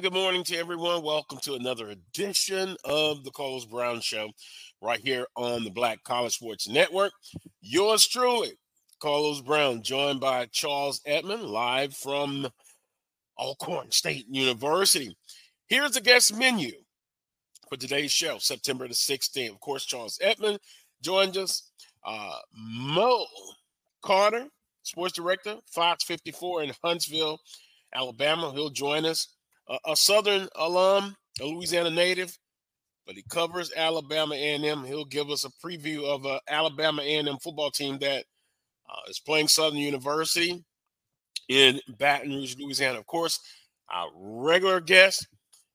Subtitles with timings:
[0.00, 1.02] good morning to everyone.
[1.02, 4.30] Welcome to another edition of the Carlos Brown Show
[4.80, 7.12] right here on the Black College Sports Network.
[7.60, 8.52] Yours truly,
[9.00, 12.48] Carlos Brown, joined by Charles Edmond, live from
[13.38, 15.14] Alcorn State University.
[15.68, 16.72] Here's the guest menu
[17.68, 19.50] for today's show, September the 16th.
[19.50, 20.58] Of course, Charles Edmond
[21.02, 21.70] joined us.
[22.02, 23.26] Uh, Mo
[24.00, 24.46] Carter,
[24.84, 27.40] sports director, Fox 54 in Huntsville,
[27.94, 28.52] Alabama.
[28.52, 29.28] He'll join us.
[29.72, 32.36] Uh, a Southern alum, a Louisiana native,
[33.06, 34.84] but he covers Alabama A&M.
[34.84, 38.24] He'll give us a preview of a Alabama A&M football team that
[38.88, 40.62] uh, is playing Southern University
[41.48, 42.98] in Baton Rouge, Louisiana.
[42.98, 43.40] Of course,
[43.90, 45.26] our regular guest,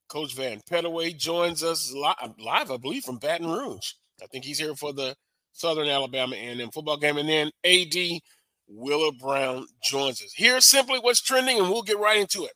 [0.10, 3.94] Coach Vann Pettaway, joins us live, live, I believe, from Baton Rouge.
[4.22, 5.16] I think he's here for the
[5.54, 7.18] Southern Alabama A&M football game.
[7.18, 8.22] And then AD
[8.68, 10.34] Wheeler Brown joins us.
[10.36, 12.52] Here's simply what's trending, and we'll get right into it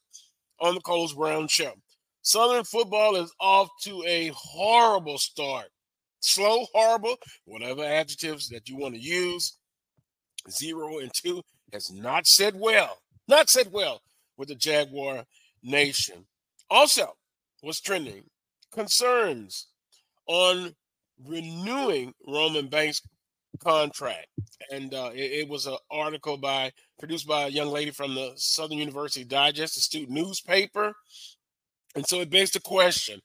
[0.61, 1.73] on the Carlos Brown Show.
[2.21, 5.67] Southern football is off to a horrible start.
[6.19, 7.15] Slow, horrible,
[7.45, 9.57] whatever adjectives that you want to use.
[10.49, 11.41] Zero and two
[11.73, 14.01] has not said well, not said well
[14.37, 15.25] with the Jaguar
[15.63, 16.25] Nation.
[16.69, 17.15] Also,
[17.61, 18.23] what's trending?
[18.71, 19.67] Concerns
[20.27, 20.75] on
[21.25, 23.01] renewing Roman Banks
[23.63, 24.27] contract.
[24.71, 28.33] And uh, it, it, was an article by produced by a young lady from the
[28.35, 30.93] Southern University Digest, a student newspaper.
[31.95, 33.21] And so it begs the question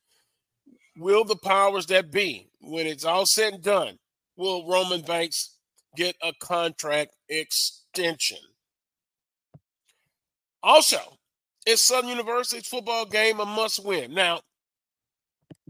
[0.96, 3.98] Will the powers that be, when it's all said and done,
[4.36, 5.56] will Roman Banks
[5.94, 8.38] get a contract extension?
[10.62, 10.98] Also,
[11.66, 14.14] is Southern University's football game a must win?
[14.14, 14.40] Now,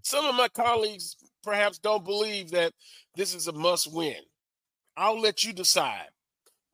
[0.02, 2.72] some of my colleagues perhaps don't believe that
[3.16, 4.16] this is a must win.
[4.96, 6.08] I'll let you decide.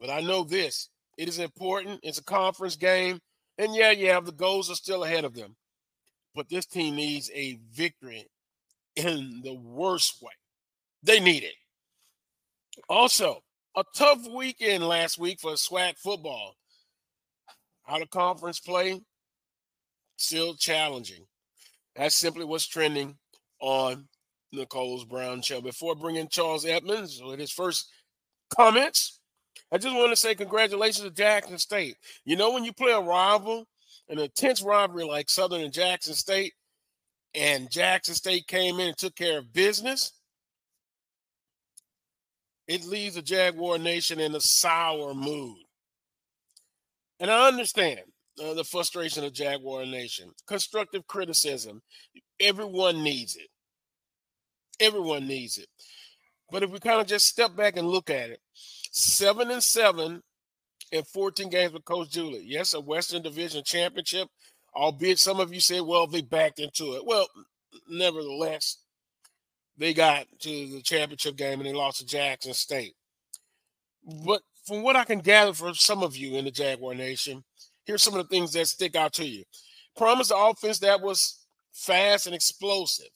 [0.00, 0.88] But I know this
[1.18, 2.00] it is important.
[2.02, 3.20] It's a conference game.
[3.58, 5.56] And yeah, yeah, the goals are still ahead of them.
[6.34, 8.26] But this team needs a victory
[8.96, 10.32] in the worst way.
[11.02, 11.54] They need it.
[12.88, 13.42] Also,
[13.76, 16.54] a tough weekend last week for SWAC football.
[17.88, 19.00] Out of conference play,
[20.16, 21.26] still challenging.
[21.96, 23.16] That's simply what's trending
[23.60, 24.08] on
[24.70, 25.60] Carlos Brown Show.
[25.60, 27.90] Before bringing Charles Edmonds with his first
[28.54, 29.20] comments.
[29.72, 31.96] I just want to say congratulations to Jackson State.
[32.24, 33.66] You know, when you play a rival,
[34.08, 36.52] an intense rivalry like Southern and Jackson State,
[37.34, 40.12] and Jackson State came in and took care of business,
[42.68, 45.58] it leaves the Jaguar Nation in a sour mood.
[47.18, 48.00] And I understand
[48.42, 50.30] uh, the frustration of Jaguar Nation.
[50.46, 51.80] Constructive criticism,
[52.40, 53.48] everyone needs it.
[54.80, 55.68] Everyone needs it.
[56.50, 58.40] But if we kind of just step back and look at it,
[58.92, 60.22] seven and seven
[60.92, 62.42] in 14 games with Coach Dooley.
[62.44, 64.28] Yes, a Western Division championship,
[64.76, 67.04] albeit some of you say, well, they backed into it.
[67.04, 67.26] Well,
[67.88, 68.78] nevertheless,
[69.76, 72.94] they got to the championship game and they lost to Jackson State.
[74.24, 77.42] But from what I can gather from some of you in the Jaguar Nation,
[77.84, 79.44] here's some of the things that stick out to you.
[79.96, 81.38] Promise the offense that was
[81.72, 83.08] fast and explosive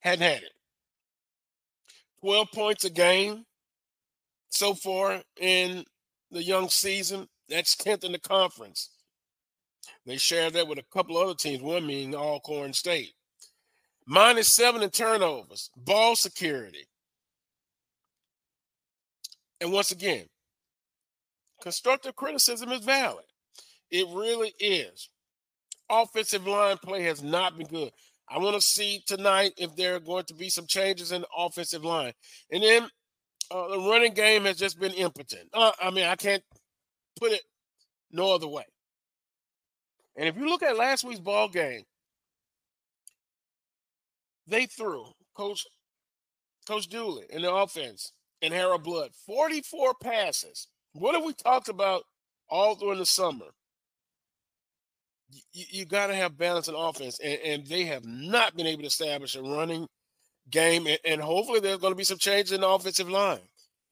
[0.00, 0.52] hadn't had it.
[2.22, 3.44] 12 points a game
[4.50, 5.84] so far in
[6.30, 7.28] the young season.
[7.48, 8.90] That's 10th in the conference.
[10.06, 13.12] They share that with a couple other teams, one being Alcorn State.
[14.06, 16.86] Minus seven in turnovers, ball security.
[19.60, 20.24] And once again,
[21.60, 23.26] constructive criticism is valid.
[23.90, 25.10] It really is.
[25.90, 27.90] Offensive line play has not been good.
[28.30, 31.28] I want to see tonight if there are going to be some changes in the
[31.36, 32.12] offensive line.
[32.52, 32.88] And then
[33.50, 35.48] uh, the running game has just been impotent.
[35.52, 36.42] Uh, I mean, I can't
[37.18, 37.42] put it
[38.12, 38.64] no other way.
[40.16, 41.82] And if you look at last week's ball game,
[44.46, 45.06] they threw
[45.36, 45.66] Coach
[46.66, 48.12] Coach Dooley in the offense
[48.42, 50.68] and Harold Blood 44 passes.
[50.92, 52.04] What have we talked about
[52.48, 53.46] all during the summer?
[55.52, 58.82] You, you got to have balance in offense, and, and, they have not been able
[58.82, 59.86] to establish a running
[60.50, 60.86] game.
[60.86, 63.40] And, and hopefully, there's going to be some changes in the offensive line.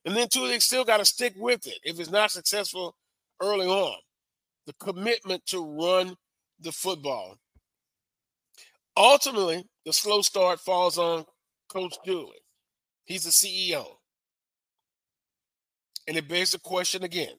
[0.04, 1.78] And then, two, they still got to stick with it.
[1.84, 2.94] If it's not successful
[3.42, 3.96] early on,
[4.66, 6.16] the commitment to run
[6.60, 7.36] the football.
[8.96, 11.24] Ultimately, the slow start falls on
[11.68, 12.40] Coach Dooley.
[13.04, 13.86] He's the CEO.
[16.06, 17.34] And it begs the question again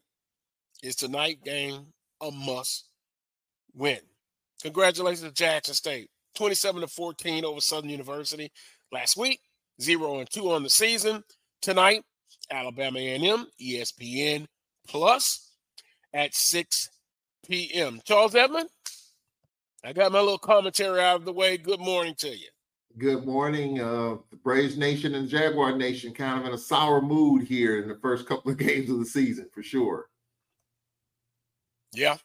[0.82, 1.88] is tonight game
[2.22, 2.89] a must
[3.80, 4.00] win.
[4.62, 6.10] Congratulations to Jackson State.
[6.36, 8.52] 27 to 14 over Southern University
[8.92, 9.40] last week.
[9.82, 11.24] 0 and 2 on the season.
[11.62, 12.04] Tonight,
[12.52, 14.46] Alabama A&M, ESPN
[14.88, 15.54] Plus
[16.14, 16.90] at 6
[17.48, 18.00] p.m.
[18.06, 18.70] Charles Edmond,
[19.84, 21.58] I got my little commentary out of the way.
[21.58, 22.50] Good morning to you.
[22.98, 23.80] Good morning.
[23.80, 27.88] Uh, the Braves Nation and Jaguar Nation kind of in a sour mood here in
[27.88, 30.10] the first couple of games of the season, for sure.
[31.94, 32.18] Yeah.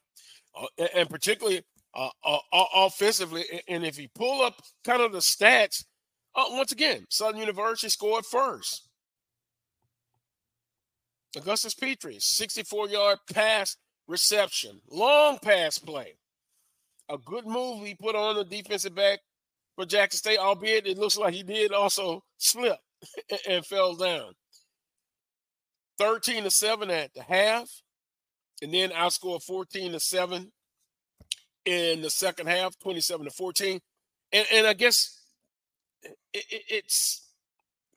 [0.57, 1.63] Uh, and particularly
[1.95, 3.45] uh, uh, offensively.
[3.69, 5.85] And if you pull up kind of the stats,
[6.35, 8.89] uh, once again, Southern University scored first.
[11.37, 16.15] Augustus Petrie, 64 yard pass reception, long pass play.
[17.09, 19.19] A good move he put on the defensive back
[19.75, 22.79] for Jackson State, albeit it looks like he did also slip
[23.49, 24.33] and fell down.
[25.99, 27.69] 13 to 7 at the half,
[28.63, 30.53] and then outscored 14 to 7
[31.65, 33.81] in the second half, 27 to 14.
[34.33, 35.21] And, and I guess
[36.03, 37.29] it, it, it's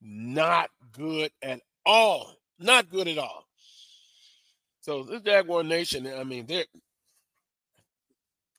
[0.00, 2.36] not good at all.
[2.58, 3.44] Not good at all.
[4.86, 6.64] So this Jaguar Nation, I mean, they're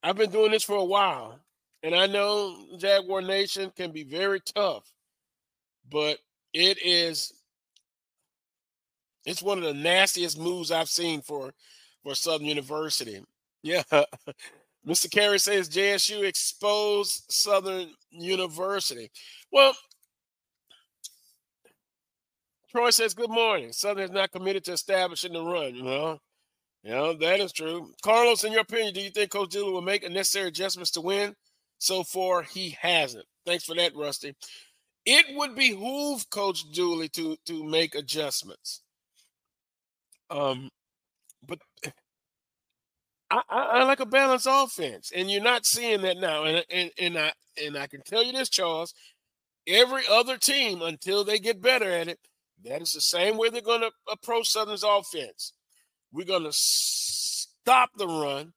[0.04, 1.40] I've been doing this for a while,
[1.84, 4.92] and I know Jaguar Nation can be very tough,
[5.90, 6.18] but
[6.54, 7.32] it is
[9.26, 11.54] it's one of the nastiest moves I've seen for
[12.04, 13.24] for Southern University.
[13.64, 13.84] Yeah.
[14.86, 15.10] Mr.
[15.10, 19.10] Carey says JSU exposed Southern University.
[19.50, 19.74] Well,
[22.72, 23.72] Troy says, Good morning.
[23.72, 25.76] Southern is not committed to establishing the run.
[25.76, 27.92] You know, that is true.
[28.02, 31.36] Carlos, in your opinion, do you think Coach Dooley will make necessary adjustments to win?
[31.80, 33.26] So far, he hasn't.
[33.46, 34.36] Thanks for that, Rusty.
[35.06, 38.84] It would behoove Coach Dooley to to make adjustments.
[40.30, 40.70] Um,
[41.46, 41.60] but
[43.30, 46.44] I, I, I, like a balanced offense, and you're not seeing that now.
[46.44, 47.32] And and and I
[47.64, 48.94] and I can tell you this, Charles.
[49.66, 52.20] Every other team, until they get better at it,
[52.66, 55.54] that is the same way they're going to approach Southern's offense.
[56.12, 58.54] We're going to stop the run,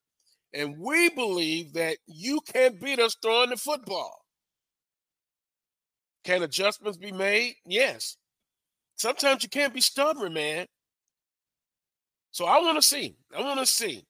[0.55, 4.25] and we believe that you can beat us throwing the football.
[6.25, 7.55] Can adjustments be made?
[7.67, 8.17] Yes.
[8.97, 10.67] Sometimes you can't be stubborn, man.
[12.31, 13.17] So I want to see.
[13.37, 14.05] I want to see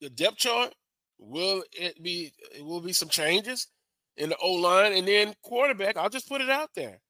[0.00, 0.74] the depth chart
[1.18, 3.68] will it be it will be some changes
[4.16, 5.96] in the O line and then quarterback.
[5.96, 7.00] I'll just put it out there.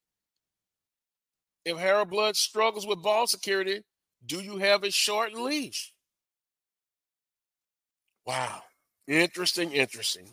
[1.68, 3.82] If Harold Blood struggles with ball security,
[4.24, 5.92] do you have a short leash?
[8.24, 8.62] Wow.
[9.06, 10.30] Interesting, interesting.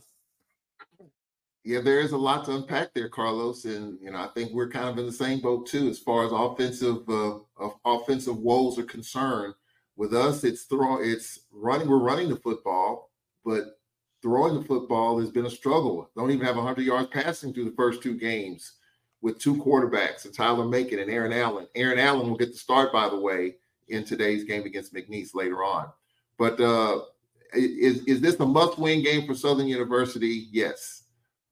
[1.65, 4.69] Yeah, there is a lot to unpack there, Carlos, and you know I think we're
[4.69, 7.39] kind of in the same boat too, as far as offensive uh,
[7.83, 9.55] offensive woes are concerned
[9.97, 11.89] with us, it's throw, it's running.
[11.89, 13.11] We're running the football,
[13.43, 13.77] but
[14.21, 16.09] throwing the football has been a struggle.
[16.15, 18.73] Don't even have 100 yards passing through the first two games
[19.25, 21.67] with two quarterbacks, Tyler Macon and Aaron Allen.
[21.74, 23.55] Aaron Allen will get the start, by the way,
[23.88, 25.88] in today's game against McNeese later on.
[26.38, 27.00] But uh,
[27.51, 30.48] is is this a must-win game for Southern University?
[30.51, 31.05] Yes.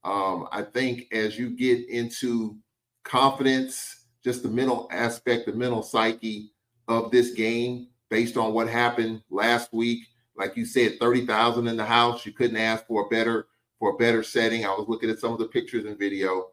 [0.04, 2.58] Um, I think as you get into
[3.04, 6.52] confidence, just the mental aspect, the mental psyche
[6.88, 10.04] of this game, based on what happened last week.
[10.38, 12.24] Like you said, 30,000 in the house.
[12.24, 13.48] You couldn't ask for a better
[13.80, 14.64] for a better setting.
[14.64, 16.50] I was looking at some of the pictures and video.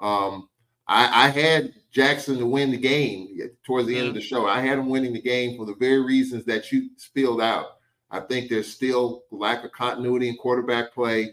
[0.00, 0.48] Um,
[0.86, 4.46] I, I, had Jackson to win the game towards the end of the show.
[4.46, 7.78] I had him winning the game for the very reasons that you spilled out.
[8.10, 11.32] I think there's still lack of continuity in quarterback play,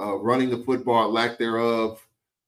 [0.00, 2.00] uh, running the football, lack thereof,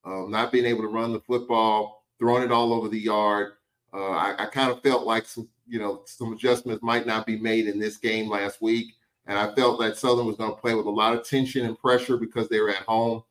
[0.05, 3.52] uh, not being able to run the football, throwing it all over the yard.
[3.93, 7.38] Uh, I, I kind of felt like some you know, some adjustments might not be
[7.38, 8.95] made in this game last week.
[9.26, 11.78] And I felt that Southern was going to play with a lot of tension and
[11.78, 13.23] pressure because they were at home.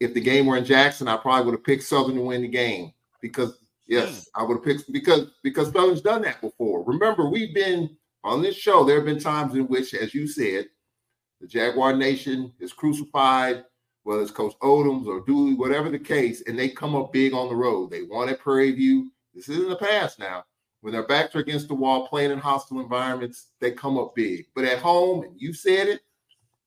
[0.00, 2.48] If the game were in Jackson, I probably would have picked Southern to win the
[2.48, 4.40] game because yes, hmm.
[4.40, 6.84] I would have picked because because Southern's done that before.
[6.84, 8.84] Remember, we've been on this show.
[8.84, 10.66] There have been times in which, as you said,
[11.40, 13.64] the Jaguar Nation is crucified,
[14.02, 17.48] whether it's Coach Odums or Dooley, whatever the case, and they come up big on
[17.48, 17.90] the road.
[17.90, 19.10] They won at Prairie View.
[19.34, 20.44] This is in the past now.
[20.80, 24.46] When their backs are against the wall, playing in hostile environments, they come up big.
[24.54, 26.00] But at home, and you said it,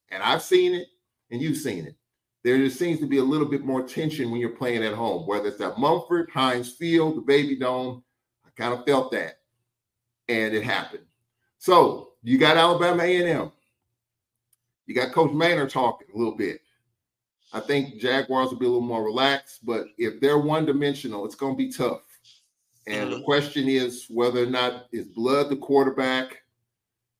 [0.09, 0.87] and I've seen it,
[1.31, 1.95] and you've seen it.
[2.43, 5.27] There just seems to be a little bit more tension when you're playing at home,
[5.27, 8.03] whether it's at Mumford, Heinz Field, the Baby Dome.
[8.45, 9.39] I kind of felt that,
[10.27, 11.03] and it happened.
[11.59, 13.51] So you got Alabama A&M.
[14.87, 16.61] You got Coach Maynor talking a little bit.
[17.53, 21.35] I think Jaguars will be a little more relaxed, but if they're one dimensional, it's
[21.35, 22.01] going to be tough.
[22.87, 23.19] And mm-hmm.
[23.19, 26.41] the question is whether or not is Blood the quarterback.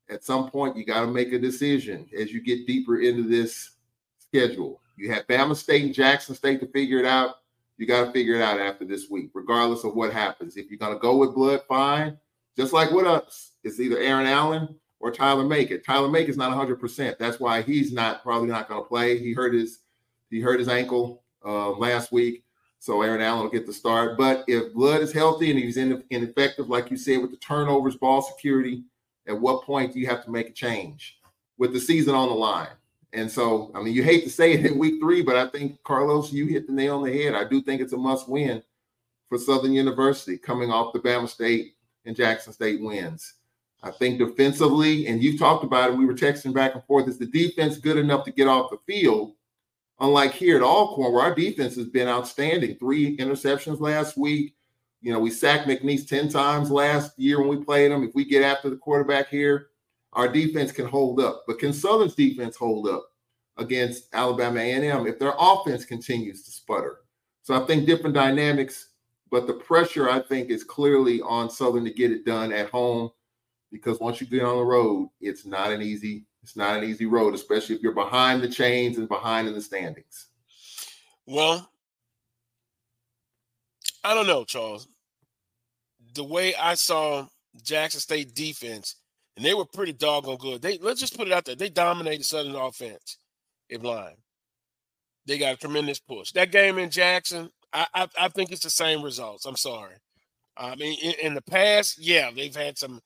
[0.09, 3.71] At some point, you got to make a decision as you get deeper into this
[4.19, 4.80] schedule.
[5.01, 7.37] You have Bama State and Jackson State to figure it out.
[7.77, 10.57] You got to figure it out after this week, regardless of what happens.
[10.57, 12.19] If you're going to go with Blood, fine.
[12.55, 15.81] Just like with us, it's either Aaron Allen or Tyler Macon.
[15.81, 17.17] Tyler Macon is not 100%.
[17.17, 19.17] That's why he's not probably not going to play.
[19.17, 19.79] He hurt his
[20.29, 22.43] he hurt his ankle uh, last week.
[22.77, 24.19] So Aaron Allen will get the start.
[24.19, 27.95] But if Blood is healthy and he's in, ineffective, like you said, with the turnovers,
[27.95, 28.83] ball security,
[29.27, 31.19] at what point do you have to make a change
[31.57, 32.69] with the season on the line?
[33.13, 35.83] And so, I mean, you hate to say it in week three, but I think
[35.83, 37.35] Carlos, you hit the nail on the head.
[37.35, 38.63] I do think it's a must win
[39.27, 41.75] for Southern University coming off the Bama State
[42.05, 43.33] and Jackson State wins.
[43.83, 47.07] I think defensively, and you've talked about it, we were texting back and forth.
[47.07, 49.33] Is the defense good enough to get off the field
[50.01, 54.55] Unlike here at Alcorn, where our defense has been outstanding, three interceptions last week.
[54.99, 58.03] You know, we sacked McNeese 10 times last year when we played them.
[58.03, 59.67] If we get after the quarterback here,
[60.13, 61.43] our defense can hold up.
[61.47, 63.05] But can Southern's defense hold up
[63.57, 66.99] against Alabama A&M if their offense continues to sputter?
[67.43, 68.89] So I think different dynamics,
[69.29, 73.09] but the pressure I think is clearly on Southern to get it done at home
[73.71, 77.05] because once you get on the road, it's not an easy it's not an easy
[77.05, 80.27] road, especially if you're behind the chains and behind in the standings.
[81.27, 81.69] Well,
[84.03, 84.87] I don't know, Charles.
[86.15, 87.27] The way I saw
[87.61, 88.95] Jackson State defense,
[89.35, 90.61] and they were pretty doggone good.
[90.61, 91.55] They let's just put it out there.
[91.55, 93.17] They dominated Southern offense
[93.69, 94.15] in line.
[95.25, 96.31] They got a tremendous push.
[96.31, 99.45] That game in Jackson, I, I, I think it's the same results.
[99.45, 99.95] I'm sorry.
[100.57, 103.01] I mean, in, in, the past, yeah, they've had some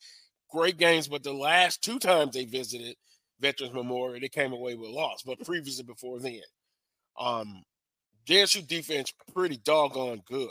[0.49, 2.95] great games, but the last two times they visited,
[3.39, 5.21] Veterans Memorial, they came away with a loss.
[5.23, 6.41] But previously before then,
[7.19, 7.63] um,
[8.25, 10.49] JSU defense pretty doggone good,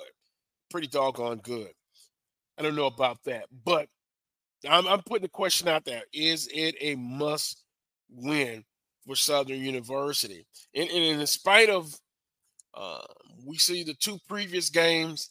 [0.70, 1.72] pretty doggone good.
[2.58, 3.88] I don't know about that, but
[4.68, 7.64] I'm, I'm putting the question out there: Is it a must
[8.10, 8.64] win
[9.06, 10.46] for Southern University?
[10.74, 11.94] And, and in spite of,
[12.74, 13.02] uh,
[13.44, 15.30] we see the two previous games,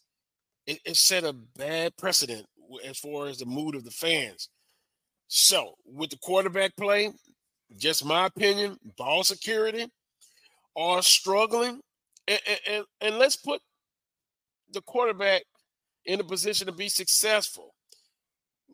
[0.68, 2.46] it, it set a bad precedent
[2.86, 4.50] as far as the mood of the fans.
[5.28, 7.12] So, with the quarterback play,
[7.78, 9.88] just my opinion, ball security
[10.76, 11.80] are struggling.
[12.28, 13.62] And, and, and let's put
[14.72, 15.44] the quarterback
[16.06, 17.74] in a position to be successful.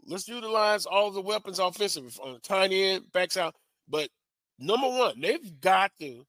[0.05, 3.55] Let's utilize all the weapons offensively on the uh, tiny end, backs out.
[3.87, 4.09] But
[4.57, 6.25] number one, they've got to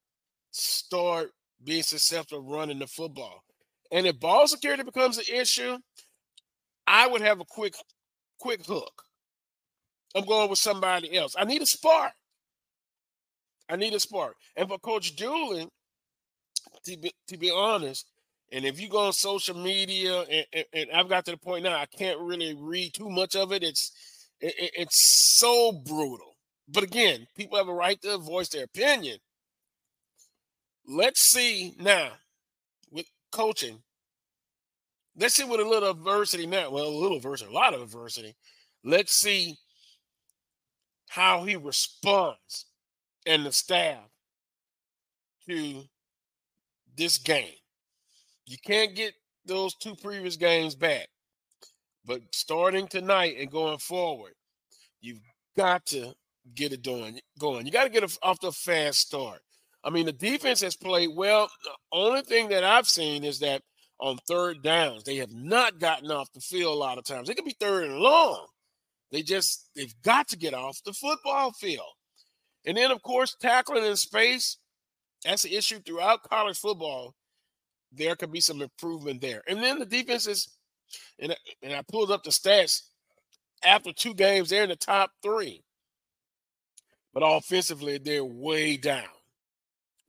[0.50, 1.30] start
[1.62, 3.42] being successful running the football.
[3.92, 5.78] And if ball security becomes an issue,
[6.86, 7.74] I would have a quick,
[8.38, 9.02] quick hook.
[10.14, 11.34] I'm going with somebody else.
[11.38, 12.12] I need a spark.
[13.68, 14.34] I need a spark.
[14.56, 15.68] And for Coach Dooley,
[16.84, 18.06] to be, to be honest,
[18.52, 21.64] and if you go on social media, and, and, and, I've got to the point
[21.64, 23.62] now, I can't really read too much of it.
[23.62, 23.92] It's
[24.40, 26.36] it, it's so brutal.
[26.68, 29.18] But again, people have a right to voice their opinion.
[30.86, 32.12] Let's see now
[32.90, 33.82] with coaching.
[35.16, 36.70] Let's see with a little adversity now.
[36.70, 38.34] Well, a little adversity, a lot of adversity.
[38.82, 39.56] Let's see
[41.08, 42.66] how he responds
[43.26, 44.08] and the staff
[45.48, 45.84] to
[46.96, 47.59] this game.
[48.50, 49.14] You can't get
[49.46, 51.06] those two previous games back.
[52.04, 54.32] But starting tonight and going forward,
[55.00, 55.20] you've
[55.56, 56.14] got to
[56.56, 57.64] get it doing, going.
[57.64, 59.38] You got to get off the fast start.
[59.84, 61.48] I mean, the defense has played well.
[61.62, 63.62] The only thing that I've seen is that
[64.00, 67.28] on third downs, they have not gotten off the field a lot of times.
[67.28, 68.48] They could be third and long.
[69.12, 71.92] They just they've got to get off the football field.
[72.66, 74.56] And then, of course, tackling in space,
[75.24, 77.14] that's an issue throughout college football.
[77.92, 79.42] There could be some improvement there.
[79.48, 80.48] And then the defenses,
[81.18, 82.82] and, and I pulled up the stats
[83.64, 85.62] after two games, they're in the top three.
[87.12, 89.08] but offensively, they're way down,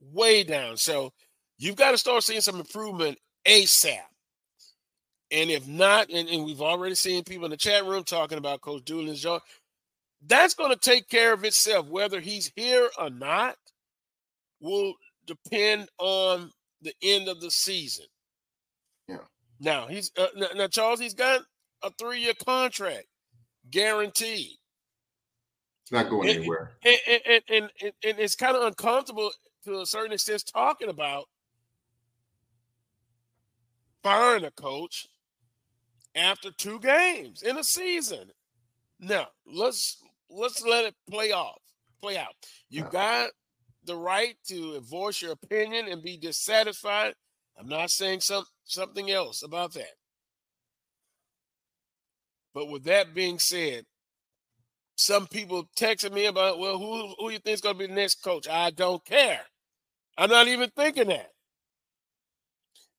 [0.00, 0.76] way down.
[0.76, 1.12] So
[1.58, 3.98] you've got to start seeing some improvement ASAP.
[5.30, 8.60] And if not, and, and we've already seen people in the chat room talking about
[8.60, 9.40] Coach Dooley's job,
[10.26, 11.88] that's going to take care of itself.
[11.88, 13.56] Whether he's here or not
[14.60, 14.94] will
[15.26, 16.50] depend on
[16.82, 18.06] the end of the season.
[19.08, 19.18] Yeah.
[19.60, 21.00] Now he's uh, now, Charles.
[21.00, 21.42] He's got
[21.82, 23.06] a three-year contract,
[23.70, 24.58] guaranteed.
[25.82, 26.72] It's not going and, anywhere.
[26.84, 29.30] And, and, and, and, and it's kind of uncomfortable
[29.64, 31.24] to a certain extent talking about
[34.02, 35.06] firing a coach
[36.14, 38.30] after two games in a season.
[39.00, 39.98] Now let's
[40.30, 41.60] let's let it play off,
[42.00, 42.34] play out.
[42.68, 43.30] You got
[43.84, 47.14] the right to voice your opinion and be dissatisfied.
[47.58, 49.94] I'm not saying some something else about that.
[52.54, 53.84] But with that being said,
[54.96, 57.94] some people texted me about, well, who who you think is going to be the
[57.94, 58.48] next coach?
[58.48, 59.40] I don't care.
[60.16, 61.30] I'm not even thinking that.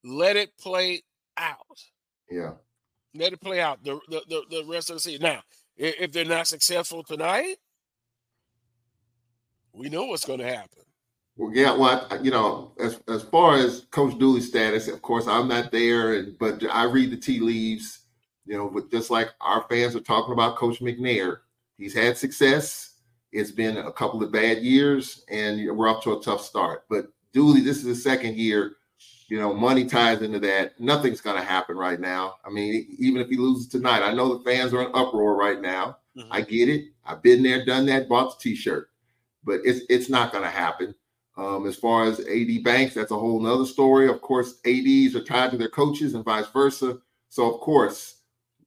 [0.04, 1.04] Let it play
[1.38, 1.58] out.
[2.30, 2.54] Yeah.
[3.16, 5.22] Let it play out the the, the, the rest of the season.
[5.24, 5.42] Now,
[5.78, 7.56] if they're not successful tonight,
[9.74, 10.84] we know what's going to happen.
[11.36, 15.48] Well, yeah, well, you know, as as far as Coach Dooley's status, of course, I'm
[15.48, 18.00] not there, and but I read the tea leaves.
[18.46, 21.38] You know, but just like our fans are talking about Coach McNair,
[21.78, 22.92] he's had success.
[23.32, 26.84] It's been a couple of bad years, and we're off to a tough start.
[26.90, 28.76] But Dooley, this is the second year.
[29.28, 30.80] You know, money ties into that.
[30.80, 32.36] Nothing's going to happen right now.
[32.46, 35.60] I mean, even if he loses tonight, I know the fans are in uproar right
[35.60, 35.98] now.
[36.16, 36.32] Mm-hmm.
[36.32, 36.86] I get it.
[37.06, 38.90] I've been there, done that, bought the T-shirt,
[39.46, 40.96] but it's it's not going to happen.
[41.36, 44.08] Um, as far as AD Banks, that's a whole nother story.
[44.08, 47.00] Of course, ADs are tied to their coaches and vice versa.
[47.30, 48.18] So, of course,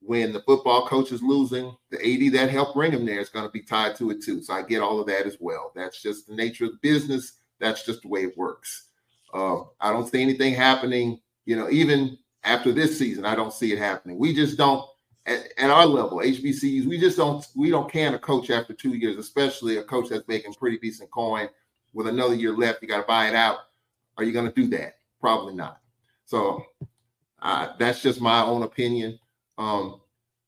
[0.00, 3.44] when the football coach is losing, the AD that helped bring him there is going
[3.44, 4.42] to be tied to it too.
[4.42, 5.72] So I get all of that as well.
[5.74, 7.34] That's just the nature of the business.
[7.60, 8.88] That's just the way it works.
[9.34, 13.72] Uh, I don't see anything happening, you know, even after this season, I don't see
[13.72, 14.18] it happening.
[14.18, 14.84] We just don't
[15.26, 18.94] at, at, our level, HBCUs, we just don't we don't can a coach after two
[18.94, 21.48] years, especially a coach that's making pretty decent coin
[21.96, 23.58] with another year left, you got to buy it out.
[24.18, 24.98] Are you going to do that?
[25.18, 25.80] Probably not.
[26.26, 26.62] So
[27.40, 29.18] uh, that's just my own opinion.
[29.56, 30.00] Um,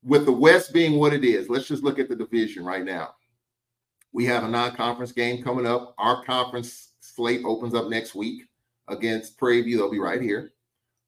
[0.04, 3.14] with the West being what it is, let's just look at the division right now.
[4.12, 5.94] We have a non-conference game coming up.
[5.98, 8.42] Our conference slate opens up next week
[8.88, 9.78] against Prairie View.
[9.78, 10.52] They'll be right here.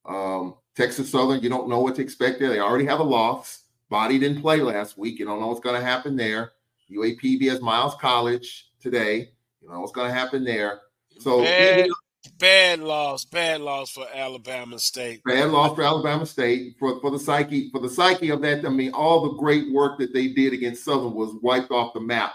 [0.06, 2.48] Um, Texas Southern, you don't know what to expect there.
[2.48, 3.64] They already have a loss.
[3.90, 5.18] Body didn't play last week.
[5.18, 6.52] You don't know what's going to happen there.
[6.90, 9.30] UAPB has Miles College today.
[9.60, 10.80] You know what's going to happen there.
[11.18, 11.90] So bad,
[12.38, 15.22] bad loss, bad loss for Alabama State.
[15.22, 18.64] Bad loss for Alabama State for, for the psyche for the psyche of that.
[18.64, 22.00] I mean, all the great work that they did against Southern was wiped off the
[22.00, 22.32] map.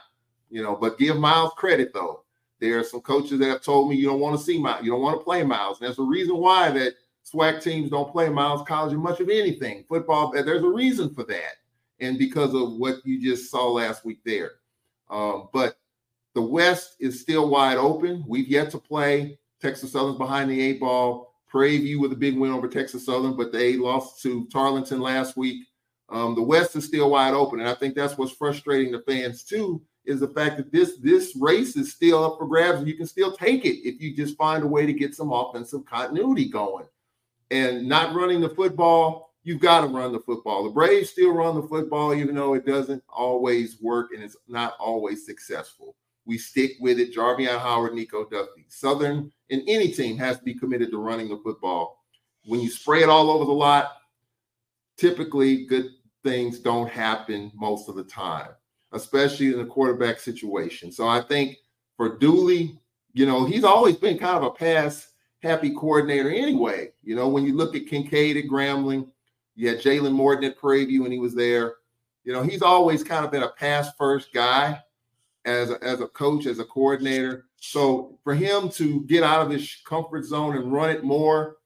[0.52, 2.22] You know, but give Miles credit though.
[2.60, 4.92] There are some coaches that have told me you don't want to see Miles, you
[4.92, 5.80] don't want to play Miles.
[5.80, 6.94] And there's a reason why that
[7.26, 9.84] SWAC teams don't play Miles College in much of anything.
[9.90, 11.54] Football, there's a reason for that.
[12.00, 14.52] And because of what you just saw last week there.
[15.10, 15.78] Um, but
[16.34, 18.24] the West is still wide open.
[18.28, 21.34] We've yet to play Texas Southern behind the eight ball.
[21.48, 25.38] Prairie View with a big win over Texas Southern, but they lost to Tarleton last
[25.38, 25.66] week.
[26.10, 29.44] Um, the West is still wide open, and I think that's what's frustrating the fans
[29.44, 29.82] too.
[30.04, 33.08] Is the fact that this this race is still up for grabs, and you can
[33.08, 36.86] still take it if you just find a way to get some offensive continuity going.
[37.52, 40.64] And not running the football, you've got to run the football.
[40.64, 44.76] The Braves still run the football, even though it doesn't always work and it's not
[44.80, 45.96] always successful.
[46.26, 47.14] We stick with it.
[47.14, 48.66] Jarveon Howard, Nico Duffy.
[48.68, 52.04] Southern and any team has to be committed to running the football.
[52.46, 53.92] When you spray it all over the lot,
[54.98, 55.92] typically good
[56.24, 58.50] things don't happen most of the time,
[58.94, 60.92] especially in a quarterback situation.
[60.92, 61.58] So I think
[61.98, 62.80] for Dooley,
[63.14, 65.12] you know, he's always been kind of a pass
[65.46, 66.92] happy coordinator anyway.
[67.04, 69.08] You know, when you look at Kincaid at Grambling,
[69.56, 71.76] you had Jalen Morton at Prairie View when he was there.
[72.24, 74.82] You know, he's always kind of been a pass first guy
[75.46, 77.46] as a, as a coach, as a coordinator.
[77.58, 81.58] So for him to get out of his comfort zone and run it more,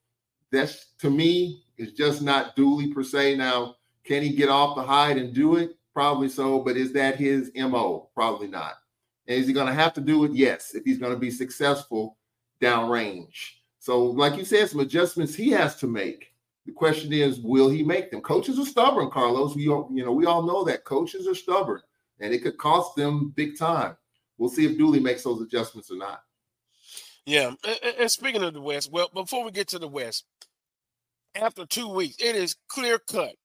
[0.51, 3.35] that's to me is just not Dooley per se.
[3.37, 5.77] Now, can he get off the hide and do it?
[5.93, 8.09] Probably so, but is that his MO?
[8.13, 8.73] Probably not.
[9.27, 10.33] And is he going to have to do it?
[10.33, 12.17] Yes, if he's going to be successful
[12.61, 13.58] downrange.
[13.79, 16.33] So, like you said, some adjustments he has to make.
[16.65, 18.21] The question is, will he make them?
[18.21, 19.55] Coaches are stubborn, Carlos.
[19.55, 21.81] We all, you know, we all know that coaches are stubborn
[22.19, 23.95] and it could cost them big time.
[24.37, 26.21] We'll see if Dooley makes those adjustments or not.
[27.25, 27.53] Yeah,
[27.99, 30.25] and speaking of the West, well, before we get to the West,
[31.35, 33.35] after two weeks, it is clear cut.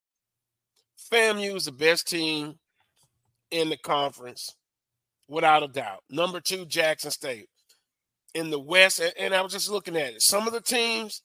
[1.10, 2.58] FAMU is the best team
[3.50, 4.56] in the conference.
[5.28, 6.02] without a doubt.
[6.10, 7.48] Number two, Jackson State.
[8.34, 10.22] In the West, and I was just looking at it.
[10.22, 11.22] Some of the teams,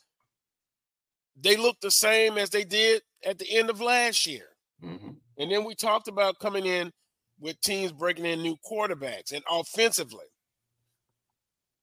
[1.39, 4.45] they look the same as they did at the end of last year.
[4.83, 5.11] Mm-hmm.
[5.39, 6.91] And then we talked about coming in
[7.39, 10.25] with teams breaking in new quarterbacks and offensively.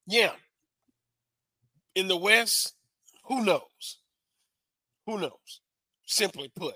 [0.06, 0.32] Yeah.
[1.94, 2.74] In the West,
[3.24, 3.98] who knows?
[5.06, 5.60] Who knows?
[6.06, 6.74] Simply put.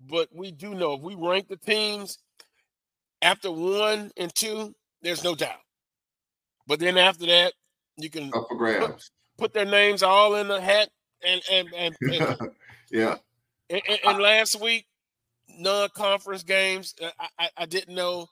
[0.00, 2.18] But we do know if we rank the teams
[3.22, 5.60] after one and two, there's no doubt.
[6.66, 7.52] But then after that,
[7.96, 10.88] you can put, put, their names all in the hat
[11.24, 12.50] and and and, and
[12.90, 13.16] yeah.
[13.68, 14.86] And, and, last week,
[15.48, 18.28] non-conference games, uh, I, I, I didn't know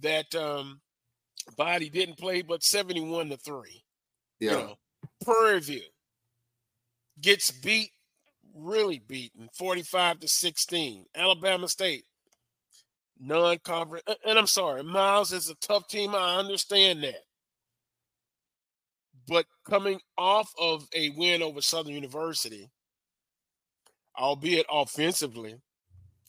[0.00, 0.80] that um
[1.56, 3.84] Body didn't play, but 71 to 3.
[4.40, 4.50] Yeah.
[4.50, 4.74] You know,
[5.24, 5.82] Prairie View
[7.20, 7.90] gets beat,
[8.54, 11.06] really beaten, 45 to 16.
[11.14, 12.04] Alabama State,
[13.20, 14.04] non-conference.
[14.26, 16.14] And I'm sorry, Miles is a tough team.
[16.14, 17.22] I understand that.
[19.28, 22.70] But coming off of a win over Southern University,
[24.18, 25.56] albeit offensively,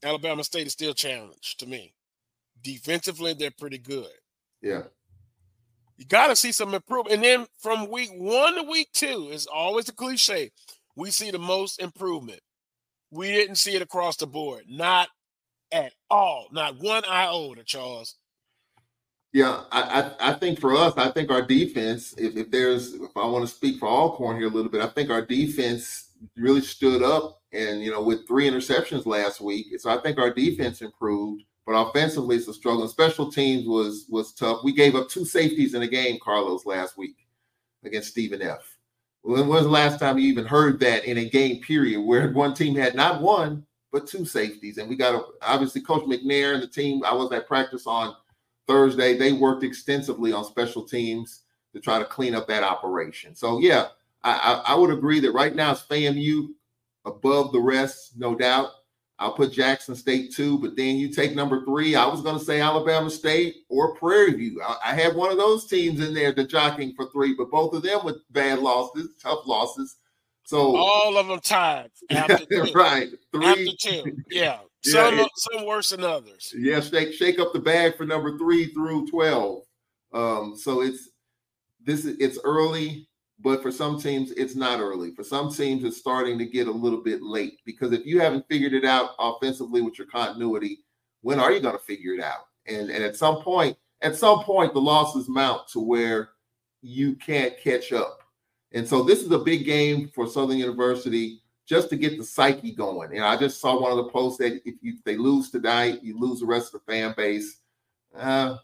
[0.04, 1.94] Alabama State is still challenged to me.
[2.62, 4.10] Defensively, they're pretty good.
[4.62, 4.84] Yeah.
[5.98, 7.16] You got to see some improvement.
[7.16, 10.52] And then from week one to week two, is always a cliche.
[10.96, 12.42] We see the most improvement.
[13.12, 14.64] We didn't see it across the board.
[14.68, 15.10] Not
[15.72, 16.48] at all.
[16.52, 18.16] Not one iota, Charles.
[19.34, 19.82] Yeah, I,
[20.20, 23.48] I, I think for us, I think our defense, if, if there's if I want
[23.48, 27.42] to speak for Alcorn here a little bit, I think our defense really stood up
[27.52, 29.68] and you know, with three interceptions last week.
[29.80, 31.44] So I think our defense improved.
[31.66, 32.88] But offensively, it's a struggle.
[32.88, 34.64] special teams was was tough.
[34.64, 37.28] We gave up two safeties in a game, Carlos, last week
[37.84, 38.78] against Stephen F.
[39.24, 42.54] When was the last time you even heard that in a game period where one
[42.54, 44.78] team had not one but two safeties?
[44.78, 47.04] And we got a, obviously Coach McNair and the team.
[47.04, 48.16] I was at practice on
[48.68, 49.18] Thursday.
[49.18, 51.42] They worked extensively on special teams
[51.74, 53.36] to try to clean up that operation.
[53.36, 53.88] So yeah,
[54.24, 56.50] I, I, I would agree that right now it's FAMU
[57.06, 58.70] above the rest, no doubt.
[59.20, 61.96] I'll put Jackson State two, but then you take number three.
[61.96, 64.62] I was going to say Alabama State or Prairie View.
[64.64, 67.74] I, I, had one of those teams in there, the jockeying for three, but both
[67.74, 69.96] of them with bad losses, tough losses.
[70.48, 71.90] So all of them tied.
[72.74, 73.46] right, three.
[73.46, 74.60] After two, yeah.
[74.86, 76.54] Some yeah, it, some worse than others.
[76.58, 79.64] Yeah, shake shake up the bag for number three through twelve.
[80.14, 81.10] Um, so it's
[81.84, 82.06] this.
[82.06, 83.10] It's early.
[83.40, 85.12] But for some teams, it's not early.
[85.12, 88.48] For some teams, it's starting to get a little bit late because if you haven't
[88.48, 90.80] figured it out offensively with your continuity,
[91.22, 92.48] when are you going to figure it out?
[92.68, 96.30] And and at some point, at some point, the losses mount to where
[96.82, 98.22] you can't catch up.
[98.74, 102.72] And so this is a big game for Southern University just to get the psyche
[102.72, 103.14] going.
[103.14, 106.20] And I just saw one of the posts that if, you, they lose tonight, you
[106.20, 107.58] lose the rest of the fan base.
[108.16, 108.58] Uh,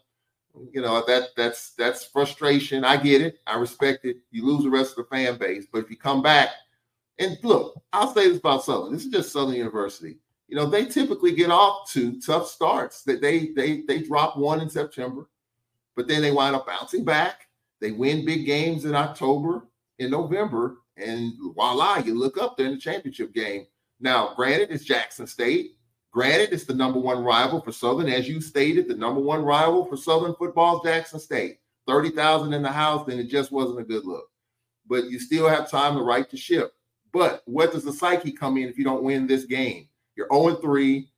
[0.72, 2.84] you know that that's that's frustration.
[2.84, 3.40] I get it.
[3.46, 4.18] I respect it.
[4.30, 6.50] You lose the rest of the fan base, but if you come back
[7.18, 8.92] and look, I'll say this about Southern.
[8.92, 10.16] This is just Southern University.
[10.48, 13.02] You know they typically get off to tough starts.
[13.02, 15.28] That they they they drop one in September,
[15.96, 17.48] but then they wind up bouncing back.
[17.80, 19.66] They win big games in October,
[19.98, 23.66] in November, and voila, you look up there in the championship game.
[24.00, 25.76] Now, granted, it's Jackson State.
[26.12, 29.84] Granted, it's the number one rival for Southern, as you stated, the number one rival
[29.84, 31.58] for Southern football is Jackson State.
[31.86, 34.26] 30,000 in the house, then it just wasn't a good look.
[34.86, 36.72] But you still have time to right the ship.
[37.12, 39.88] But what does the psyche come in if you don't win this game?
[40.16, 41.08] You're 0 3.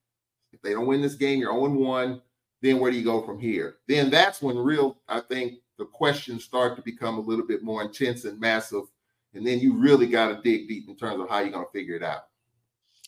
[0.52, 2.22] If they don't win this game, you're 0 1.
[2.62, 3.76] Then where do you go from here?
[3.86, 7.82] Then that's when real, I think, the questions start to become a little bit more
[7.82, 8.84] intense and massive.
[9.34, 11.72] And then you really got to dig deep in terms of how you're going to
[11.72, 12.26] figure it out.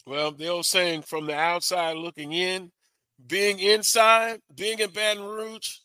[0.07, 2.70] Well, the old saying from the outside looking in,
[3.26, 5.78] being inside, being in Baton Rouge,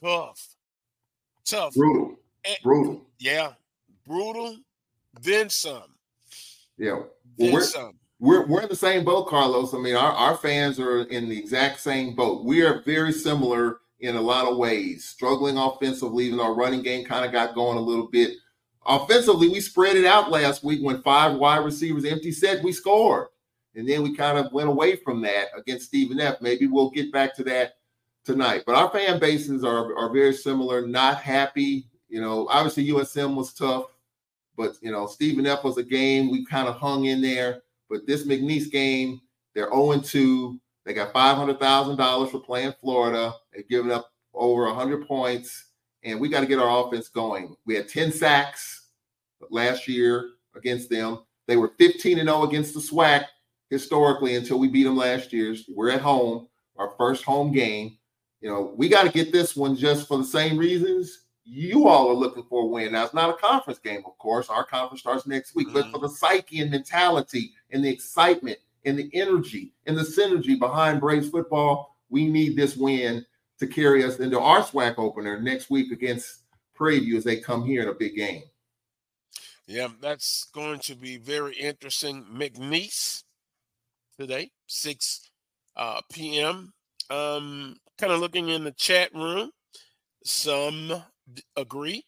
[0.00, 0.48] tough.
[1.44, 1.74] Tough.
[1.74, 2.16] Brutal.
[2.44, 3.06] And, brutal.
[3.18, 3.52] Yeah.
[4.06, 4.56] Brutal.
[5.20, 5.94] Then some.
[6.78, 6.92] Yeah.
[6.92, 7.92] Well, then we're, some.
[8.20, 9.74] We're, we're in the same boat, Carlos.
[9.74, 12.44] I mean, our, our fans are in the exact same boat.
[12.44, 17.04] We are very similar in a lot of ways, struggling offensively, even our running game
[17.04, 18.32] kind of got going a little bit.
[18.84, 23.28] Offensively, we spread it out last week when five wide receivers empty set, we scored.
[23.76, 26.40] And then we kind of went away from that against Stephen F.
[26.40, 27.74] Maybe we'll get back to that
[28.24, 28.64] tonight.
[28.66, 31.86] But our fan bases are, are very similar, not happy.
[32.08, 33.86] You know, obviously USM was tough,
[34.56, 37.62] but you know, Stephen F was a game we kind of hung in there.
[37.88, 39.20] But this McNeese game,
[39.54, 40.58] they're 0-2.
[40.84, 43.34] They got $500,000 for playing Florida.
[43.52, 45.66] They've given up over 100 points,
[46.02, 47.54] and we got to get our offense going.
[47.66, 48.88] We had 10 sacks
[49.50, 51.20] last year against them.
[51.46, 53.24] They were 15 and 0 against the SWAC
[53.70, 55.54] historically until we beat them last year.
[55.68, 57.96] We're at home, our first home game.
[58.40, 62.08] you know, we got to get this one just for the same reasons you all
[62.08, 62.92] are looking for a win.
[62.92, 64.48] Now, it's not a conference game, of course.
[64.48, 65.90] Our conference starts next week, mm-hmm.
[65.90, 70.58] but for the psyche and mentality and the excitement and the energy and the synergy
[70.58, 73.24] behind Braves football, we need this win
[73.58, 76.40] to carry us into our SWAC opener next week against
[76.74, 78.42] Prairie View as they come here in a big game.
[79.66, 82.24] Yeah, that's going to be very interesting.
[82.24, 83.22] McNeese
[84.18, 85.30] today, 6
[85.76, 86.72] uh, p.m.
[87.08, 89.50] Um, kind of looking in the chat room.
[90.24, 90.92] Some
[91.56, 92.04] agree,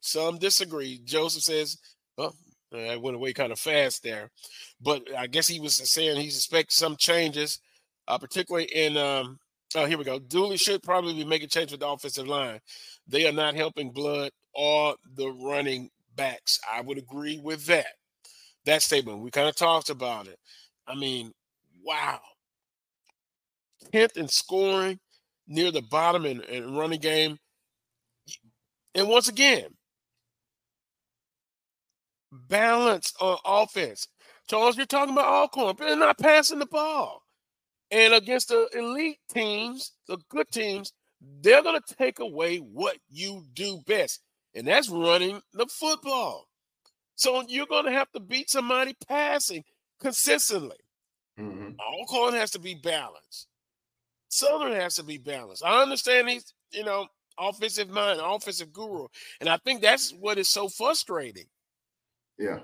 [0.00, 1.00] some disagree.
[1.04, 1.78] Joseph says,
[2.16, 2.34] well,
[2.74, 4.30] I went away kind of fast there,
[4.80, 7.60] but I guess he was saying he suspects some changes,
[8.08, 8.96] uh, particularly in.
[8.96, 9.38] Um,
[9.74, 10.18] oh, here we go.
[10.18, 12.60] Dooley should probably be making change with the offensive line.
[13.06, 16.58] They are not helping Blood or the running backs.
[16.70, 17.86] I would agree with that.
[18.64, 19.20] That statement.
[19.20, 20.38] We kind of talked about it.
[20.88, 21.32] I mean,
[21.84, 22.20] wow.
[23.92, 24.98] 10th in scoring
[25.46, 27.38] near the bottom in, in running game.
[28.94, 29.66] And once again,
[32.48, 34.06] balance on offense.
[34.48, 37.22] Charles, you're talking about Alcorn, but they're not passing the ball.
[37.90, 40.92] And against the elite teams, the good teams,
[41.40, 44.20] they're going to take away what you do best,
[44.54, 46.46] and that's running the football.
[47.14, 49.64] So you're going to have to beat somebody passing
[50.00, 50.76] consistently.
[51.38, 51.70] Mm-hmm.
[51.80, 53.48] Alcorn has to be balanced.
[54.28, 55.64] Southern has to be balanced.
[55.64, 57.06] I understand he's, you know,
[57.38, 59.06] offensive mind, offensive guru.
[59.40, 61.46] And I think that's what is so frustrating.
[62.38, 62.58] Yeah.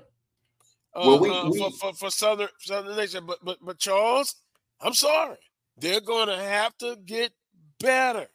[0.95, 1.59] Uh, well, we, uh, we...
[1.59, 4.35] For, for, for Southern Southern Nation, but but but Charles,
[4.81, 5.39] I'm sorry,
[5.79, 7.33] they're going to have to get
[7.81, 8.27] better.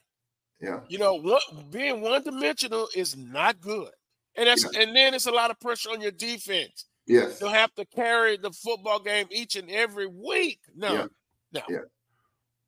[0.61, 0.79] Yeah.
[0.87, 3.91] You know, what being one dimensional is not good,
[4.35, 4.81] and that's yeah.
[4.81, 6.85] and then it's a lot of pressure on your defense.
[7.05, 7.39] Yes.
[7.39, 10.59] You'll have to carry the football game each and every week.
[10.75, 11.05] No, yeah.
[11.53, 11.61] no.
[11.69, 11.77] Yeah.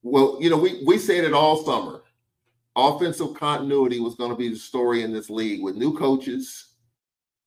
[0.01, 2.03] Well, you know, we we said it all summer
[2.75, 6.68] offensive continuity was going to be the story in this league with new coaches,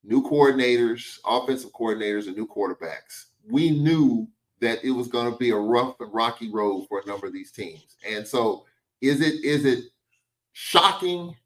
[0.05, 3.27] new coordinators, offensive coordinators, and new quarterbacks.
[3.49, 4.29] We knew
[4.61, 7.33] that it was going to be a rough and rocky road for a number of
[7.33, 7.97] these teams.
[8.07, 8.65] And so,
[9.01, 9.85] is it is it
[10.53, 11.37] shocking?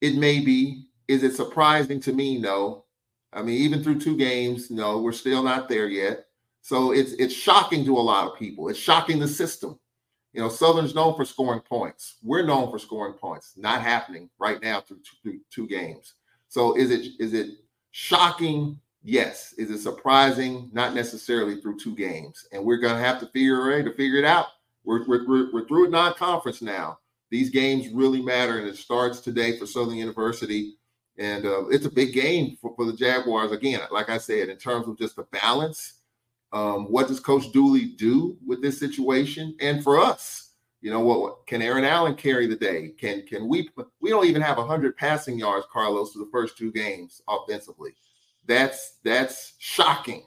[0.00, 0.86] It may be.
[1.08, 2.38] Is it surprising to me?
[2.38, 2.84] No.
[3.32, 6.26] I mean, even through two games, no, we're still not there yet.
[6.62, 8.68] So it's it's shocking to a lot of people.
[8.68, 9.78] It's shocking the system.
[10.32, 12.16] You know, Southern's known for scoring points.
[12.22, 13.54] We're known for scoring points.
[13.56, 16.14] Not happening right now through two, through two games.
[16.50, 17.48] So is it is it
[17.92, 18.78] shocking?
[19.02, 19.54] Yes.
[19.56, 20.68] Is it surprising?
[20.74, 22.46] Not necessarily through two games.
[22.52, 24.48] And we're gonna have to figure to figure it out.
[24.84, 26.98] We're, we're, we're through a non-conference now.
[27.30, 30.74] These games really matter, and it starts today for Southern University.
[31.16, 33.52] And uh, it's a big game for, for the Jaguars.
[33.52, 36.00] Again, like I said, in terms of just the balance
[36.52, 39.56] um, what does Coach Dooley do with this situation?
[39.60, 40.49] And for us,
[40.80, 42.92] you know what, what can Aaron Allen carry the day?
[42.98, 46.72] Can can we we don't even have 100 passing yards Carlos for the first two
[46.72, 47.92] games offensively.
[48.46, 50.24] That's that's shocking.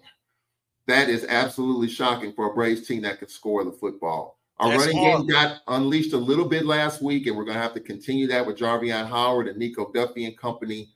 [0.87, 4.39] That is absolutely shocking for a Braves team that could score the football.
[4.59, 7.63] Our that's running game got unleashed a little bit last week, and we're going to
[7.63, 10.89] have to continue that with Jarveon Howard and Nico Duffy and company.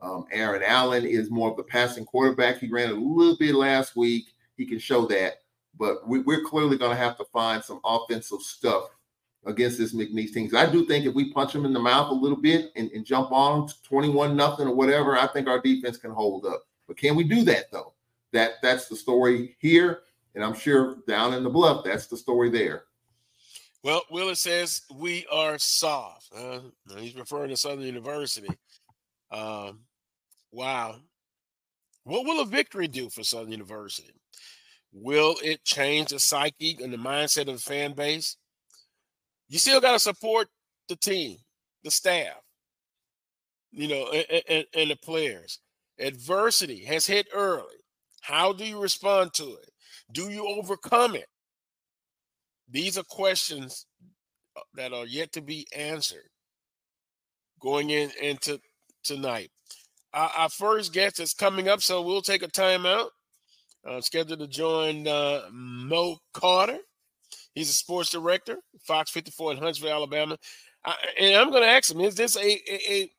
[0.00, 2.58] Um, Aaron Allen is more of the passing quarterback.
[2.58, 4.26] He ran a little bit last week
[4.60, 5.36] he can show that.
[5.78, 8.90] But we, are clearly going to have to find some offensive stuff
[9.46, 10.50] against this McNeese team.
[10.54, 13.04] I do think if we punch them in the mouth a little bit and, and
[13.04, 16.64] jump on them 21 nothing or whatever, I think our defense can hold up.
[16.86, 17.94] But can we do that though?
[18.32, 20.02] That that's the story here,
[20.34, 22.84] and I'm sure down in the bluff, that's the story there.
[23.82, 26.30] Well, Willis says we are soft.
[26.36, 26.60] Uh,
[26.98, 28.48] he's referring to Southern University.
[29.30, 29.80] Um,
[30.52, 30.96] wow.
[32.04, 34.12] What will a victory do for Southern University?
[34.92, 38.36] Will it change the psyche and the mindset of the fan base?
[39.50, 40.48] You still got to support
[40.88, 41.36] the team,
[41.84, 42.40] the staff,
[43.70, 45.58] you know, and, and, and, the players.
[45.98, 47.84] Adversity has hit early.
[48.22, 49.70] How do you respond to it?
[50.10, 51.26] Do you overcome it?
[52.70, 53.86] These are questions
[54.56, 56.30] uh, that are yet to be answered
[57.60, 58.60] going in into
[59.04, 59.50] tonight.
[60.14, 63.08] Our, our first guest is coming up, so we'll take a timeout
[63.86, 66.78] uh, scheduled to join uh, Mo Carter.
[67.54, 70.38] He's a sports director, Fox 54 in Huntsville, Alabama.
[70.84, 73.10] I, and I'm going to ask him: Is this a, a a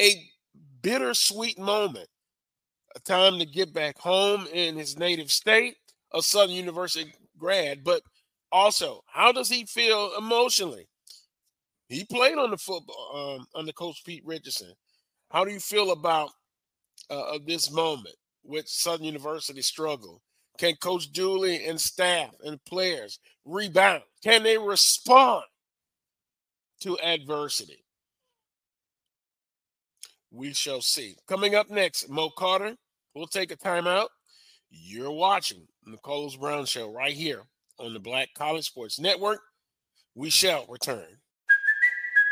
[0.00, 0.30] a
[0.82, 2.08] bittersweet moment,
[2.94, 5.76] a time to get back home in his native state,
[6.12, 8.02] a Southern University grad, but
[8.52, 10.88] also how does he feel emotionally?
[11.88, 14.72] He played on the football um, under Coach Pete Richardson.
[15.30, 16.30] How do you feel about
[17.10, 18.14] uh, this moment?
[18.48, 20.22] with Southern University struggle?
[20.58, 24.02] Can Coach Dooley and staff and players rebound?
[24.22, 25.44] Can they respond
[26.80, 27.84] to adversity.
[30.30, 31.16] We shall see.
[31.26, 32.76] Coming up next, Mo Carter.
[33.14, 34.08] We'll take a timeout.
[34.70, 37.44] You're watching the Carlos Brown Show right here
[37.78, 39.40] on the Black College Sports Network.
[40.14, 41.06] We shall return.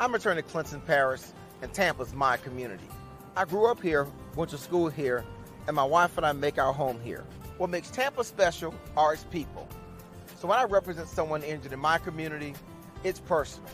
[0.00, 2.86] I'm returning to Clinton Paris, and Tampa's my community.
[3.36, 5.24] I grew up here, went to school here,
[5.66, 7.24] and my wife and I make our home here.
[7.56, 9.68] What makes Tampa special are its people.
[10.36, 12.54] So when I represent someone injured in my community,
[13.02, 13.68] it's personal.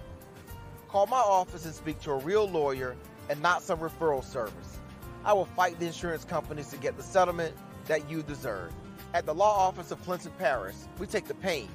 [0.88, 2.96] Call my office and speak to a real lawyer
[3.28, 4.78] and not some referral service.
[5.26, 7.54] I will fight the insurance companies to get the settlement
[7.84, 8.72] that you deserve.
[9.12, 11.68] At the law office of Clinton Paris, we take the pain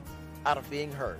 [0.47, 1.19] out of being hurt.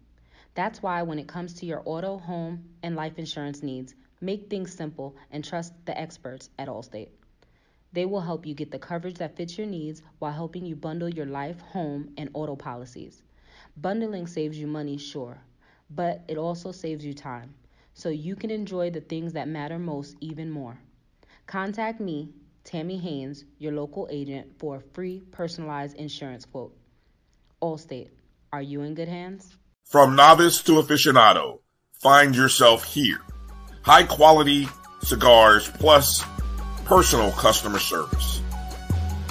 [0.53, 4.73] That's why when it comes to your auto, home, and life insurance needs, make things
[4.73, 7.09] simple and trust the experts at Allstate.
[7.93, 11.09] They will help you get the coverage that fits your needs while helping you bundle
[11.09, 13.21] your life, home, and auto policies.
[13.77, 15.41] Bundling saves you money, sure,
[15.89, 17.53] but it also saves you time,
[17.93, 20.79] so you can enjoy the things that matter most even more.
[21.47, 22.29] Contact me,
[22.63, 26.75] Tammy Haynes, your local agent, for a free personalized insurance quote.
[27.61, 28.09] Allstate,
[28.53, 29.57] are you in good hands?
[29.85, 31.59] From novice to aficionado,
[32.01, 33.19] find yourself here.
[33.81, 34.67] High quality
[35.01, 36.23] cigars plus
[36.85, 38.41] personal customer service.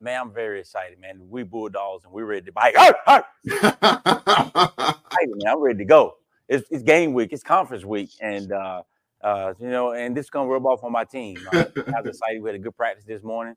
[0.00, 1.18] Man, I'm very excited, man.
[1.28, 2.76] We bulldogs and we're ready to bite.
[2.76, 3.24] Arr.
[3.44, 5.54] Excited, man.
[5.54, 6.18] I'm ready to go.
[6.48, 8.82] It's, it's game week, it's conference week, and uh,
[9.22, 11.38] uh, you know, and this is gonna rub off on my team.
[11.52, 12.40] Uh, guys are excited.
[12.40, 13.56] We had a good practice this morning.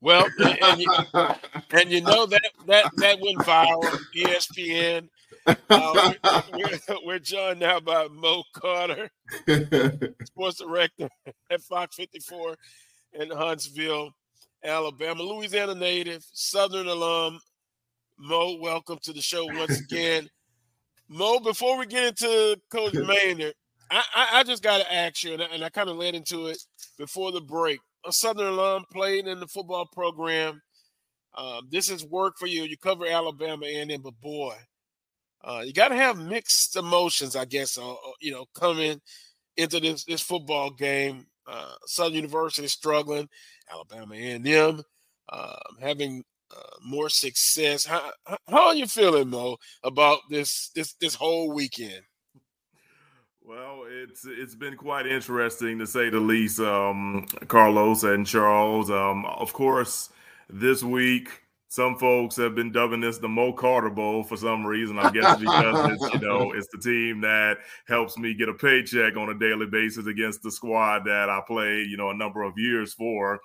[0.00, 0.92] Well, and, you,
[1.72, 3.82] and you know that that that went viral.
[4.16, 5.08] ESPN.
[5.46, 6.12] Uh,
[6.52, 9.10] we're, we're, we're joined now by Mo Carter,
[10.24, 11.08] sports director
[11.50, 12.54] at Fox 54
[13.14, 14.10] in Huntsville,
[14.62, 17.40] Alabama, Louisiana native, Southern alum.
[18.18, 20.28] Mo, welcome to the show once again.
[21.08, 23.54] Mo, before we get into Coach Maynard,
[23.90, 26.46] I, I, just got to ask you, and I, and I kind of led into
[26.46, 26.58] it
[26.98, 27.80] before the break.
[28.06, 30.60] A Southern alum played in the football program.
[31.36, 32.64] Um, this is work for you.
[32.64, 34.56] You cover Alabama and then, but boy,
[35.44, 37.78] uh, you got to have mixed emotions, I guess.
[37.78, 39.00] Uh, uh, you know, coming
[39.56, 43.28] into this this football game, uh, Southern University struggling,
[43.70, 44.82] Alabama and them
[45.30, 46.24] um, having
[46.56, 47.84] uh, more success.
[47.84, 48.10] How,
[48.48, 52.02] how are you feeling, Mo, about this this this whole weekend?
[53.48, 58.90] Well, it's it's been quite interesting to say the least, um, Carlos and Charles.
[58.90, 60.10] Um, of course,
[60.50, 61.30] this week
[61.68, 64.98] some folks have been dubbing this the Mo Carter Bowl for some reason.
[64.98, 69.16] I guess because it's you know it's the team that helps me get a paycheck
[69.16, 72.52] on a daily basis against the squad that I played you know a number of
[72.58, 73.40] years for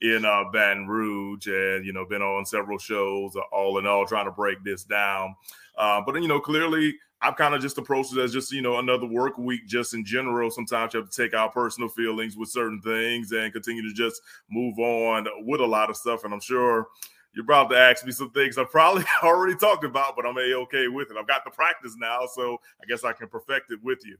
[0.00, 3.34] in uh, Baton Rouge, and you know been on several shows.
[3.34, 5.34] Uh, all in all, trying to break this down,
[5.76, 6.94] uh, but you know clearly.
[7.20, 10.04] I've kind of just approached it as just, you know, another work week just in
[10.04, 10.50] general.
[10.50, 14.22] Sometimes you have to take our personal feelings with certain things and continue to just
[14.50, 16.24] move on with a lot of stuff.
[16.24, 16.86] And I'm sure,
[17.34, 20.54] you're about to ask me some things I probably already talked about, but I'm a
[20.62, 21.16] okay with it.
[21.16, 24.16] I've got the practice now, so I guess I can perfect it with you.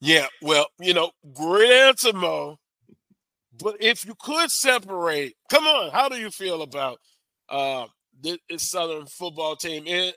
[0.00, 2.58] Yeah, well, you know, great answer, Mo.
[3.62, 6.98] But if you could separate, come on, how do you feel about
[7.48, 7.86] uh
[8.20, 9.86] this, Southern football team?
[9.86, 10.12] Is,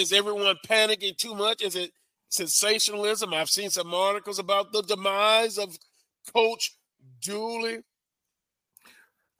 [0.00, 1.62] is everyone panicking too much?
[1.62, 1.92] Is it
[2.28, 3.32] sensationalism?
[3.32, 5.78] I've seen some articles about the demise of
[6.32, 6.76] Coach
[7.20, 7.82] Dooley.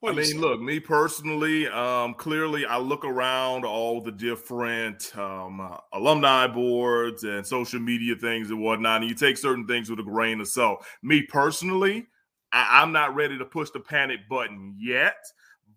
[0.03, 6.47] I mean, look, me personally, um, clearly, I look around all the different um, alumni
[6.47, 10.41] boards and social media things and whatnot, and you take certain things with a grain
[10.41, 10.87] of salt.
[11.03, 12.07] Me personally,
[12.51, 15.17] I- I'm not ready to push the panic button yet.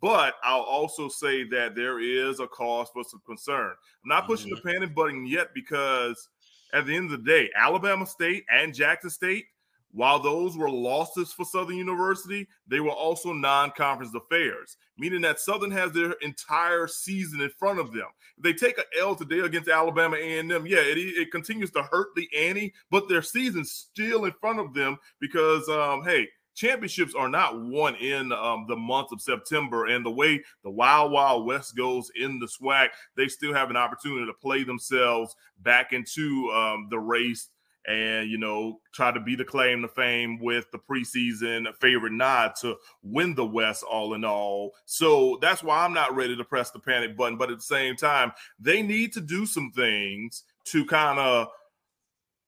[0.04, 3.70] But I'll also say that there is a cause for some concern.
[3.70, 4.68] I'm not pushing mm-hmm.
[4.68, 6.28] the panic button yet because
[6.74, 9.46] at the end of the day, Alabama State and Jackson State
[9.94, 15.70] while those were losses for Southern University, they were also non-conference affairs, meaning that Southern
[15.70, 18.08] has their entire season in front of them.
[18.38, 22.08] If they take an L today against Alabama A&M, yeah, it, it continues to hurt
[22.16, 27.30] the ante, but their season's still in front of them because, um, hey, championships are
[27.30, 29.86] not won in um, the month of September.
[29.86, 33.78] And the way the Wild Wild West goes in the SWAC, they still have an
[33.78, 37.50] opportunity to play themselves back into um, the race
[37.86, 42.54] and you know try to be the claim to fame with the preseason favorite nod
[42.62, 44.72] to win the West all in all.
[44.86, 47.38] So that's why I'm not ready to press the panic button.
[47.38, 51.48] But at the same time, they need to do some things to kind of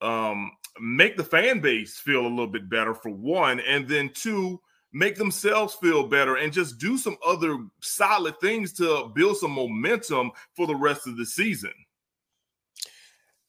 [0.02, 4.60] um, make the fan base feel a little bit better for one, and then two
[4.94, 10.32] make themselves feel better and just do some other solid things to build some momentum
[10.56, 11.74] for the rest of the season.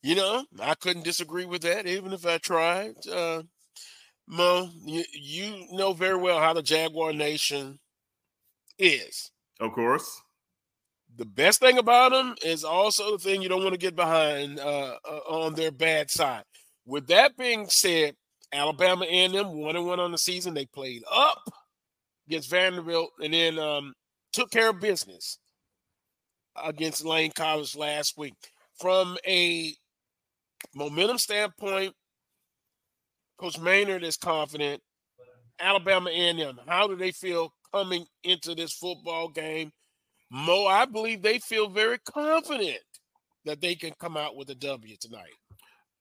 [0.03, 2.95] You know, I couldn't disagree with that, even if I tried.
[3.11, 3.43] Uh,
[4.29, 7.79] Mo, you, you know very well how the Jaguar Nation
[8.79, 9.31] is.
[9.61, 10.23] Of course.
[11.17, 14.59] The best thing about them is also the thing you don't want to get behind
[14.59, 16.45] uh, uh, on their bad side.
[16.87, 18.15] With that being said,
[18.53, 20.55] Alabama and them one and one on the season.
[20.55, 21.43] They played up
[22.29, 23.93] against Vanderbilt and then um,
[24.33, 25.39] took care of business
[26.63, 28.35] against Lane College last week.
[28.81, 29.75] From a
[30.75, 31.95] momentum standpoint,
[33.39, 34.81] Coach Maynard is confident.
[35.59, 39.73] Alabama A&M, how do they feel coming into this football game?
[40.31, 42.79] Mo, I believe they feel very confident
[43.45, 45.33] that they can come out with a W tonight.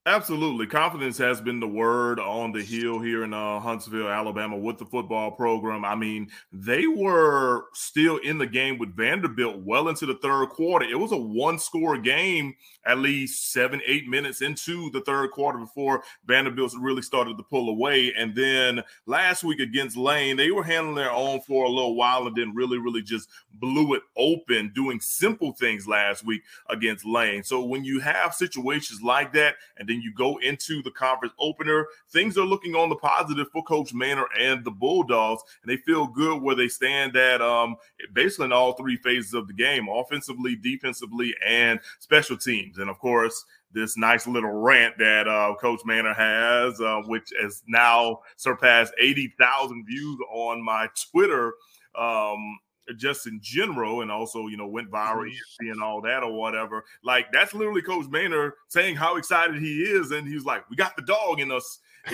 [0.06, 0.68] Absolutely.
[0.68, 4.84] Confidence has been the word on the hill here in uh, Huntsville, Alabama, with the
[4.84, 5.84] football program.
[5.84, 10.86] I mean, they were still in the game with Vanderbilt well into the third quarter.
[10.86, 12.54] It was a one score game
[12.86, 17.68] at least seven, eight minutes into the third quarter before Vanderbilt really started to pull
[17.68, 18.14] away.
[18.16, 22.26] And then last week against Lane, they were handling their own for a little while
[22.28, 27.42] and then really, really just blew it open, doing simple things last week against Lane.
[27.42, 31.86] So when you have situations like that, and then you go into the conference opener,
[32.10, 36.06] things are looking on the positive for Coach Maynard and the Bulldogs, and they feel
[36.06, 37.76] good where they stand at um,
[38.12, 42.78] basically in all three phases of the game offensively, defensively, and special teams.
[42.78, 47.62] And of course, this nice little rant that uh, Coach Maynard has, uh, which has
[47.68, 51.54] now surpassed 80,000 views on my Twitter.
[51.94, 52.58] Um,
[52.96, 55.70] just in general, and also you know went viral, mm-hmm.
[55.70, 56.84] and all that or whatever.
[57.02, 60.96] Like that's literally Coach Maynard saying how excited he is, and he's like, "We got
[60.96, 61.78] the dog in us."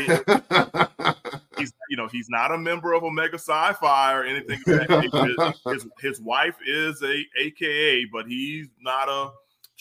[1.58, 4.60] he's you know he's not a member of Omega Psi Phi or anything.
[5.66, 9.30] his, his wife is a AKA, but he's not a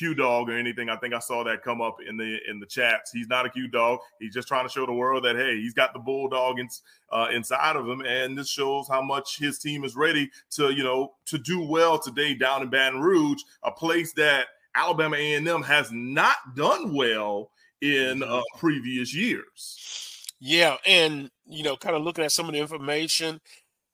[0.01, 0.89] Q dog or anything.
[0.89, 3.11] I think I saw that come up in the in the chats.
[3.11, 3.99] He's not a Q dog.
[4.19, 6.67] He's just trying to show the world that hey, he's got the bulldog in,
[7.11, 10.83] uh, inside of him, and this shows how much his team is ready to you
[10.83, 15.91] know to do well today down in Baton Rouge, a place that Alabama A&M has
[15.91, 18.33] not done well in Mm-hmm.
[18.33, 20.25] uh, previous years.
[20.39, 23.39] Yeah, and you know, kind of looking at some of the information,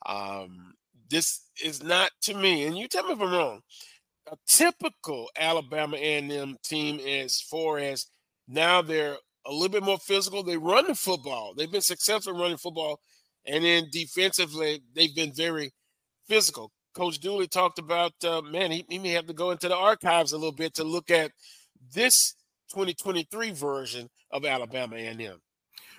[0.06, 0.74] um,
[1.10, 3.62] this is not to me, and you tell me if I'm wrong.
[4.32, 8.08] A typical Alabama A&M team, as far as
[8.48, 9.16] now they're
[9.46, 10.44] a little bit more physical.
[10.44, 11.54] They run the football.
[11.56, 13.00] They've been successful running football,
[13.46, 15.72] and then defensively, they've been very
[16.28, 16.72] physical.
[16.94, 20.34] Coach Dooley talked about, uh, man, he, he may have to go into the archives
[20.34, 21.32] a little bit to look at
[21.94, 22.34] this
[22.72, 25.40] 2023 version of Alabama A&M.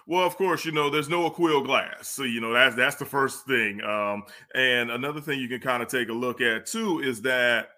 [0.07, 3.05] Well, of course, you know there's no Aquil Glass, so you know that's that's the
[3.05, 3.83] first thing.
[3.83, 4.25] Um,
[4.55, 7.69] and another thing you can kind of take a look at too is that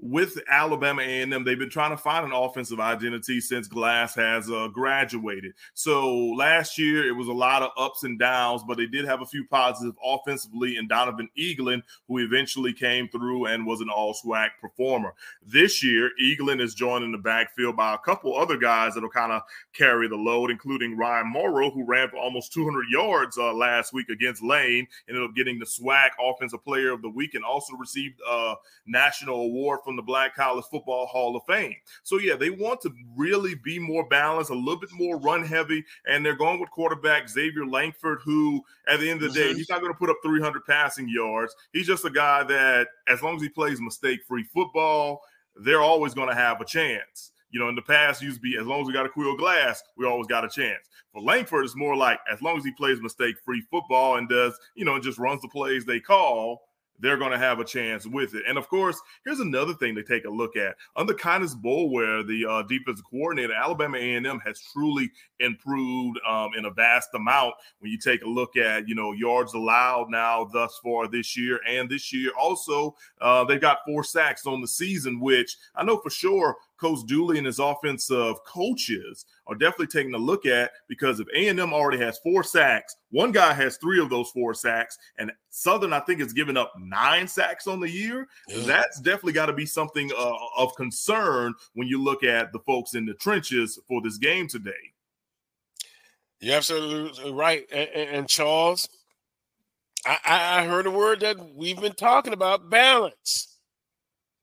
[0.00, 4.68] with Alabama A&M, they've been trying to find an offensive identity since Glass has uh,
[4.68, 5.52] graduated.
[5.74, 9.22] So last year it was a lot of ups and downs, but they did have
[9.22, 14.50] a few positive offensively in Donovan Eaglin, who eventually came through and was an all-SWAC
[14.60, 15.14] performer.
[15.46, 19.32] This year, Eaglin is joined in the backfield by a couple other guys that'll kind
[19.32, 19.42] of
[19.74, 24.08] carry the load, including Ryan Morrow, who ran for almost 200 yards uh, last week
[24.08, 28.20] against Lane, ended up getting the SWAC Offensive Player of the Week, and also received
[28.28, 28.54] a
[28.86, 31.76] national award from the Black College Football Hall of Fame.
[32.02, 35.84] So yeah, they want to really be more balanced, a little bit more run heavy,
[36.06, 39.56] and they're going with quarterback Xavier Langford, who at the end of the day, Mhm.
[39.56, 41.54] he's not going to put up 300 passing yards.
[41.72, 45.22] He's just a guy that, as long as he plays mistake-free football,
[45.56, 47.30] they're always going to have a chance.
[47.50, 49.80] You know, in the past, used to be as long as we got Aquil Glass,
[49.96, 50.88] we always got a chance.
[51.12, 54.84] For Langford, it's more like as long as he plays mistake-free football and does, you
[54.84, 56.62] know, just runs the plays they call,
[57.00, 58.44] they're going to have a chance with it.
[58.48, 60.76] And of course, here's another thing to take a look at.
[60.96, 66.70] Under Kindness Boulware, the uh, defensive coordinator, Alabama A&M has truly improved um, in a
[66.70, 67.54] vast amount.
[67.80, 71.60] When you take a look at, you know, yards allowed now thus far this year,
[71.68, 75.98] and this year also, uh, they've got four sacks on the season, which I know
[75.98, 81.20] for sure Coach Dooley and his offensive coaches are definitely taking a look at because
[81.20, 85.30] if A&M already has four sacks, one guy has three of those four sacks, and
[85.50, 88.26] Southern, I think, has given up nine sacks on the year.
[88.48, 88.62] Yeah.
[88.66, 92.94] That's definitely got to be something uh, of concern when you look at the folks
[92.94, 94.72] in the trenches for this game today.
[96.40, 97.64] You're absolutely right.
[97.72, 98.88] And, and- Charles,
[100.06, 103.58] I, I I heard a word that we've been talking about balance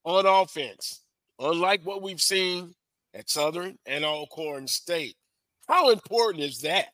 [0.04, 1.01] on offense,
[1.42, 2.74] unlike what we've seen
[3.14, 5.16] at Southern and Alcorn State.
[5.68, 6.88] How important is that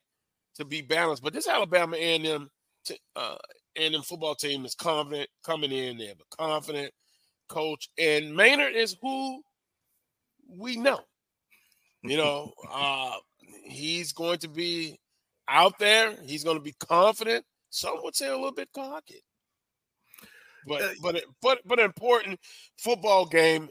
[0.55, 1.23] to be balanced?
[1.23, 2.49] But this Alabama A&M,
[2.85, 3.35] t- uh,
[3.75, 5.97] A&M football team is confident coming in.
[5.97, 6.91] They have a confident
[7.49, 9.41] coach, and Maynard is who
[10.49, 10.99] we know.
[12.03, 13.15] You know, uh,
[13.63, 14.99] he's going to be
[15.47, 16.13] out there.
[16.25, 17.45] He's going to be confident.
[17.69, 19.23] Some would say a little bit cocky,
[20.65, 22.39] but Uh, but but but an important
[22.77, 23.69] football game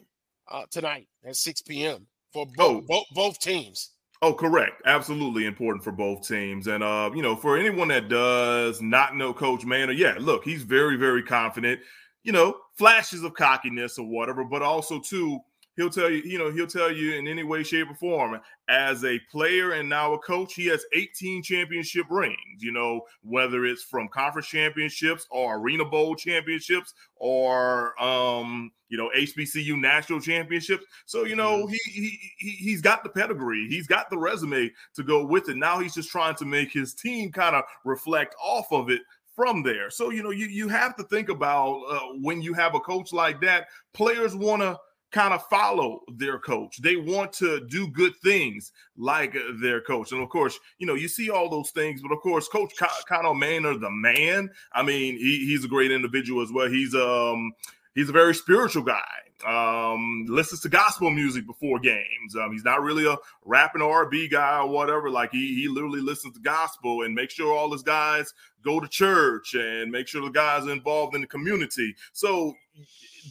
[0.51, 2.07] uh, tonight at 6 p.m.
[2.33, 2.87] for both Oh.
[2.87, 3.91] both both teams.
[4.23, 4.81] Oh, correct.
[4.87, 6.67] Absolutely important for both teams.
[6.69, 10.63] And uh, you know, for anyone that does not know Coach Maynard, yeah, look, he's
[10.63, 11.81] very, very confident.
[12.25, 15.39] You know, flashes of cockiness or whatever, but also too,
[15.77, 18.41] he'll tell you, you know, he'll tell you in any way, shape, or form.
[18.69, 22.37] As a player and now a coach, he has 18 championship rings.
[22.61, 29.11] You know, whether it's from conference championships or arena bowl championships or um, you know,
[29.17, 30.85] HBCU national championships.
[31.07, 35.03] So, you know, he, he he he's got the pedigree, he's got the resume to
[35.03, 35.57] go with it.
[35.57, 39.03] Now he's just trying to make his team kind of reflect off of it
[39.35, 39.91] from there.
[39.91, 43.13] So, you know, you you have to think about uh, when you have a coach
[43.13, 44.79] like that, players want to
[45.13, 46.81] kind of follow their coach.
[46.83, 50.13] They want to do good things like their coach.
[50.13, 52.89] And of course, you know, you see all those things, but of course, Coach Con-
[53.09, 56.69] Connell Maynard, the man, I mean, he, he's a great individual as well.
[56.69, 57.53] He's um
[57.95, 59.03] he's a very spiritual guy.
[59.47, 62.35] Um, listens to gospel music before games.
[62.41, 65.11] Um, he's not really a rapping R&B guy or whatever.
[65.11, 68.33] Like he he literally listens to gospel and make sure all his guys
[68.65, 71.95] go to church and make sure the guys are involved in the community.
[72.13, 72.55] So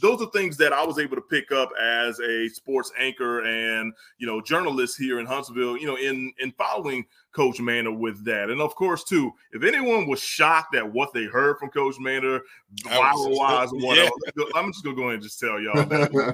[0.02, 3.94] those are things that I was able to pick up as a sports anchor and
[4.18, 5.78] you know journalist here in Huntsville.
[5.78, 10.08] You know, in in following Coach Maynard with that, and of course too, if anyone
[10.08, 12.42] was shocked at what they heard from Coach Maynard,
[12.90, 14.12] I was- viral wise and whatever,
[14.56, 16.34] I'm just gonna go ahead and just tell y'all y-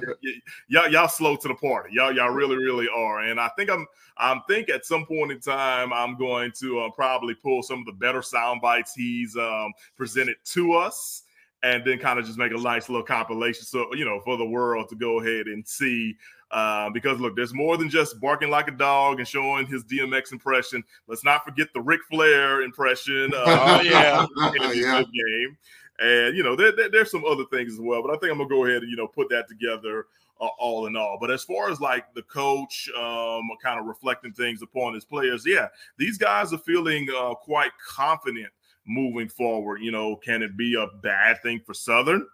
[0.68, 1.90] y'all y'all slow to the party.
[1.92, 3.86] Y'all y'all really really are, and I think I'm
[4.16, 7.86] I'm think at some point in time I'm going to uh, probably pull some of
[7.86, 11.22] the better sound bites he's um, presented to us
[11.62, 14.44] and then kind of just make a nice little compilation so you know for the
[14.44, 16.16] world to go ahead and see
[16.50, 20.32] uh, because look there's more than just barking like a dog and showing his dmx
[20.32, 24.26] impression let's not forget the Ric flair impression uh, Oh, yeah.
[24.72, 25.02] in Yeah.
[25.02, 25.56] game
[26.00, 28.38] and you know there, there- there's some other things as well but i think i'm
[28.38, 30.06] gonna go ahead and you know put that together
[30.40, 31.18] uh, all in all.
[31.20, 35.44] But as far as like the coach um, kind of reflecting things upon his players,
[35.46, 38.48] yeah, these guys are feeling uh, quite confident
[38.86, 39.80] moving forward.
[39.82, 42.26] You know, can it be a bad thing for Southern?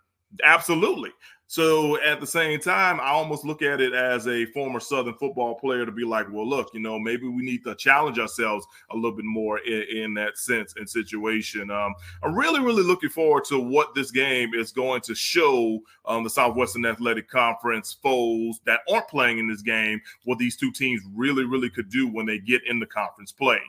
[0.42, 1.10] Absolutely.
[1.50, 5.54] So at the same time, I almost look at it as a former Southern football
[5.54, 8.94] player to be like, well, look, you know, maybe we need to challenge ourselves a
[8.94, 11.70] little bit more in, in that sense and situation.
[11.70, 16.22] Um, I'm really, really looking forward to what this game is going to show um,
[16.22, 21.00] the Southwestern Athletic Conference foes that aren't playing in this game, what these two teams
[21.14, 23.60] really, really could do when they get in the conference play.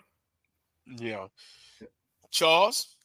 [0.97, 1.27] Yeah.
[2.31, 2.95] Charles?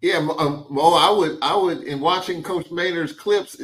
[0.00, 3.60] Yeah, um, Mo, I would, I would, in watching Coach Maynard's clips,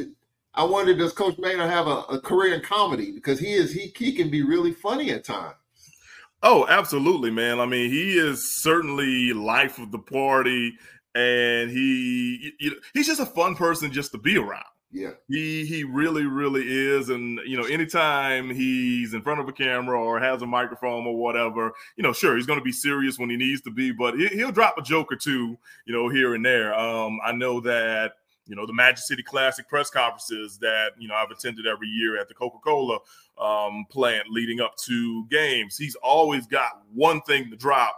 [0.53, 3.93] I wonder does Coach Maynard have a, a career in comedy because he is he
[3.97, 5.55] he can be really funny at times.
[6.43, 7.59] Oh, absolutely, man.
[7.59, 10.73] I mean, he is certainly life of the party,
[11.15, 14.65] and he you know, he's just a fun person just to be around.
[14.89, 19.51] Yeah, he he really really is, and you know, anytime he's in front of a
[19.51, 23.19] camera or has a microphone or whatever, you know, sure he's going to be serious
[23.19, 26.07] when he needs to be, but he, will drop a joke or two, you know,
[26.07, 26.73] here and there.
[26.73, 28.13] Um, I know that
[28.45, 32.17] you know the Magic City Classic press conferences that you know I've attended every year
[32.17, 32.99] at the Coca Cola
[33.37, 35.77] um, plant leading up to games.
[35.77, 37.95] He's always got one thing to drop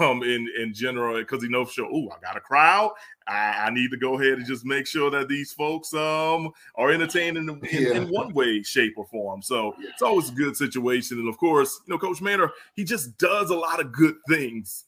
[0.00, 1.88] um, in in general because he knows sure.
[1.92, 2.92] Oh, I got a crowd.
[3.26, 6.90] I, I, need to go ahead and just make sure that these folks um are
[6.90, 7.94] entertained in, in, yeah.
[7.94, 9.42] in one way, shape, or form.
[9.42, 9.90] So yeah.
[9.92, 11.18] it's always a good situation.
[11.18, 14.84] And of course, you know, Coach Maynard, he just does a lot of good things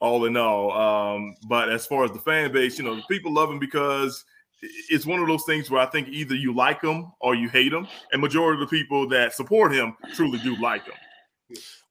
[0.00, 0.72] all in all.
[0.72, 4.24] Um, but as far as the fan base, you know, people love him because
[4.90, 7.72] it's one of those things where I think either you like him or you hate
[7.72, 10.94] him, and majority of the people that support him truly do like him.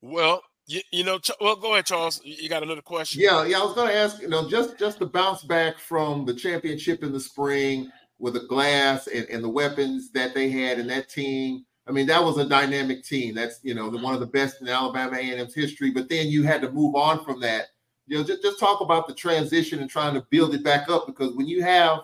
[0.01, 2.22] Well, you, you know, well, go ahead, Charles.
[2.24, 3.22] You got another question?
[3.22, 3.59] Yeah, yeah.
[3.59, 7.03] I was going to ask, you know, just just to bounce back from the championship
[7.03, 11.09] in the spring with the glass and, and the weapons that they had in that
[11.09, 11.66] team.
[11.88, 13.36] I mean, that was a dynamic team.
[13.36, 15.91] That's you know the, one of the best in Alabama A&M's history.
[15.91, 17.68] But then you had to move on from that
[18.07, 21.07] you know, just, just talk about the transition and trying to build it back up
[21.07, 22.01] because when you have,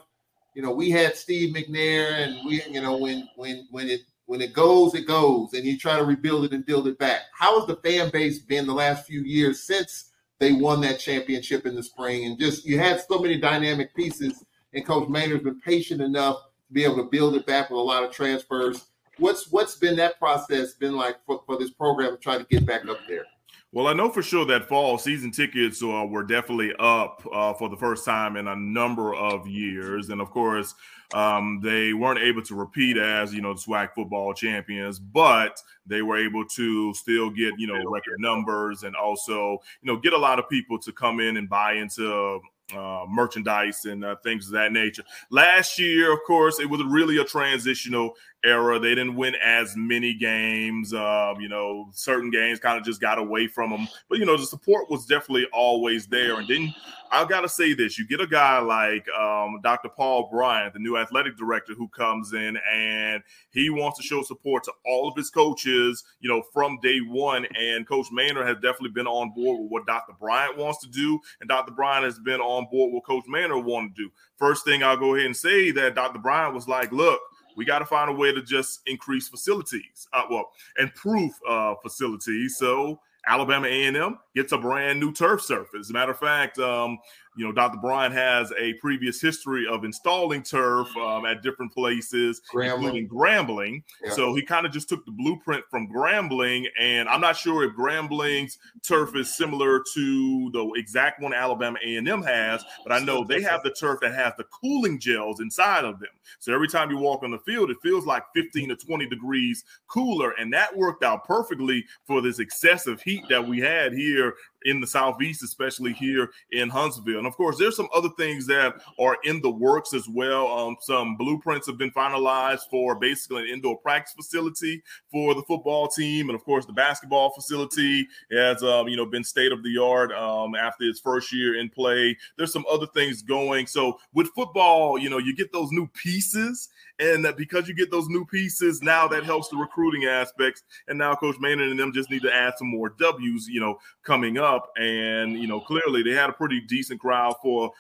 [0.56, 4.02] you know, we had Steve McNair and we, you know, when when when it
[4.32, 7.24] when it goes, it goes, and you try to rebuild it and build it back.
[7.38, 11.66] How has the fan base been the last few years since they won that championship
[11.66, 12.24] in the spring?
[12.24, 16.38] And just you had so many dynamic pieces, and Coach Maynard's been patient enough
[16.70, 18.86] to be able to build it back with a lot of transfers.
[19.18, 22.66] What's what's been that process been like for, for this program to try to get
[22.66, 23.26] back up there?
[23.74, 27.68] Well, I know for sure that fall season tickets uh, were definitely up uh, for
[27.68, 30.74] the first time in a number of years, and of course,
[31.14, 36.02] um, they weren't able to repeat as you know the SWAC football champions, but they
[36.02, 40.18] were able to still get you know record numbers and also you know get a
[40.18, 42.40] lot of people to come in and buy into
[42.76, 45.04] uh, merchandise and uh, things of that nature.
[45.30, 48.80] Last year, of course, it was really a transitional era.
[48.80, 50.94] They didn't win as many games.
[50.94, 53.88] Um, you know, certain games kind of just got away from them.
[54.10, 56.40] But you know, the support was definitely always there.
[56.40, 56.74] And then
[57.12, 59.90] I got to say this: you get a guy like um, Dr.
[59.90, 64.64] Paul Bryant, the new athletic director, who comes in and he wants to show support
[64.64, 66.04] to all of his coaches.
[66.20, 67.46] You know, from day one.
[67.60, 70.14] And Coach Maynard has definitely been on board with what Dr.
[70.20, 71.72] Bryant wants to do, and Dr.
[71.72, 74.12] Bryant has been on board with Coach Maynard wanted to do.
[74.38, 76.20] First thing I'll go ahead and say that Dr.
[76.20, 77.20] Bryant was like, look
[77.56, 82.58] we got to find a way to just increase facilities, uh, well, improve uh, facilities.
[82.58, 85.82] So Alabama A&M gets a brand new turf surface.
[85.82, 86.98] As a matter of fact, um,
[87.38, 87.78] you know, Dr.
[87.78, 92.76] Bryant has a previous history of installing turf um, at different places, Grambling.
[92.76, 93.84] including Grambling.
[94.04, 94.12] Yeah.
[94.12, 97.74] So he kind of just took the blueprint from Grambling, and I'm not sure if
[97.74, 103.42] Grambling's turf is similar to the exact one Alabama A&M has, but I know they
[103.42, 106.10] have the turf that has the cooling gels inside of them.
[106.40, 109.64] So every time you walk on the field, it feels like 15 to 20 degrees
[109.88, 114.34] cooler, and that worked out perfectly for this excessive heat that we had here
[114.66, 117.18] in the southeast, especially here in Huntsville.
[117.18, 120.48] And of course, there's some other things that are in the works as well.
[120.48, 124.82] Um, some blueprints have been finalized for basically an indoor practice facility
[125.12, 129.24] for the football team, and of course, the basketball facility has um, you know been
[129.24, 132.18] state of the art um, after its first year in play.
[132.38, 133.68] There's some other things going.
[133.68, 136.70] So with football, you know, you get those new pieces
[137.02, 140.62] and because you get those new pieces, now that helps the recruiting aspects.
[140.88, 143.80] And now Coach Maynard and them just need to add some more W's, you know,
[144.04, 144.72] coming up.
[144.78, 147.72] And you know, clearly they had a pretty decent crowd for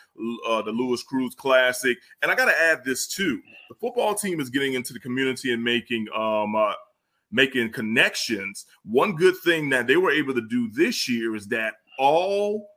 [0.48, 1.98] uh, the Louis Crews Classic.
[2.22, 5.54] And I got to add this too: the football team is getting into the community
[5.54, 6.74] and making um, uh,
[7.32, 8.66] making connections.
[8.84, 12.68] One good thing that they were able to do this year is that all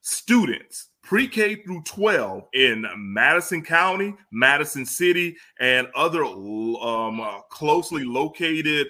[0.00, 8.88] students pre-K through 12 in Madison County, Madison City, and other um, uh, closely located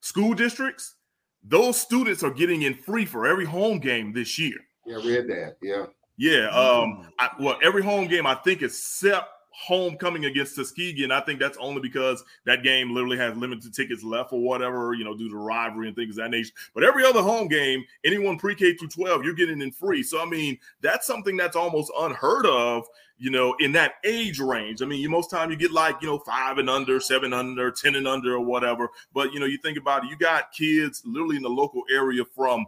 [0.00, 0.96] school districts,
[1.44, 4.56] those students are getting in free for every home game this year.
[4.84, 5.58] Yeah, read that.
[5.62, 5.86] Yeah.
[6.16, 6.48] Yeah.
[6.48, 9.28] Um, I, well, every home game I think except
[9.58, 14.04] homecoming against Tuskegee, and I think that's only because that game literally has limited tickets
[14.04, 16.52] left or whatever, you know, due to rivalry and things of that nature.
[16.74, 20.02] But every other home game, anyone pre-K through 12, you're getting in free.
[20.02, 22.86] So I mean, that's something that's almost unheard of,
[23.18, 24.80] you know, in that age range.
[24.80, 27.72] I mean, you most time you get like, you know, five and under, seven under,
[27.72, 28.88] 10 and under, or whatever.
[29.12, 32.24] But you know, you think about it, you got kids literally in the local area
[32.24, 32.64] from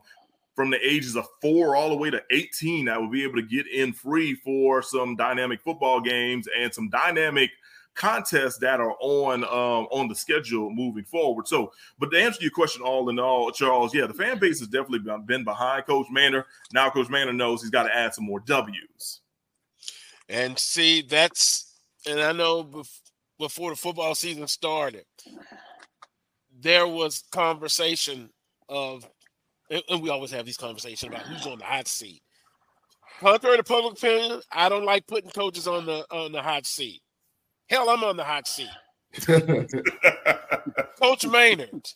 [0.55, 3.43] from the ages of four all the way to 18 that will be able to
[3.43, 7.51] get in free for some dynamic football games and some dynamic
[7.95, 11.47] contests that are on um, on the schedule moving forward.
[11.47, 14.69] So, but to answer your question, all in all, Charles, yeah, the fan base has
[14.69, 16.45] definitely been behind Coach Maynard.
[16.73, 19.21] Now, Coach Maynard knows he's got to add some more W's.
[20.29, 22.85] And see, that's and I know
[23.39, 25.05] before the football season started,
[26.59, 28.31] there was conversation
[28.69, 29.09] of
[29.71, 32.23] and we always have these conversations about who's on the hot seat.
[33.21, 37.03] Contrary to public opinion, I don't like putting coaches on the on the hot seat.
[37.69, 38.79] Hell, I'm on the hot seat.
[41.01, 41.89] Coach Maynard,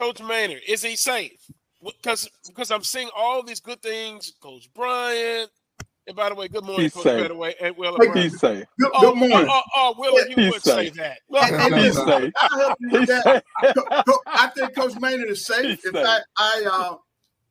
[0.00, 1.50] Coach Maynard, is he safe?
[1.84, 4.32] Because because I'm seeing all these good things.
[4.42, 5.50] Coach Bryant,
[6.06, 7.04] and by the way, good morning, he's Coach.
[7.04, 7.16] Safe.
[7.16, 8.00] By the way, and Wheeler.
[8.14, 8.66] He's safe.
[8.80, 9.48] Good, oh, good morning.
[9.48, 10.90] Oh, oh, oh Wheeler, you He's would safe.
[10.90, 11.18] say that.
[11.40, 12.32] And, and He's listen, safe.
[12.36, 13.28] I'll help you with that.
[13.76, 15.70] Co- co- I think Coach Maynard is safe.
[15.70, 15.96] He's In safe.
[15.96, 16.96] fact, I uh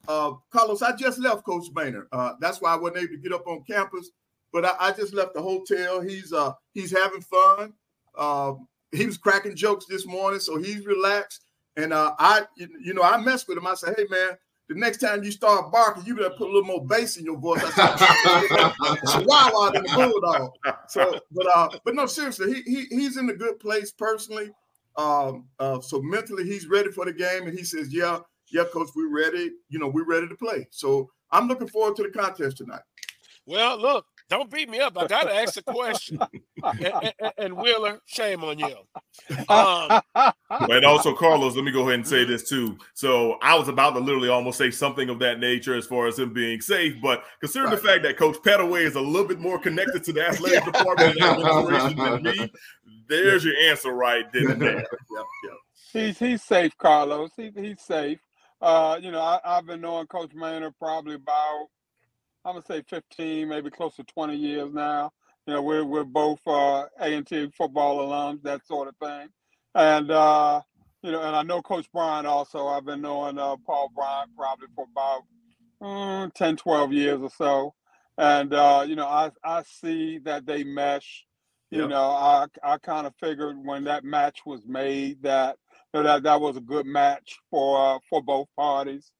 [0.07, 2.07] uh Carlos, I just left Coach Maynard.
[2.11, 4.09] Uh that's why I wasn't able to get up on campus.
[4.51, 6.01] But I, I just left the hotel.
[6.01, 7.73] He's uh he's having fun.
[8.17, 11.45] Um he was cracking jokes this morning, so he's relaxed.
[11.77, 13.67] And uh I you know I messed with him.
[13.67, 14.37] I said, hey man,
[14.69, 17.37] the next time you start barking, you better put a little more bass in your
[17.37, 17.61] voice.
[17.63, 20.51] I said, Chihuahua than the bulldog.
[20.87, 24.51] So, but uh, but no, seriously, he, he he's in a good place personally.
[24.95, 28.19] Um, uh, so mentally he's ready for the game, and he says, "Yeah,
[28.53, 29.51] yeah, coach, we're ready.
[29.69, 32.81] You know, we're ready to play." So I'm looking forward to the contest tonight.
[33.45, 34.97] Well, look, don't beat me up.
[34.97, 36.19] I got to ask the question.
[36.63, 38.75] and, and, and Wheeler, shame on you.
[39.49, 40.01] Um,
[40.49, 42.77] and also, Carlos, let me go ahead and say this too.
[42.93, 46.19] So I was about to literally almost say something of that nature as far as
[46.19, 49.59] him being safe, but considering the fact that Coach Pettaway is a little bit more
[49.59, 52.51] connected to the athletic department and administration than me,
[53.07, 54.75] there's your answer right then and there.
[54.77, 55.57] Yep, yep.
[55.91, 57.31] He's he's safe, Carlos.
[57.37, 58.19] He, he's safe.
[58.63, 61.67] Uh, you know, I, I've been knowing Coach Maynard probably about
[62.45, 65.11] I'm gonna say 15, maybe close to 20 years now.
[65.47, 69.27] You know, we're we're both uh, A&T football alums, that sort of thing.
[69.75, 70.61] And uh,
[71.03, 72.67] you know, and I know Coach Bryant also.
[72.67, 75.21] I've been knowing uh, Paul Bryant probably for about
[75.81, 77.73] mm, 10, 12 years or so.
[78.17, 81.25] And uh, you know, I I see that they mesh.
[81.71, 81.87] You Yep.
[81.87, 85.57] know, I I kind of figured when that match was made that
[85.93, 89.11] know, that that was a good match for uh, for both parties.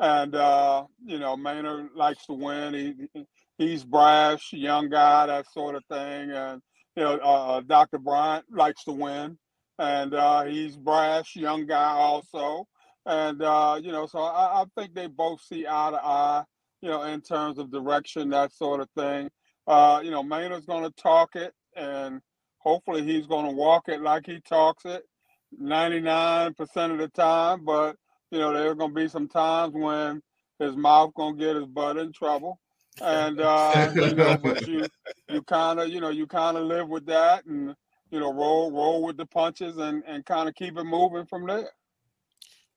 [0.00, 2.74] And uh, you know, Maynard likes to win.
[3.14, 3.24] He
[3.58, 6.30] he's brash, young guy, that sort of thing.
[6.30, 6.62] And
[6.96, 7.98] you know, uh, Dr.
[7.98, 9.38] Bryant likes to win,
[9.78, 12.66] and uh, he's brash, young guy also.
[13.06, 16.44] And uh, you know, so I, I think they both see eye to eye.
[16.80, 19.30] You know, in terms of direction, that sort of thing.
[19.66, 22.20] Uh, you know, Maynard's going to talk it, and
[22.58, 25.02] hopefully he's going to walk it like he talks it,
[25.56, 27.64] ninety nine percent of the time.
[27.64, 27.96] But
[28.30, 30.22] you know, there are going to be some times when
[30.58, 32.58] his mouth going to get his butt in trouble.
[33.00, 34.88] And, uh, you know, but you,
[35.28, 37.74] you kind of, you know, you kind of live with that and,
[38.10, 41.46] you know, roll, roll with the punches and, and kind of keep it moving from
[41.46, 41.70] there.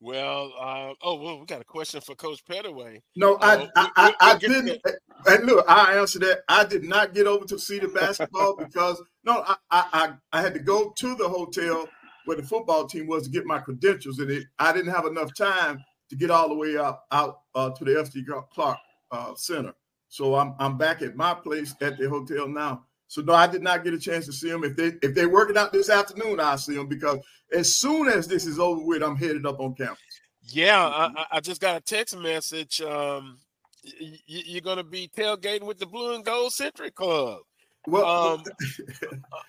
[0.02, 3.00] well, uh, oh, well, we got a question for Coach Pettaway.
[3.16, 4.82] No, I Oh, I, we- I, I we'll get to didn't.
[5.28, 6.42] And look, I answer that.
[6.50, 10.42] I did not get over to see the basketball because no, I, I I I
[10.42, 11.88] had to go to the hotel
[12.26, 15.34] where the football team was to get my credentials, and it I didn't have enough
[15.36, 18.78] time to get all the way up out uh, to the FD Clark
[19.12, 19.74] uh, Center.
[20.10, 22.84] So I'm I'm back at my place at the hotel now.
[23.08, 24.64] So no, I did not get a chance to see them.
[24.64, 27.20] If they if they work it out this afternoon, I'll see them because
[27.54, 30.00] as soon as this is over with, I'm headed up on campus.
[30.44, 32.82] Yeah, I, I- just got a text message.
[32.82, 33.38] Um,
[33.86, 37.40] y- y- you're going to be tailgating with the Blue and Gold Century Club.
[37.88, 38.44] Well, Um,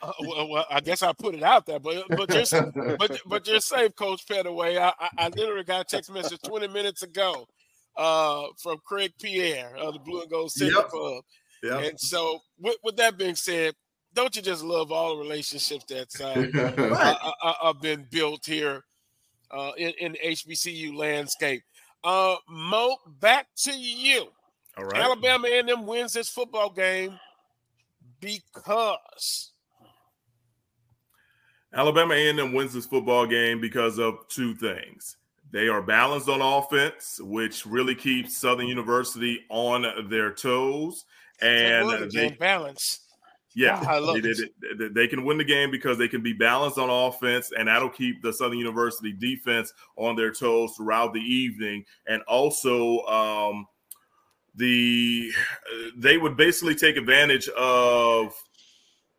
[0.03, 3.47] uh, well, well, I guess I put it out there, but but just but but
[3.47, 4.78] you're safe, Coach Pettaway.
[4.78, 7.47] I, I I literally got a text message 20 minutes ago
[7.97, 10.89] uh, from Craig Pierre of the Blue and Gold Century Yep.
[10.89, 11.24] Club.
[11.62, 11.78] yeah.
[11.80, 13.74] And so, with, with that being said,
[14.14, 17.16] don't you just love all the relationships that's uh, Right.
[17.22, 18.83] uh, uh, uh, been built here
[19.51, 21.62] uh, in, in the HBCU landscape?
[22.03, 24.28] Uh, Mo, back to you.
[24.78, 25.03] All right.
[25.03, 27.18] Alabama A&M wins this football game
[28.23, 29.53] because
[31.75, 35.16] Alabama A&M wins this football game because of two things.
[35.53, 41.05] They are balanced on offense, which really keeps Southern University on their toes,
[41.43, 43.01] and they balance.
[43.55, 44.33] Yeah, I love they,
[44.79, 47.91] they, they, can win the game because they can be balanced on offense, and that'll
[47.91, 51.85] keep the Southern University defense on their toes throughout the evening.
[52.07, 53.66] And also, um,
[54.55, 55.30] the
[55.96, 58.34] they would basically take advantage of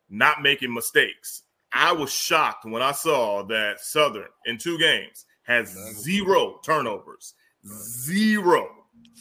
[0.09, 1.43] not making mistakes.
[1.71, 5.69] I was shocked when I saw that Southern in two games has
[6.01, 7.33] zero turnovers.
[7.65, 8.69] Zero.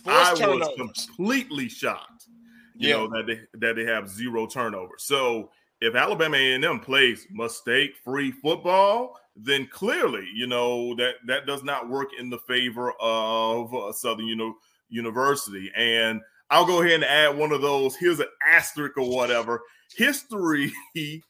[0.07, 2.27] I was completely shocked.
[2.75, 2.97] You yeah.
[2.97, 5.05] know that they that they have zero turnovers.
[5.05, 5.51] So
[5.81, 12.09] if Alabama A&M plays mistake-free football, then clearly, you know that that does not work
[12.19, 14.55] in the favor of uh, Southern you know,
[14.93, 15.73] University.
[15.77, 16.21] And
[16.51, 17.97] I'll go ahead and add one of those.
[17.97, 19.63] Here's an asterisk or whatever.
[19.97, 20.73] History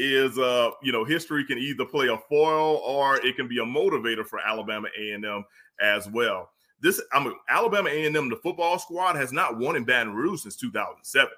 [0.00, 3.64] is uh you know history can either play a foil or it can be a
[3.64, 5.44] motivator for Alabama A&M
[5.80, 6.50] as well.
[6.80, 10.56] This I mean Alabama A&M the football squad has not won in Baton Rouge since
[10.56, 11.28] 2007.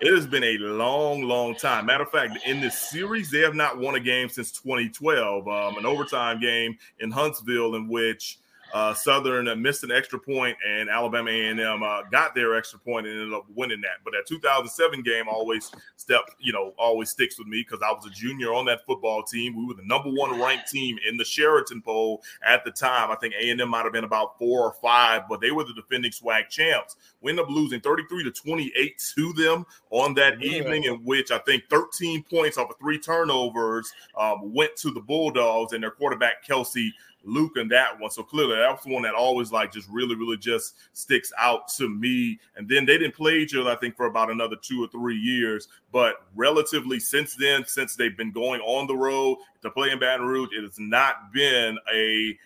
[0.00, 1.86] It has been a long, long time.
[1.86, 5.76] Matter of fact, in this series, they have not won a game since 2012, um,
[5.76, 8.38] an overtime game in Huntsville, in which
[8.72, 13.06] uh, Southern uh, missed an extra point, and Alabama A&M uh, got their extra point
[13.06, 13.98] and ended up winning that.
[14.04, 18.06] But that 2007 game always step, you know, always sticks with me because I was
[18.06, 19.56] a junior on that football team.
[19.56, 23.10] We were the number one ranked team in the Sheridan poll at the time.
[23.10, 26.12] I think A&M might have been about four or five, but they were the defending
[26.12, 26.96] SWAC champs.
[27.20, 30.58] We ended up losing 33 to 28 to them on that yeah.
[30.58, 35.00] evening, in which I think 13 points off of three turnovers um, went to the
[35.00, 36.94] Bulldogs and their quarterback Kelsey
[37.24, 38.10] Luke and that one.
[38.10, 42.38] So clearly that's one that always like just really, really just sticks out to me.
[42.56, 45.16] And then they didn't play each other, I think, for about another two or three
[45.16, 45.68] years.
[45.92, 50.26] But relatively since then, since they've been going on the road to play in Baton
[50.26, 52.38] Rouge, it has not been a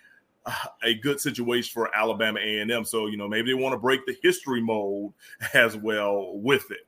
[0.83, 2.85] a good situation for Alabama A&M.
[2.85, 5.15] So, you know, maybe they want to break the history mold
[5.55, 6.87] as well with it.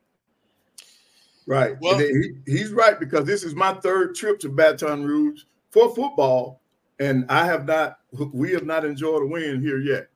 [1.46, 1.76] Right.
[1.80, 6.60] Well, he, he's right because this is my third trip to Baton Rouge for football
[6.98, 7.98] and I have not.
[8.32, 10.08] We have not enjoyed a win here yet.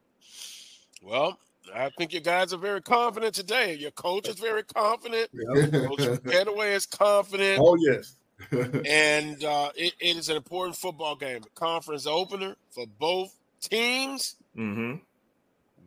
[1.03, 1.39] Well,
[1.75, 3.75] I think you guys are very confident today.
[3.75, 5.31] Your coach is very confident.
[5.33, 5.67] Yeah.
[5.67, 7.61] Coach Pettaway is confident.
[7.63, 8.17] Oh yes.
[8.87, 14.37] and uh, it, it is an important football game, a conference opener for both teams.
[14.57, 14.97] Mm-hmm.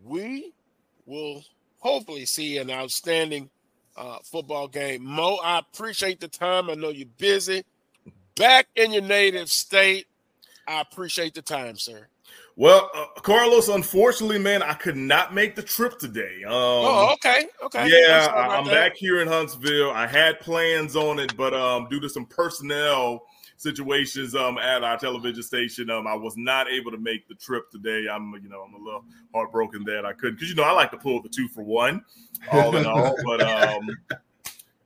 [0.04, 0.54] We
[1.06, 1.44] will
[1.80, 3.50] hopefully see an outstanding
[3.98, 5.04] uh, football game.
[5.04, 6.70] Mo, I appreciate the time.
[6.70, 7.64] I know you're busy.
[8.36, 10.08] Back in your native state,
[10.68, 12.08] I appreciate the time, sir.
[12.56, 16.44] Well, uh, Carlos, unfortunately, man, I could not make the trip today.
[16.46, 17.90] Um, oh, okay, okay.
[17.90, 19.92] Yeah, I, am back here in Huntsville.
[19.92, 23.24] I had plans on it, but um, due to some personnel
[23.58, 27.72] situations um, at our television station, um, I was not able to make the trip
[27.72, 28.08] today.
[28.12, 29.04] I'm, you know, I'm a little
[29.34, 32.04] heartbroken that I couldn't, because you know I like to pull the two for one,
[32.52, 33.16] all in all.
[33.26, 33.90] But um,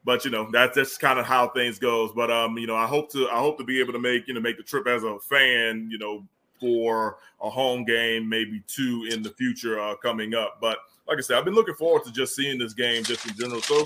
[0.08, 2.12] but you know that's that's kind of how things goes.
[2.16, 4.34] But um, you know, I hope to I hope to be able to make you
[4.34, 6.26] know make the trip as a fan, you know,
[6.62, 10.60] for a home game, maybe two in the future uh, coming up.
[10.62, 10.78] But
[11.10, 13.62] like I said, I've been looking forward to just seeing this game just in general.
[13.62, 13.84] So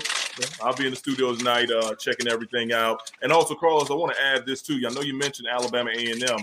[0.62, 3.10] I'll be in the studio tonight, uh, checking everything out.
[3.22, 4.80] And also, Carlos, I want to add this too.
[4.88, 6.38] I know you mentioned Alabama A and M.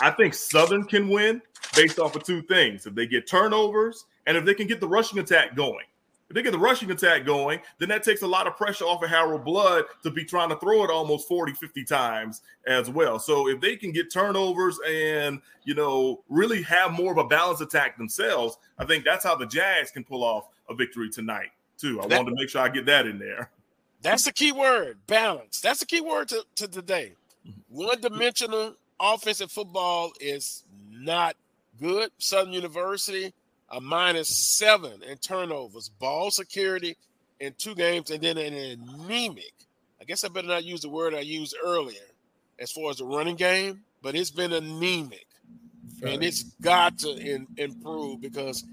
[0.00, 1.42] I think Southern can win
[1.76, 4.88] based off of two things: if they get turnovers and if they can get the
[4.88, 5.84] rushing attack going.
[6.32, 9.02] If they get the rushing attack going, then that takes a lot of pressure off
[9.02, 13.18] of Harold Blood to be trying to throw it almost 40, 50 times as well.
[13.18, 17.60] So if they can get turnovers and, you know, really have more of a balanced
[17.60, 22.00] attack themselves, I think that's how the Jags can pull off a victory tonight, too.
[22.00, 23.50] I that, wanted to make sure I get that in there.
[24.00, 25.60] That's the key word, balance.
[25.60, 27.12] That's the key word to, to today.
[27.68, 31.36] One dimensional offensive football is not
[31.78, 32.10] good.
[32.16, 33.34] Southern University
[33.72, 36.96] a minus seven in turnovers, ball security
[37.40, 39.54] in two games, and then an anemic.
[40.00, 42.00] I guess I better not use the word I used earlier
[42.58, 45.26] as far as the running game, but it's been anemic.
[46.04, 48.64] And it's got to in, improve because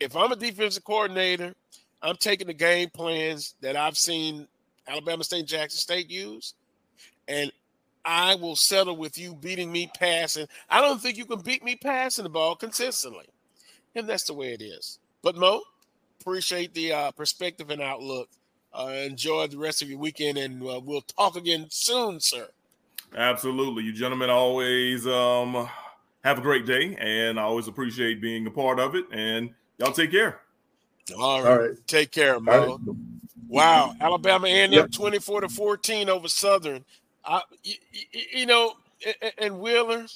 [0.00, 1.54] if I'm a defensive coordinator,
[2.02, 4.48] I'm taking the game plans that I've seen
[4.88, 6.54] Alabama State, Jackson State use,
[7.28, 7.52] and
[8.04, 10.46] I will settle with you beating me passing.
[10.70, 13.26] I don't think you can beat me passing the ball consistently
[13.96, 14.98] and that's the way it is.
[15.22, 15.62] But Mo,
[16.20, 18.28] appreciate the uh, perspective and outlook.
[18.72, 22.46] Uh, enjoy the rest of your weekend, and uh, we'll talk again soon, sir.
[23.16, 25.68] Absolutely, you gentlemen always um,
[26.22, 29.06] have a great day, and I always appreciate being a part of it.
[29.12, 30.40] And y'all take care.
[31.16, 31.50] All right.
[31.50, 31.70] All right.
[31.86, 32.78] Take care, Mo.
[32.84, 32.96] Right.
[33.48, 33.94] Wow.
[34.00, 34.90] Alabama A&M yep.
[34.90, 36.84] 24 to 14 over Southern.
[37.24, 37.74] I, you,
[38.32, 38.72] you know,
[39.38, 40.06] and Wheeler,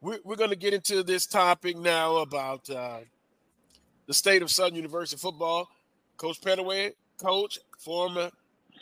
[0.00, 2.98] we're, we're going to get into this topic now about uh,
[4.06, 5.68] the state of Southern University football.
[6.16, 8.30] Coach Pettaway, coach, former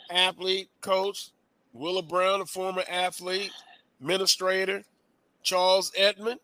[0.09, 1.31] athlete, coach.
[1.71, 3.51] Wheeler Brown, a former athlete,
[4.01, 4.83] administrator.
[5.43, 6.39] Charles Edmond,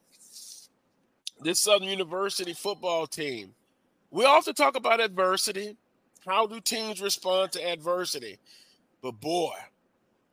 [1.42, 3.54] this Southern University football team.
[4.10, 5.76] We often talk about adversity.
[6.26, 8.40] How do teams respond to adversity?
[9.02, 9.54] But boy,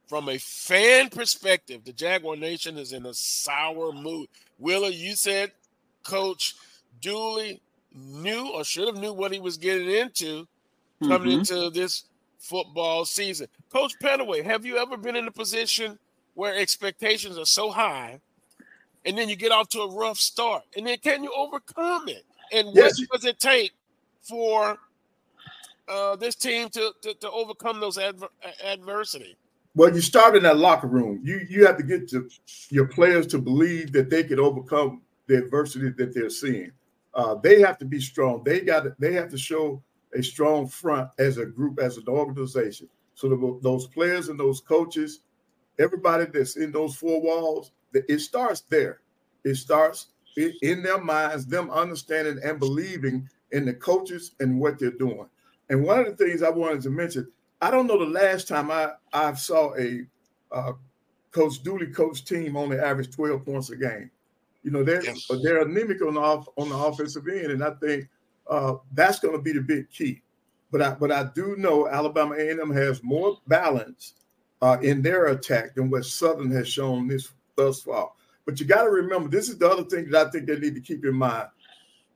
[0.07, 4.29] from a fan perspective, the Jaguar Nation is in a sour mood.
[4.59, 5.53] Wheeler, you said
[6.05, 6.55] Coach
[7.01, 7.61] Dooley
[7.95, 10.47] knew or should have knew what he was getting into
[11.03, 11.55] coming mm-hmm.
[11.55, 12.05] into this
[12.39, 13.49] football season.
[13.73, 15.99] Coach Pettaway, have you ever been in a position
[16.35, 18.21] where expectations are so high
[19.05, 20.63] and then you get off to a rough start?
[20.77, 22.25] And then can you overcome it?
[22.53, 23.01] And yes.
[23.09, 23.73] what does it take
[24.23, 24.77] for
[25.89, 28.29] uh, this team to, to, to overcome those adver-
[28.65, 29.37] adversity?
[29.75, 31.21] Well, you start in that locker room.
[31.25, 32.29] You you have to get to
[32.69, 36.73] your players to believe that they can overcome the adversity that they're seeing.
[37.15, 38.43] Uh, they have to be strong.
[38.45, 39.83] They got to, they have to show
[40.15, 42.89] a strong front as a group, as an organization.
[43.15, 45.21] So the, those players and those coaches,
[45.79, 49.01] everybody that's in those four walls, it starts there.
[49.45, 54.91] It starts in their minds, them understanding and believing in the coaches and what they're
[54.91, 55.27] doing.
[55.69, 57.31] And one of the things I wanted to mention,
[57.63, 60.05] I don't know the last time I I saw a
[60.51, 60.73] uh,
[61.31, 64.11] Coach Dooley coach team only average 12 points a game.
[64.65, 65.29] You know, they're yes.
[65.43, 68.09] they're anemic on the off, on the offensive end, and I think
[68.51, 70.23] uh, that's going to be the big key.
[70.71, 74.15] But I but I do know Alabama A&M has more balance
[74.61, 78.11] uh, in their attack than what Southern has shown this thus far.
[78.45, 80.75] But you got to remember, this is the other thing that I think they need
[80.75, 81.49] to keep in mind.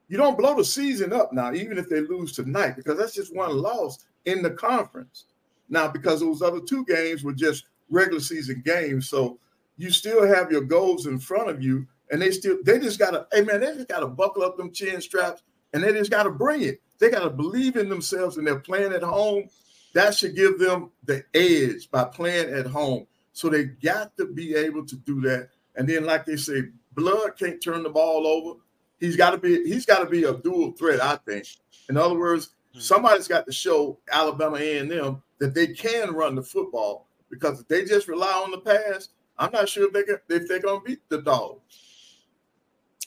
[0.09, 3.35] You don't blow the season up now, even if they lose tonight, because that's just
[3.35, 5.27] one loss in the conference.
[5.69, 9.39] Now, because those other two games were just regular season games, so
[9.77, 13.27] you still have your goals in front of you, and they still they just gotta,
[13.33, 15.43] hey man, they just gotta buckle up them chin straps
[15.73, 16.81] and they just gotta bring it.
[16.99, 19.49] They gotta believe in themselves and they're playing at home.
[19.93, 23.07] That should give them the edge by playing at home.
[23.33, 25.51] So they got to be able to do that.
[25.75, 26.63] And then, like they say,
[26.95, 28.61] blood can't turn the ball over.
[28.99, 31.47] He's got to be he's got to be a dual threat, I think.
[31.89, 32.81] In other words, hmm.
[32.81, 37.85] somebody's got to show Alabama A&M that they can run the football because if they
[37.85, 39.09] just rely on the pass,
[39.39, 42.19] I'm not sure if they can, if they're going to beat the dogs.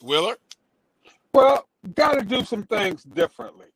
[0.04, 0.36] Wheeler?
[1.34, 3.68] Well, got to do some things differently.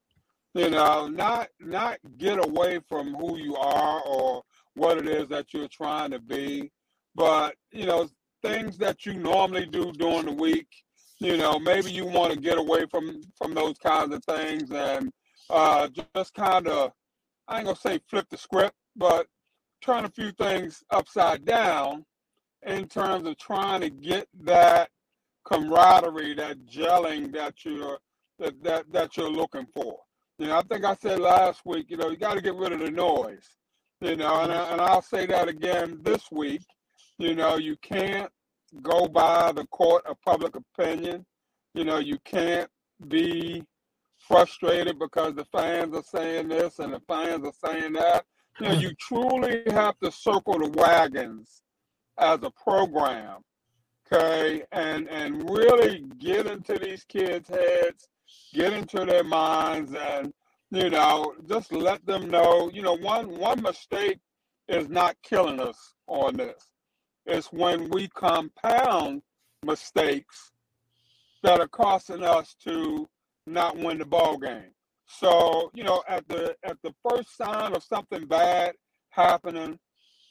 [0.54, 4.44] You know, not not get away from who you are or
[4.76, 6.72] what it is that you're trying to be,
[7.16, 8.08] but you know,
[8.44, 10.68] things that you normally do during the week.
[11.18, 15.12] You know, maybe you want to get away from from those kinds of things and
[15.50, 16.92] uh, just kind of,
[17.48, 19.28] I ain't gonna say flip the script, but
[19.82, 22.06] turn a few things upside down
[22.66, 24.90] in terms of trying to get that
[25.46, 28.00] camaraderie, that gelling that you're
[28.40, 29.98] that that, that you're looking for.
[30.40, 32.72] You know, I think I said last week, you know, you got to get rid
[32.72, 33.48] of the noise.
[34.02, 36.64] You know, and, I, and I'll say that again this week.
[37.18, 38.30] You know, you can't
[38.82, 41.26] go by the court of public opinion.
[41.74, 42.70] You know, you can't
[43.08, 43.64] be
[44.28, 48.26] frustrated because the fans are saying this and the fans are saying that.
[48.60, 51.64] You know, you truly have to circle the wagons
[52.20, 53.42] as a program,
[54.12, 58.08] okay, and and really get into these kids' heads,
[58.54, 60.32] get into their minds, and
[60.70, 62.70] you know, just let them know.
[62.72, 64.20] You know, one one mistake
[64.68, 66.68] is not killing us on this.
[67.26, 69.24] It's when we compound
[69.66, 70.52] mistakes
[71.42, 73.08] that are costing us to
[73.46, 74.72] not win the ball game.
[75.06, 78.74] So, you know, at the at the first sign of something bad
[79.10, 79.78] happening,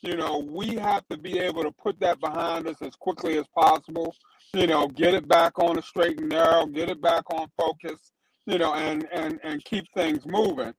[0.02, 3.46] you know, we have to be able to put that behind us as quickly as
[3.54, 4.14] possible.
[4.54, 8.12] You know, get it back on the straight and narrow, get it back on focus,
[8.46, 10.74] you know, and and and keep things moving.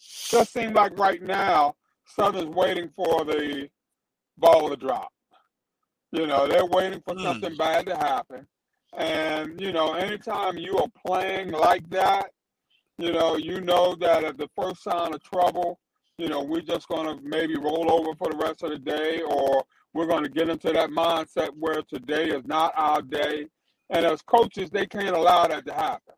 [0.00, 1.74] Just seems like right now,
[2.06, 3.68] Southern's waiting for the
[4.36, 5.12] ball to drop.
[6.12, 7.22] You know, they're waiting for mm.
[7.22, 8.46] something bad to happen.
[8.96, 12.30] And, you know, anytime you are playing like that,
[12.96, 15.78] you know, you know that at the first sign of trouble,
[16.16, 19.20] you know, we're just going to maybe roll over for the rest of the day,
[19.22, 19.62] or
[19.94, 23.46] we're going to get into that mindset where today is not our day.
[23.90, 26.14] And as coaches, they can't allow that to happen.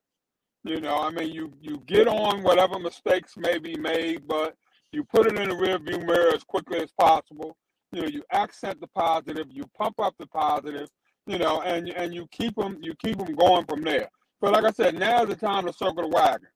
[0.65, 4.55] You know, I mean, you you get on whatever mistakes may be made, but
[4.93, 7.57] you put it in the rearview mirror as quickly as possible.
[7.93, 10.89] You know, you accent the positive, you pump up the positive,
[11.31, 14.11] you know, and and you keep them you keep them going from there.
[14.41, 16.49] But like I said, now's the time to circle the wagon.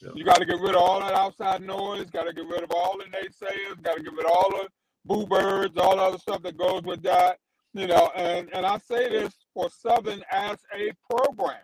[0.00, 0.10] Yeah.
[0.14, 2.10] You got to get rid of all that outside noise.
[2.10, 3.82] Got to get rid of all the naysayers.
[3.82, 4.68] Got to get rid of all the
[5.04, 7.38] boo birds, all the other stuff that goes with that.
[7.72, 11.56] You know, and and I say this for Southern as a program,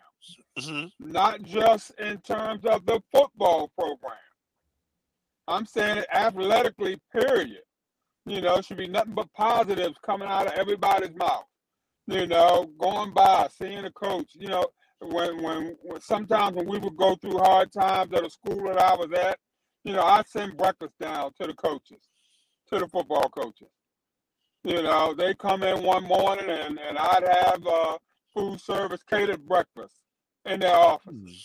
[0.59, 1.13] mm-hmm.
[1.13, 4.17] not just in terms of the football program.
[5.47, 7.63] I'm saying it athletically, period.
[8.27, 11.45] You know, should be nothing but positives coming out of everybody's mouth.
[12.11, 14.33] You know, going by, seeing a coach.
[14.35, 14.67] You know,
[14.99, 18.81] when, when when sometimes when we would go through hard times at a school that
[18.81, 19.39] I was at,
[19.85, 22.03] you know, I'd send breakfast down to the coaches,
[22.69, 23.69] to the football coaches.
[24.65, 27.99] You know, they come in one morning and, and I'd have uh,
[28.35, 29.95] food service catered breakfast
[30.47, 31.15] in their office.
[31.15, 31.37] Mm.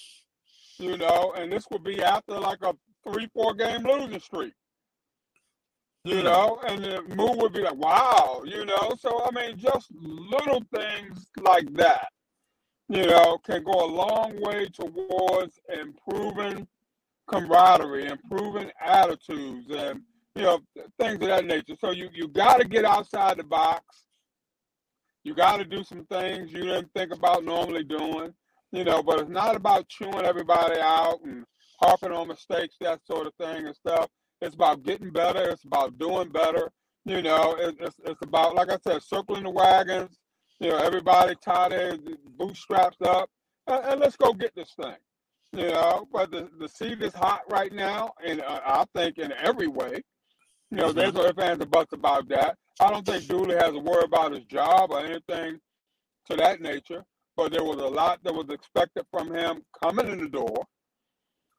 [0.80, 2.74] You know, and this would be after like a
[3.08, 4.54] three, four game losing streak.
[6.06, 8.94] You know, and the move would be like, wow, you know.
[8.99, 12.10] So I mean, just little things like that,
[12.90, 16.68] you know, can go a long way towards improving
[17.26, 20.02] camaraderie, improving attitudes, and
[20.36, 20.60] you know,
[20.99, 21.76] things of that nature.
[21.82, 24.06] So you you got to get outside the box.
[25.23, 28.32] You got to do some things you didn't think about normally doing,
[28.72, 29.02] you know.
[29.02, 31.45] But it's not about chewing everybody out and
[31.82, 34.07] harping on mistakes, that sort of thing and stuff.
[34.46, 35.50] It's about getting better.
[35.50, 36.72] It's about doing better.
[37.04, 40.18] You know, it, it's, it's about, like I said, circling the wagons.
[40.60, 41.98] You know, everybody tie their
[42.38, 43.30] bootstraps up,
[43.68, 44.96] and, and, let's go get this thing.
[45.52, 49.34] You know, but the, the seat is hot right now, and uh, I think in
[49.34, 50.02] every way.
[50.72, 52.56] You know, there's no fans and buts about that.
[52.80, 55.60] I don't think Dooley has to worry about his job or anything
[56.30, 57.04] to that nature.
[57.36, 60.66] But there was a lot that was expected from him coming in the door.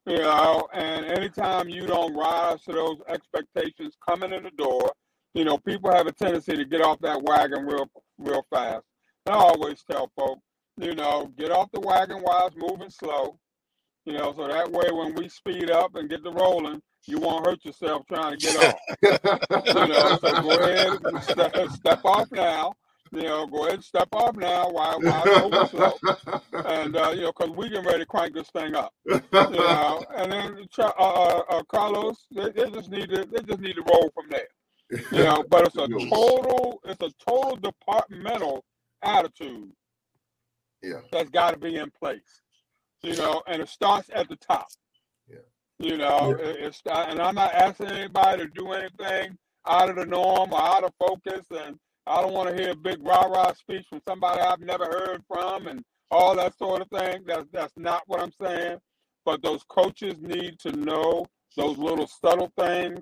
[0.07, 4.93] You know, and anytime you don't rise to those expectations coming in the door,
[5.35, 8.85] you know, people have a tendency to get off that wagon real, real fast.
[9.27, 10.43] And I always tell folks,
[10.77, 13.39] you know, get off the wagon while it's moving slow.
[14.05, 17.45] You know, so that way when we speed up and get the rolling, you won't
[17.45, 18.75] hurt yourself trying to get off.
[19.03, 22.73] you know, so go ahead step, step off now
[23.13, 26.41] you know, go ahead and step off now while, while it's over slow.
[26.65, 28.93] And, uh, you know, because we getting ready to crank this thing up.
[29.07, 33.61] You know, and then uh, uh, uh, Carlos, they, they, just need to they just
[33.61, 34.49] need to roll from there.
[35.13, 38.65] You know, but it's a total it's a total departmental
[39.03, 39.71] attitude.
[40.83, 41.01] Yeah.
[41.13, 42.43] That's got to be in place.
[43.03, 44.67] You know, and it starts at the top.
[45.29, 45.37] Yeah.
[45.79, 46.67] You know, yeah.
[46.67, 50.85] it's and I'm not asking anybody to do anything out of the norm or out
[50.85, 51.77] of focus and
[52.07, 55.23] I don't want to hear a big rah rah speech from somebody I've never heard
[55.29, 57.25] from and all that sort of thing.
[57.27, 58.79] That's that's not what I'm saying.
[59.25, 61.27] But those coaches need to know
[61.57, 63.01] those little subtle things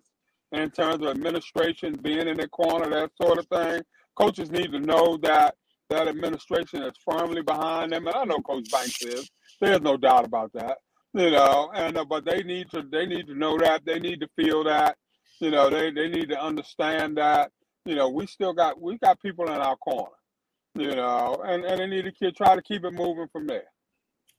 [0.53, 3.83] in terms of administration being in the corner, that sort of thing.
[4.17, 5.55] Coaches need to know that
[5.91, 9.31] that administration is firmly behind them, and I know Coach Banks is.
[9.61, 10.79] There's no doubt about that.
[11.13, 14.21] You know, and uh, but they need to they need to know that they need
[14.21, 14.97] to feel that.
[15.41, 17.51] You know, they they need to understand that
[17.85, 20.13] you know, we still got we got people in our corner,
[20.75, 23.65] you know, and and they need to try to keep it moving from there.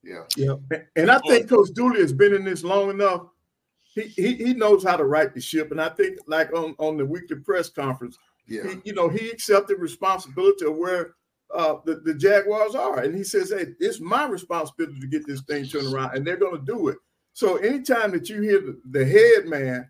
[0.03, 0.55] Yeah, yeah,
[0.95, 3.27] and I think Coach Dooley has been in this long enough.
[3.93, 6.97] He, he he knows how to right the ship, and I think like on on
[6.97, 8.17] the weekly press conference,
[8.47, 11.15] yeah, he, you know, he accepted responsibility of where
[11.53, 12.99] uh, the, the Jaguars are.
[12.99, 16.37] And he says, Hey, it's my responsibility to get this thing turned around, and they're
[16.37, 16.97] going to do it.
[17.33, 19.89] So anytime that you hear the, the head man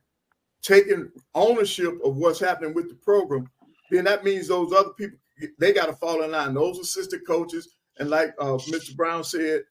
[0.66, 3.48] taking ownership of what's happening with the program,
[3.92, 5.18] then that means those other people
[5.60, 6.54] they got to fall in line.
[6.54, 8.96] Those assistant coaches, and like uh, Mr.
[8.96, 9.64] Brown said,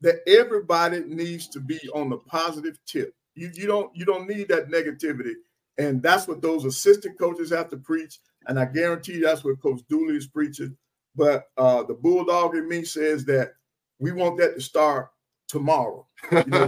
[0.00, 3.14] that everybody needs to be on the positive tip.
[3.34, 5.34] You you don't you don't need that negativity,
[5.76, 8.18] and that's what those assistant coaches have to preach.
[8.46, 10.76] And I guarantee that's what Coach Dooley is preaching.
[11.14, 13.52] But uh, the bulldog in me says that
[13.98, 15.10] we want that to start
[15.48, 16.06] tomorrow.
[16.30, 16.66] You know,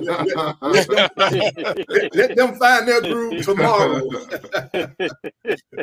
[0.60, 4.08] let, let, let, them, let, them, find their groove tomorrow.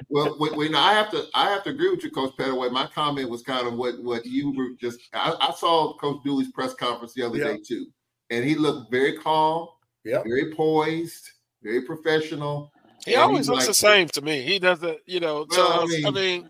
[0.10, 2.72] well, wait, wait, I have to I have to agree with you, Coach Pettaway.
[2.72, 5.00] My comment was kind of what what you were just.
[5.14, 7.88] I, I saw Coach Dooley's press conference the other day too,
[8.30, 9.68] and he looked very calm,
[10.04, 10.24] yep.
[10.24, 11.30] very poised,
[11.62, 12.72] very professional.
[13.06, 14.42] He always looks like, the same to me.
[14.42, 15.46] He doesn't, you know.
[15.50, 16.50] Well, I mean, I mean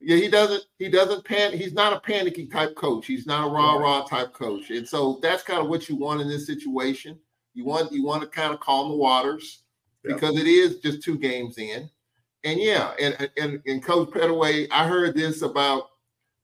[0.00, 0.64] yeah, he doesn't.
[0.78, 1.52] He doesn't pan.
[1.52, 3.06] He's not a panicky type coach.
[3.06, 6.20] He's not a rah rah type coach, and so that's kind of what you want
[6.20, 7.18] in this situation.
[7.54, 9.62] You want you want to kind of calm the waters
[10.02, 11.88] because it is just two games in,
[12.44, 15.88] and yeah, and and and Coach Pettaway, I heard this about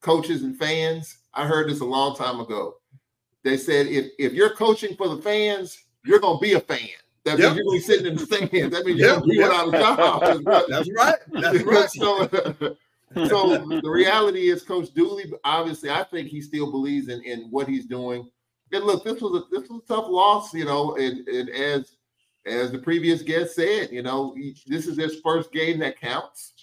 [0.01, 1.19] coaches and fans.
[1.35, 2.77] I heard this a long time ago.
[3.45, 6.89] They said if if you're coaching for the fans, you're gonna be a fan.
[7.25, 7.55] That yep.
[7.55, 8.75] means you're gonna be sitting in the stands.
[8.75, 9.51] That means you're gonna be yep.
[9.51, 10.67] without a job.
[10.69, 11.19] That's right.
[11.33, 11.91] That's right.
[12.61, 12.77] so,
[13.15, 17.69] so the reality is, Coach Dooley, obviously, I think he still believes in, in what
[17.69, 18.29] he's doing.
[18.73, 21.97] And look, this was a this was a tough loss, you know, and, and as
[22.47, 24.35] as the previous guest said, you know,
[24.67, 26.55] this is his first game that counts.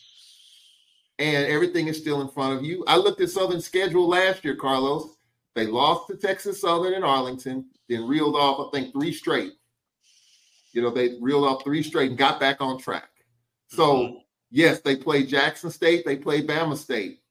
[1.19, 2.83] And everything is still in front of you.
[2.87, 5.17] I looked at Southern schedule last year, Carlos.
[5.53, 9.51] They lost to Texas Southern in Arlington, then reeled off, I think, three straight.
[10.71, 13.09] You know, they reeled off three straight and got back on track.
[13.67, 14.17] So, mm-hmm.
[14.51, 17.21] Yes, they play Jackson State, they play Bama State.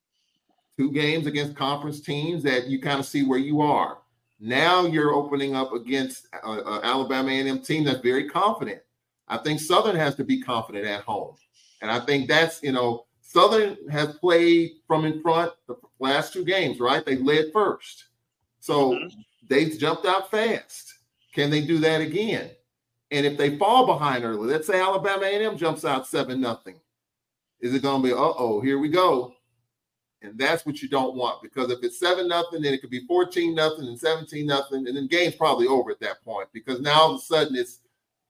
[0.77, 3.99] Two games against conference teams that you kind of see where you are.
[4.41, 8.81] Now you're opening up against uh, uh, Alabama A&M team that's very confident.
[9.27, 11.35] I think Southern has to be confident at home,
[11.83, 16.45] and I think that's you know Southern has played from in front the last two
[16.45, 17.05] games, right?
[17.05, 18.07] They led first,
[18.61, 19.21] so mm-hmm.
[19.49, 20.95] they've jumped out fast.
[21.35, 22.51] Can they do that again?
[23.11, 26.77] And if they fall behind early, let's say Alabama A&M jumps out seven nothing,
[27.61, 29.35] is it going to be uh oh here we go?
[30.23, 33.07] And that's what you don't want because if it's seven nothing, then it could be
[33.07, 37.01] 14 nothing and 17 nothing, and then game's probably over at that point because now
[37.01, 37.81] all of a sudden it's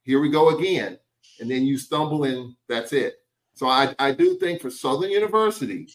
[0.08, 0.98] here we go again.
[1.40, 3.16] And then you stumble and that's it.
[3.54, 5.88] So I, I do think for Southern University,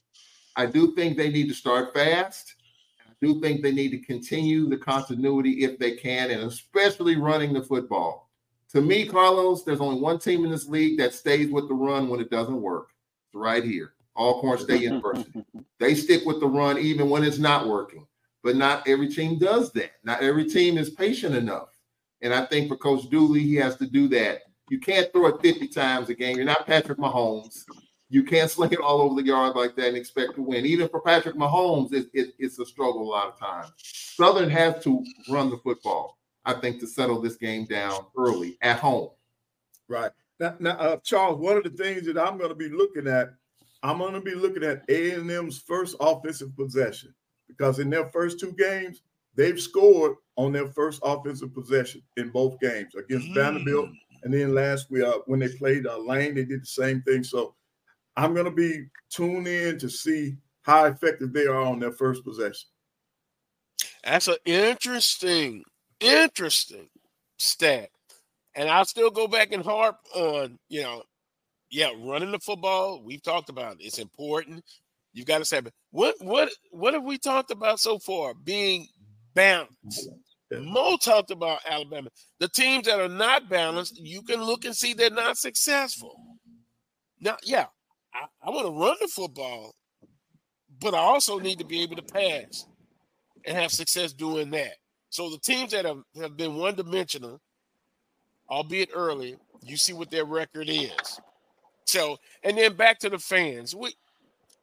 [0.55, 2.53] I do think they need to start fast.
[3.07, 7.53] I do think they need to continue the continuity if they can, and especially running
[7.53, 8.30] the football.
[8.73, 12.07] To me, Carlos, there's only one team in this league that stays with the run
[12.07, 12.89] when it doesn't work.
[13.34, 13.93] It's right here.
[14.15, 15.43] Alcorn State University.
[15.80, 18.07] They stick with the run even when it's not working.
[18.41, 19.91] But not every team does that.
[20.05, 21.77] Not every team is patient enough.
[22.22, 24.43] And I think for Coach Dooley, he has to do that.
[24.69, 26.38] You can't throw it 50 times a game.
[26.38, 27.64] You're not Patrick Mahomes.
[28.07, 30.65] You can't sling it all over the yard like that and expect to win.
[30.65, 33.73] Even for Patrick Mahomes, it, it, it's a struggle a lot of times.
[33.77, 38.80] Southern has to run the football, I think, to settle this game down early at
[38.80, 39.10] home.
[39.89, 40.11] Right.
[40.39, 43.34] Now, now uh, Charles, one of the things that I'm going to be looking at
[43.84, 47.14] I'm going to be looking at A&M's first offensive possession
[47.49, 49.01] because in their first two games,
[49.35, 53.35] they've scored on their first offensive possession in both games against mm.
[53.35, 53.89] Vanderbilt.
[54.23, 57.26] And then last week, uh, when they played uh, Lane, they did the same thing.
[57.26, 57.55] So
[58.15, 62.23] I'm going to be tuned in to see how effective they are on their first
[62.23, 62.69] possession.
[64.05, 65.64] That's an interesting,
[65.99, 66.88] interesting
[67.38, 67.89] stat.
[68.56, 71.04] And I'll still go back and harp on, you know,
[71.72, 73.86] yeah, running the football, we've talked about it.
[73.86, 74.64] It's important.
[75.12, 75.62] You've got to say,
[75.92, 78.34] what what what have we talked about so far?
[78.34, 78.88] Being
[79.34, 80.10] balanced.
[80.52, 82.10] Mo talked about Alabama.
[82.40, 86.16] The teams that are not balanced, you can look and see they're not successful.
[87.20, 87.66] Now, yeah,
[88.14, 89.74] I, I want to run the football,
[90.80, 92.68] but I also need to be able to pass
[93.46, 94.74] and have success doing that.
[95.10, 97.40] So the teams that have, have been one dimensional,
[98.54, 101.20] albeit early, you see what their record is.
[101.86, 103.76] So, and then back to the fans.
[103.76, 103.96] We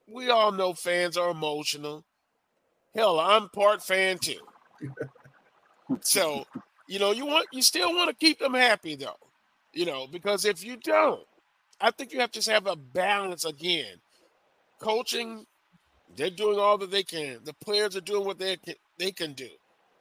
[0.06, 2.04] we all know fans are emotional.
[2.94, 4.40] Hell, I'm part fan too.
[6.00, 6.44] so,
[6.88, 9.18] you know, you want you still want to keep them happy though.
[9.72, 11.24] You know, because if you don't,
[11.80, 14.00] I think you have to have a balance again.
[14.80, 15.46] Coaching,
[16.16, 17.38] they're doing all that they can.
[17.44, 19.48] The players are doing what they can, they can do.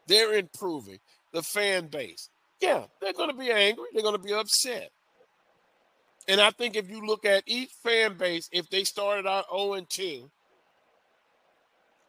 [0.07, 0.99] They're improving.
[1.31, 2.29] The fan base,
[2.61, 3.85] yeah, they're going to be angry.
[3.93, 4.89] They're going to be upset.
[6.27, 9.81] And I think if you look at each fan base, if they started out 0
[9.89, 10.29] 2,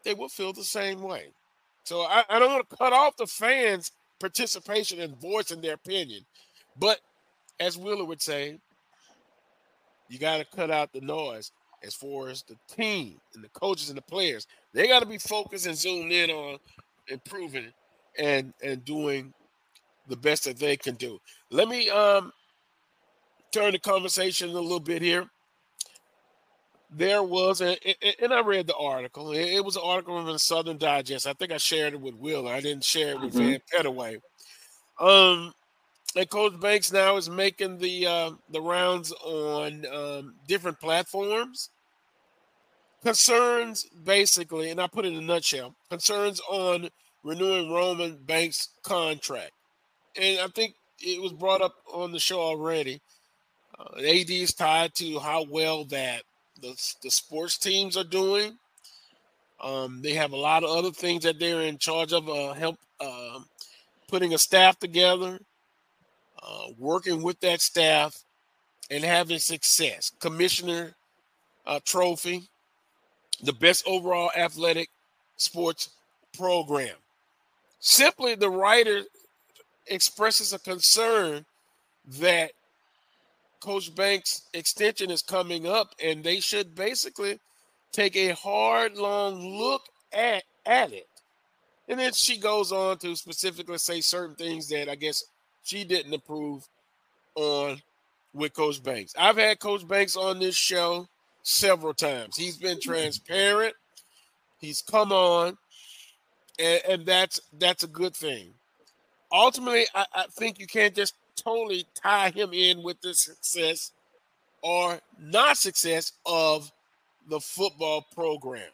[0.04, 1.28] they will feel the same way.
[1.84, 6.24] So I, I don't want to cut off the fans' participation and voicing their opinion.
[6.78, 7.00] But
[7.58, 8.58] as Wheeler would say,
[10.08, 11.52] you got to cut out the noise
[11.82, 14.46] as far as the team and the coaches and the players.
[14.74, 16.58] They got to be focused and zoomed in on
[17.08, 17.72] improving
[18.18, 19.32] and and doing
[20.10, 21.18] the best that they can do.
[21.50, 22.32] Let me um
[23.52, 25.26] turn the conversation a little bit here.
[26.92, 27.78] There was, a,
[28.20, 29.32] and I read the article.
[29.32, 31.24] It was an article in the Southern Digest.
[31.24, 32.48] I think I shared it with Will.
[32.48, 33.50] I didn't share it with mm-hmm.
[33.50, 34.20] Vann Pettaway.
[34.98, 35.54] Um,
[36.16, 41.70] and Coach Banks now is making the uh, the rounds on um, different platforms.
[43.04, 45.76] Concerns, basically, and I put it in a nutshell.
[45.88, 46.90] Concerns on
[47.22, 49.52] renewing Roman Banks' contract,
[50.16, 53.00] and I think it was brought up on the show already.
[53.78, 56.22] Uh, AD is tied to how well that
[56.60, 58.58] the, the sports teams are doing.
[59.62, 62.78] Um, they have a lot of other things that they're in charge of, uh, help
[63.00, 63.40] uh,
[64.08, 65.38] putting a staff together,
[66.42, 68.22] uh, working with that staff,
[68.90, 70.10] and having success.
[70.18, 70.94] Commissioner
[71.66, 72.42] uh, trophy,
[73.42, 74.88] the best overall athletic
[75.36, 75.90] sports
[76.36, 76.96] program.
[77.78, 79.02] Simply, the writer
[79.90, 81.44] expresses a concern
[82.20, 82.52] that
[83.60, 87.38] Coach Banks' extension is coming up, and they should basically
[87.92, 91.06] take a hard, long look at, at it
[91.88, 95.24] And then she goes on to specifically say certain things that I guess
[95.64, 96.68] she didn't approve
[97.34, 97.82] on
[98.32, 99.14] with Coach Banks.
[99.18, 101.08] I've had Coach Banks on this show
[101.42, 102.36] several times.
[102.36, 103.74] He's been transparent.
[104.58, 105.58] He's come on,
[106.58, 108.54] and, and that's that's a good thing.
[109.32, 113.92] Ultimately, I, I think you can't just totally tie him in with the success
[114.62, 116.70] or not success of
[117.28, 118.70] the football program.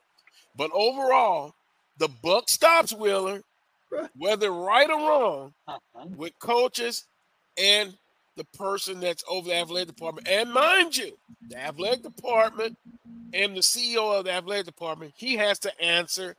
[0.56, 1.54] But overall,
[1.98, 3.42] the buck stops Wheeler,
[4.16, 6.06] whether right or wrong, uh-huh.
[6.16, 7.04] with coaches
[7.58, 7.94] and
[8.36, 10.28] the person that's over the athletic department.
[10.28, 11.16] And mind you,
[11.48, 12.76] the athletic department
[13.32, 16.36] and the CEO of the athletic department, he has to answer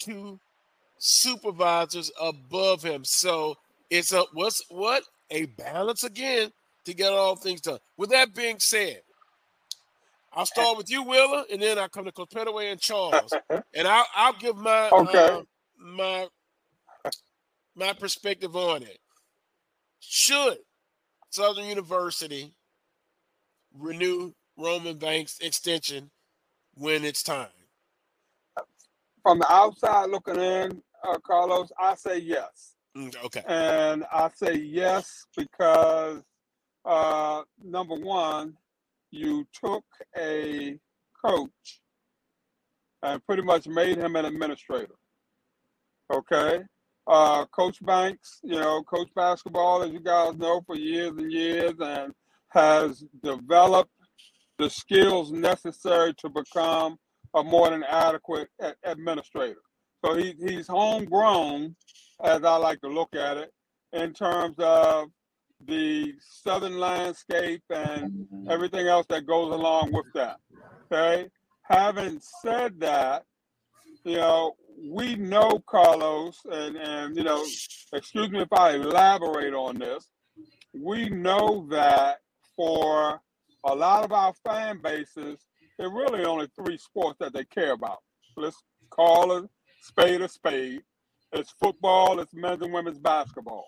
[0.00, 0.38] to
[0.98, 3.04] supervisors above him.
[3.04, 3.56] So
[3.90, 6.50] it's a what's what a balance again
[6.84, 7.78] to get all things done.
[7.96, 9.00] With that being said,
[10.32, 13.38] I'll start with you, Wheeler, and then I come to Coach and Charles,
[13.74, 15.38] and I'll I'll give my Okay.
[15.38, 15.42] uh,
[15.78, 16.28] my
[17.74, 18.98] my perspective on it.
[20.00, 20.58] Should
[21.30, 22.54] Southern University
[23.78, 26.10] renew Roman Banks extension
[26.74, 27.48] when it's time?
[29.26, 32.76] From the outside looking in, uh, Carlos, I say yes.
[32.96, 33.42] Mm, Okay.
[33.48, 36.22] And I say yes because
[36.84, 38.56] uh, number one,
[39.10, 39.82] you took
[40.16, 40.78] a
[41.24, 41.80] coach
[43.02, 44.94] and pretty much made him an administrator.
[46.08, 46.60] Okay.
[47.08, 51.74] Uh, coach Banks, you know, coach basketball, as you guys know, for years and years,
[51.80, 52.12] and
[52.50, 53.90] has developed
[54.60, 56.96] the skills necessary to become
[57.36, 58.48] a more than adequate
[58.84, 59.60] administrator.
[60.04, 61.76] So he, he's homegrown,
[62.24, 63.52] as I like to look at it,
[63.92, 65.08] in terms of
[65.66, 68.50] the southern landscape and mm-hmm.
[68.50, 70.38] everything else that goes along with that.
[70.92, 71.28] Okay.
[71.62, 73.24] Having said that,
[74.04, 74.54] you know,
[74.88, 77.42] we know Carlos, and and you know,
[77.92, 80.08] excuse me if I elaborate on this.
[80.74, 82.18] We know that
[82.54, 83.20] for
[83.64, 85.38] a lot of our fan bases,
[85.78, 87.98] there really only three sports that they care about.
[88.36, 89.50] Let's call it
[89.80, 90.82] spade a spade.
[91.32, 93.66] It's football, it's men's and women's basketball.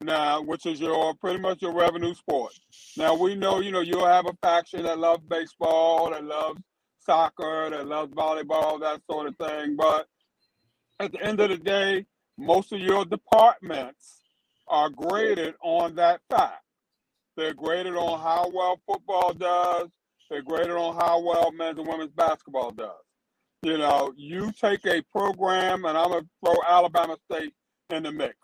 [0.00, 2.52] Now, which is your pretty much your revenue sport.
[2.96, 6.60] Now we know, you know, you'll have a faction that loves baseball, that loves
[7.00, 9.76] soccer, that loves volleyball, that sort of thing.
[9.76, 10.06] But
[11.00, 12.06] at the end of the day,
[12.36, 14.20] most of your departments
[14.68, 16.62] are graded on that fact.
[17.36, 19.88] They're graded on how well football does.
[20.30, 22.90] They're graded on how well men's and women's basketball does.
[23.62, 27.54] You know, you take a program, and I'm gonna throw Alabama State
[27.90, 28.36] in the mix.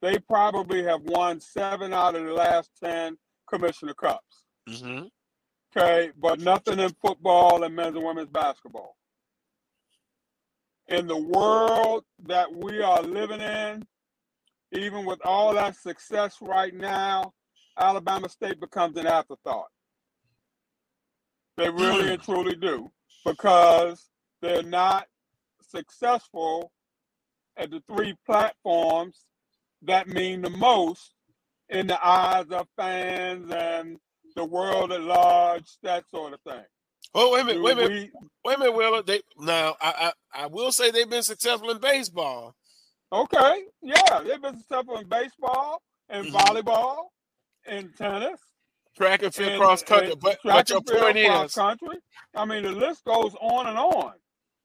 [0.00, 3.16] They probably have won seven out of the last ten
[3.48, 4.44] commissioner cups.
[4.68, 5.06] Mm-hmm.
[5.76, 8.96] Okay, but nothing in football and men's and women's basketball.
[10.88, 13.86] In the world that we are living in,
[14.72, 17.32] even with all that success right now,
[17.78, 19.68] Alabama State becomes an afterthought.
[21.60, 22.90] They really and truly do
[23.24, 24.08] because
[24.42, 25.06] they're not
[25.70, 26.72] successful
[27.56, 29.24] at the three platforms
[29.82, 31.12] that mean the most
[31.68, 33.98] in the eyes of fans and
[34.36, 36.64] the world at large, that sort of thing.
[37.14, 39.02] Oh, wait a minute, wait a minute, We- wait a minute, Wheeler.
[39.02, 42.54] They now I, I I will say they've been successful in baseball.
[43.12, 46.32] Okay, yeah, they've been successful in baseball and Mhm.
[46.32, 47.08] volleyball
[47.66, 48.40] and tennis.
[48.96, 50.14] Track and field, and- cross country.
[50.20, 51.96] But track but your and field, point cross is, country.
[52.34, 54.12] I mean, the list goes on and on.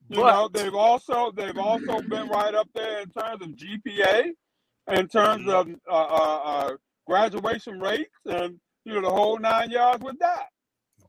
[0.10, 4.32] You But- know, they've also they've also been right up there in terms of GPA,
[4.92, 6.72] in terms of uh, uh, uh,
[7.08, 10.48] graduation rates, and you know the whole nine yards with that.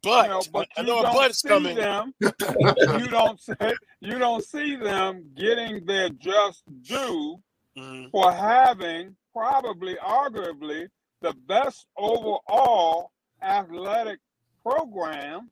[0.03, 1.77] but you know, but I you know a don't but's see coming.
[1.77, 2.15] them.
[2.21, 3.55] you don't see,
[4.01, 7.39] you don't see them getting their just due
[7.77, 8.11] Mhm.
[8.11, 10.89] for having probably, arguably,
[11.23, 13.11] the best overall
[13.43, 14.19] athletic
[14.63, 15.51] program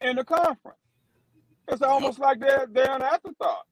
[0.00, 0.78] in the conference.
[1.68, 3.64] It's almost like they're they're an afterthought.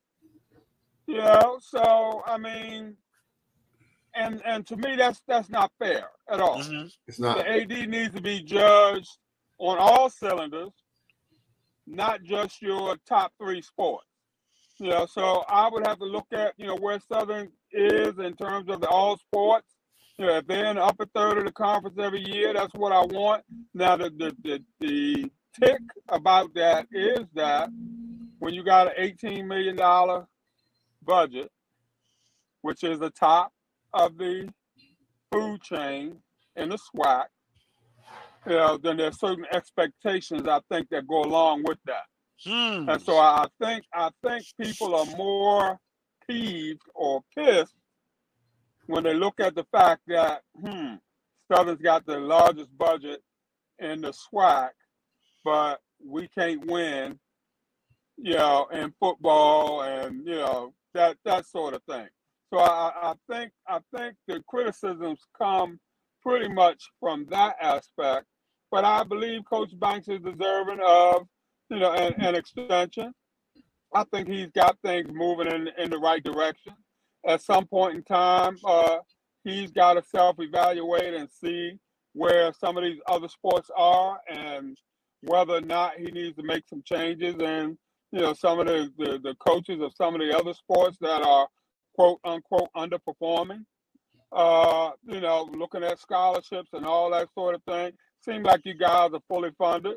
[1.07, 2.97] You know, so I mean,
[4.15, 6.59] and and to me that's that's not fair at all.
[6.59, 6.89] Mm-hmm.
[7.07, 7.39] It's not.
[7.39, 9.11] The AD needs to be judged
[9.59, 10.73] on all cylinders,
[11.87, 14.07] not just your top three sports.
[14.79, 18.35] You know, so I would have to look at, you know, where Southern is in
[18.35, 19.69] terms of the all sports.
[20.19, 23.01] Know, if they're in the upper third of the conference every year, that's what I
[23.01, 23.43] want.
[23.75, 25.31] Now the the the, the
[25.61, 27.69] tick about that is that
[28.39, 30.27] when you got an eighteen million dollar
[31.05, 31.51] budget,
[32.63, 33.53] which is the top
[33.93, 34.49] of the
[35.33, 36.17] food chain
[36.55, 37.25] in the SWAC,
[38.47, 42.05] you know, then there's certain expectations I think that go along with that.
[42.45, 42.89] Hmm.
[42.89, 45.79] And so I think I think people are more
[46.29, 47.75] peeved or pissed
[48.87, 50.95] when they look at the fact that hmm,
[51.53, 53.23] Southern's got the largest budget
[53.79, 54.71] in the SWAC,
[55.45, 57.19] but we can't win,
[58.17, 62.09] you know, in football and you know that that sort of thing.
[62.53, 65.81] So I, I think I think the criticisms come
[66.23, 68.27] pretty much from that aspect.
[68.71, 71.27] But I believe Coach Banks is deserving of
[71.71, 73.13] you know an, an extension.
[73.95, 76.75] I think he's got things moving in in the right direction.
[77.27, 78.99] At some point in time, uh,
[79.45, 81.79] he's got to self-evaluate and see
[82.13, 84.77] where some of these other sports are and
[85.23, 87.35] whether or not he needs to make some changes.
[87.41, 87.77] And
[88.15, 91.23] you know some of the, the, the coaches of some of the other sports that
[91.23, 91.49] are
[91.97, 93.65] quote unquote underperforming
[94.31, 97.93] uh you know looking at scholarships and all that sort of thing
[98.25, 99.97] seems like you guys are fully funded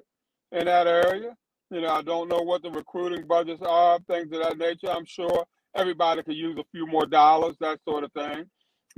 [0.52, 1.36] in that area.
[1.70, 4.90] You know i don't know what the recruiting budgets are things of that nature.
[4.90, 5.46] I'm sure
[5.76, 8.46] everybody could use a few more dollars that sort of thing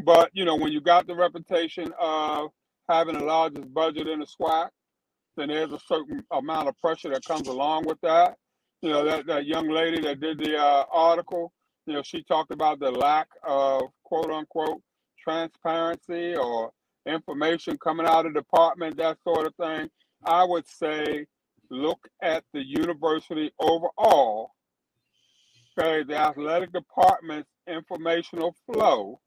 [0.03, 2.51] but you know when you got the reputation of
[2.89, 4.69] having the largest budget in the SWAC,
[5.37, 8.35] then there's a certain amount of pressure that comes along with that.
[8.81, 11.53] You know, that, that young lady that did the uh, article,
[11.85, 14.81] you know, she talked about the lack of quote unquote
[15.21, 16.71] transparency or
[17.05, 19.89] information coming out of the department, that sort of thing.
[20.25, 21.25] I would say
[21.69, 24.51] look at the university overall.
[25.79, 29.19] Okay, the athletic department's informational flow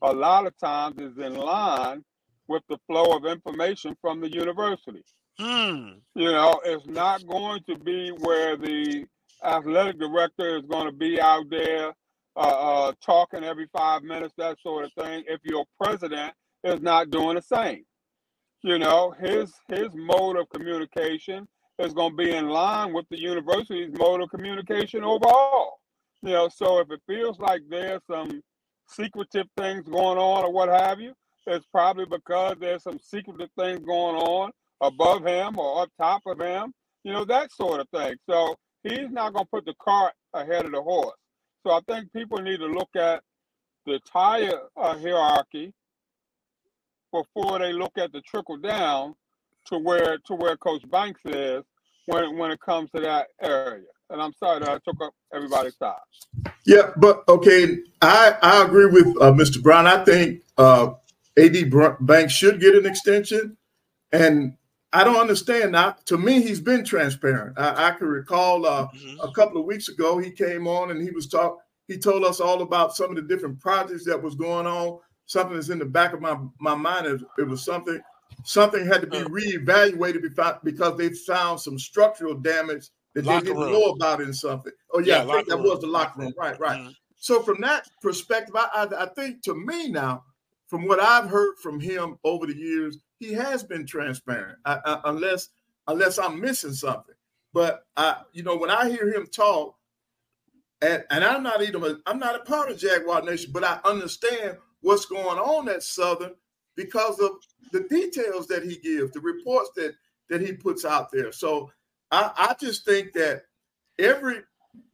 [0.00, 2.02] a lot of times is in line
[2.48, 5.02] with the flow of information from the university.
[5.38, 5.98] Hmm.
[6.14, 9.04] You know, it's not going to be where the
[9.44, 11.92] athletic director is going to be out there
[12.36, 15.24] uh, uh, talking every five minutes, that sort of thing.
[15.26, 16.32] If your president
[16.62, 17.84] is not doing the same,
[18.62, 21.46] you know, his his mode of communication
[21.78, 25.78] is going to be in line with the university's mode of communication overall.
[26.22, 28.40] You know, so if it feels like there's some
[28.88, 31.12] secretive things going on or what have you,
[31.46, 36.40] it's probably because there's some secretive things going on above him or up top of
[36.40, 36.72] him,
[37.02, 38.14] you know, that sort of thing.
[38.28, 41.16] So he's not going to put the cart ahead of the horse.
[41.66, 43.22] So I think people need to look at
[43.86, 45.72] the entire uh, hierarchy
[47.12, 49.14] before they look at the trickle down
[49.66, 51.64] to where to where Coach Banks is
[52.06, 53.84] when when it comes to that area.
[54.10, 55.94] And I'm sorry that I took up everybody's time.
[56.66, 59.62] Yeah, but okay, I I agree with uh, Mr.
[59.62, 59.86] Brown.
[59.86, 60.92] I think uh,
[61.38, 63.56] AD Banks should get an extension,
[64.12, 64.56] and
[64.92, 65.72] I don't understand.
[65.72, 67.58] Now, to me, he's been transparent.
[67.58, 69.20] I, I can recall uh, mm-hmm.
[69.20, 71.58] a couple of weeks ago he came on and he was talk.
[71.88, 75.00] He told us all about some of the different projects that was going on.
[75.26, 77.06] Something that's in the back of my my mind.
[77.06, 78.00] It, it was something
[78.44, 80.22] something had to be reevaluated
[80.62, 83.72] because they found some structural damage that locker they didn't room.
[83.72, 84.72] know about in something.
[84.92, 85.64] Oh yeah, yeah I think that room.
[85.64, 86.34] was the locker room.
[86.38, 86.80] Right, right.
[86.80, 86.90] Mm-hmm.
[87.16, 90.24] So from that perspective, I, I, I think to me now,
[90.66, 94.58] from what I've heard from him over the years, he has been transparent.
[94.64, 95.48] I, I, unless
[95.88, 97.14] unless I'm missing something.
[97.52, 99.76] But I, you know, when I hear him talk,
[100.82, 103.78] and, and I'm not even a, I'm not a part of Jaguar Nation, but I
[103.84, 106.34] understand what's going on at Southern
[106.76, 107.30] because of
[107.72, 109.94] the details that he gives, the reports that
[110.30, 111.32] that he puts out there.
[111.32, 111.70] So
[112.10, 113.42] I, I just think that
[113.98, 114.40] every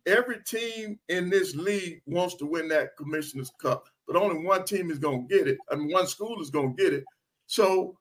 [0.06, 4.90] every team in this league wants to win that commissioner's cup but only one team
[4.90, 7.04] is going to get it, and one school is going to get it.
[7.46, 7.96] So,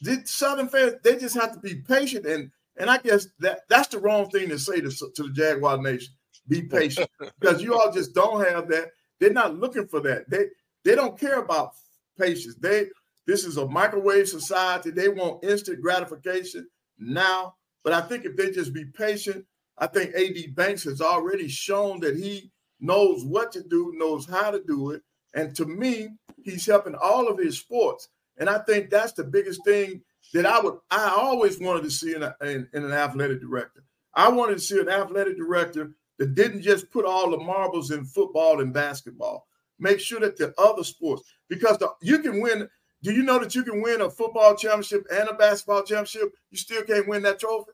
[0.00, 3.88] the Southern fans they just have to be patient, and and I guess that that's
[3.88, 6.14] the wrong thing to say to, to the Jaguar Nation.
[6.48, 7.10] Be patient
[7.40, 8.92] because you all just don't have that.
[9.20, 10.30] They're not looking for that.
[10.30, 10.46] They
[10.82, 11.72] they don't care about
[12.18, 12.54] patience.
[12.54, 12.86] They
[13.26, 14.90] this is a microwave society.
[14.90, 16.68] They want instant gratification
[16.98, 17.54] now.
[17.82, 19.44] But I think if they just be patient,
[19.78, 24.50] I think AD Banks has already shown that he knows what to do, knows how
[24.50, 25.02] to do it,
[25.34, 26.08] and to me,
[26.42, 28.08] he's helping all of his sports.
[28.38, 30.02] And I think that's the biggest thing
[30.32, 33.84] that I would I always wanted to see in, a, in, in, an athletic director.
[34.14, 38.04] I wanted to see an athletic director that didn't just put all the marbles in
[38.04, 39.46] football and basketball.
[39.78, 42.68] Make sure that the other sports, because the, you can win.
[43.04, 46.34] Do you know that you can win a football championship and a basketball championship?
[46.50, 47.72] You still can't win that trophy.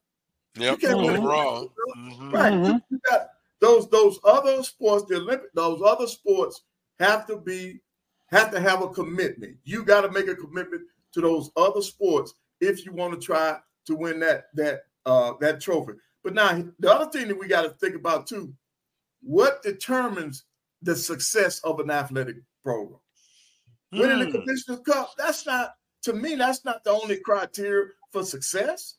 [0.56, 1.68] Yep, you can't win wrong.
[1.96, 2.30] Mm-hmm.
[2.32, 2.52] Right.
[2.52, 2.78] Mm-hmm.
[2.90, 3.28] You got
[3.60, 6.62] those those other sports, the Olympic, those other sports
[6.98, 7.78] have to be
[8.26, 9.56] have to have a commitment.
[9.62, 10.82] You got to make a commitment
[11.12, 15.60] to those other sports if you want to try to win that that uh, that
[15.60, 15.92] trophy.
[16.24, 18.52] But now the other thing that we got to think about too,
[19.22, 20.42] what determines
[20.82, 22.98] the success of an athletic program?
[23.92, 24.00] Mm.
[24.00, 24.32] Winning the hmm.
[24.32, 28.96] Commissioner's Cup, that's not to me, that's not the only criteria for success.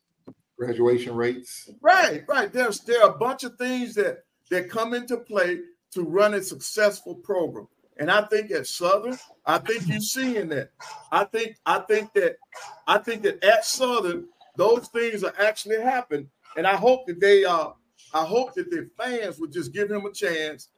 [0.57, 1.69] Graduation rates.
[1.81, 2.51] Right, right.
[2.51, 5.59] There's there are a bunch of things that that come into play
[5.91, 7.67] to run a successful program.
[7.97, 10.71] And I think at Southern, I think you're seeing that.
[11.11, 12.37] I think I think that
[12.87, 16.29] I think that at Southern, those things are actually happening.
[16.57, 17.69] And I hope that they uh
[18.13, 20.69] I hope that their fans would just give him a chance.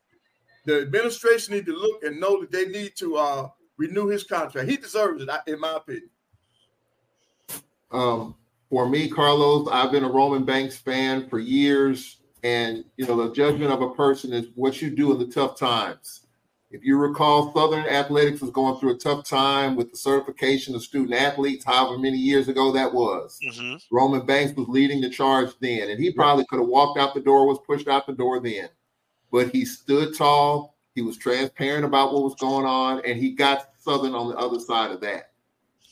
[0.65, 4.69] The administration need to look and know that they need to uh renew his contract.
[4.69, 6.09] He deserves it, in my opinion.
[7.91, 8.35] Um,
[8.69, 12.17] for me, Carlos, I've been a Roman Banks fan for years.
[12.43, 15.57] And you know, the judgment of a person is what you do in the tough
[15.57, 16.27] times.
[16.71, 20.81] If you recall, Southern Athletics was going through a tough time with the certification of
[20.81, 23.39] student athletes, however many years ago that was.
[23.45, 23.75] Mm-hmm.
[23.95, 27.21] Roman Banks was leading the charge then, and he probably could have walked out the
[27.21, 28.69] door, was pushed out the door then.
[29.31, 33.69] But he stood tall, he was transparent about what was going on, and he got
[33.79, 35.31] Southern on the other side of that.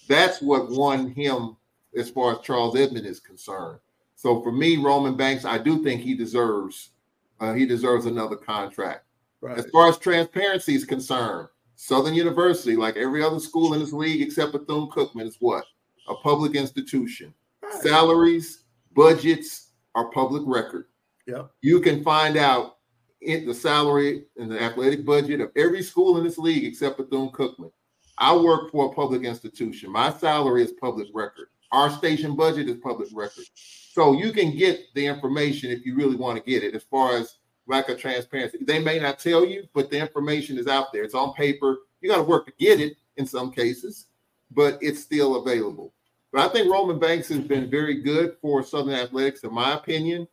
[0.08, 1.58] That's what won him
[1.96, 3.80] as far as Charles Edmond is concerned.
[4.16, 6.92] So for me, Roman Banks, I do think he deserves
[7.40, 9.06] uh, he deserves another contract.
[9.42, 9.58] Right.
[9.58, 14.22] As far as transparency is concerned, Southern University, like every other school in this league
[14.22, 15.66] except Bethune Cookman, is what?
[16.08, 17.34] A public institution.
[17.64, 17.74] Right.
[17.82, 20.86] Salaries, budgets are public record.
[21.26, 21.46] Yeah.
[21.62, 22.78] You can find out
[23.22, 27.30] in the salary and the athletic budget of every school in this league except Bethune
[27.30, 27.72] Cookman.
[28.18, 29.92] I work for a public institution.
[29.92, 31.48] My salary is public record.
[31.72, 33.46] Our station budget is public record.
[33.56, 37.16] So you can get the information if you really want to get it as far
[37.18, 37.38] as
[37.68, 38.60] lack of transparency.
[38.62, 41.04] They may not tell you, but the information is out there.
[41.04, 41.80] It's on paper.
[42.02, 44.08] You got to work to get it in some cases,
[44.52, 45.94] but it's still available.
[46.32, 50.28] But I think Roman Banks has been very good for Southern Athletics, in my opinion.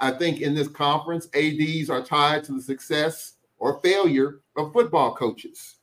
[0.00, 5.14] I think in this conference, ADs are tied to the success or failure of football
[5.14, 5.76] coaches.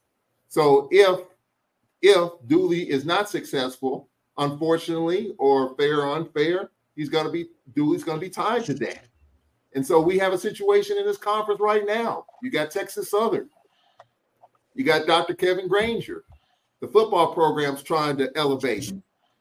[0.48, 1.22] So if
[2.02, 8.04] if Dooley is not successful, unfortunately, or fair or unfair, he's going to be Dooley's
[8.04, 9.06] going to be tied to that.
[9.74, 12.26] And so we have a situation in this conference right now.
[12.42, 13.50] You got Texas Southern.
[14.74, 15.34] You got Dr.
[15.34, 16.24] Kevin Granger.
[16.82, 18.94] The football program's trying to elevate,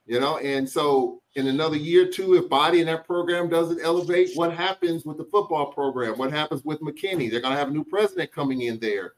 [0.07, 3.83] you know, and so in another year or two, if body in that program doesn't
[3.83, 6.17] elevate, what happens with the football program?
[6.17, 7.31] What happens with McKinney?
[7.31, 9.15] They're going to have a new president coming in there.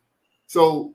[0.47, 0.95] So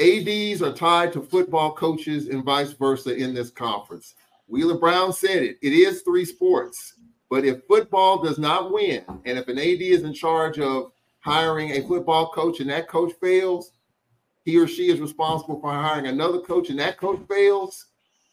[0.00, 4.14] ADs are tied to football coaches and vice versa in this conference.
[4.48, 5.58] Wheeler Brown said it.
[5.62, 6.94] It is three sports.
[7.30, 11.70] But if football does not win, and if an AD is in charge of hiring
[11.70, 13.72] a football coach and that coach fails,
[14.44, 17.86] he or she is responsible for hiring another coach and that coach fails,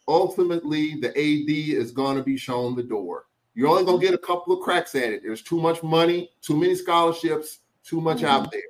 [0.07, 3.25] ultimately the AD is going to be shown the door.
[3.53, 5.23] You're only going to get a couple of cracks at it.
[5.23, 8.49] There's too much money, too many scholarships, too much out mm-hmm.
[8.53, 8.61] there.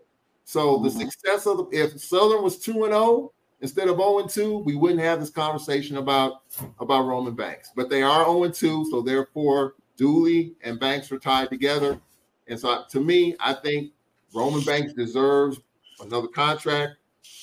[0.43, 0.99] So the mm-hmm.
[0.99, 3.31] success of the if Southern was 2 and 0
[3.61, 6.41] instead of 0 and 2, we wouldn't have this conversation about
[6.79, 7.71] about Roman Banks.
[7.75, 11.99] But they are 0 and 2, so therefore Dooley and Banks are tied together.
[12.47, 13.91] And so to me, I think
[14.33, 15.59] Roman Banks deserves
[16.01, 16.95] another contract.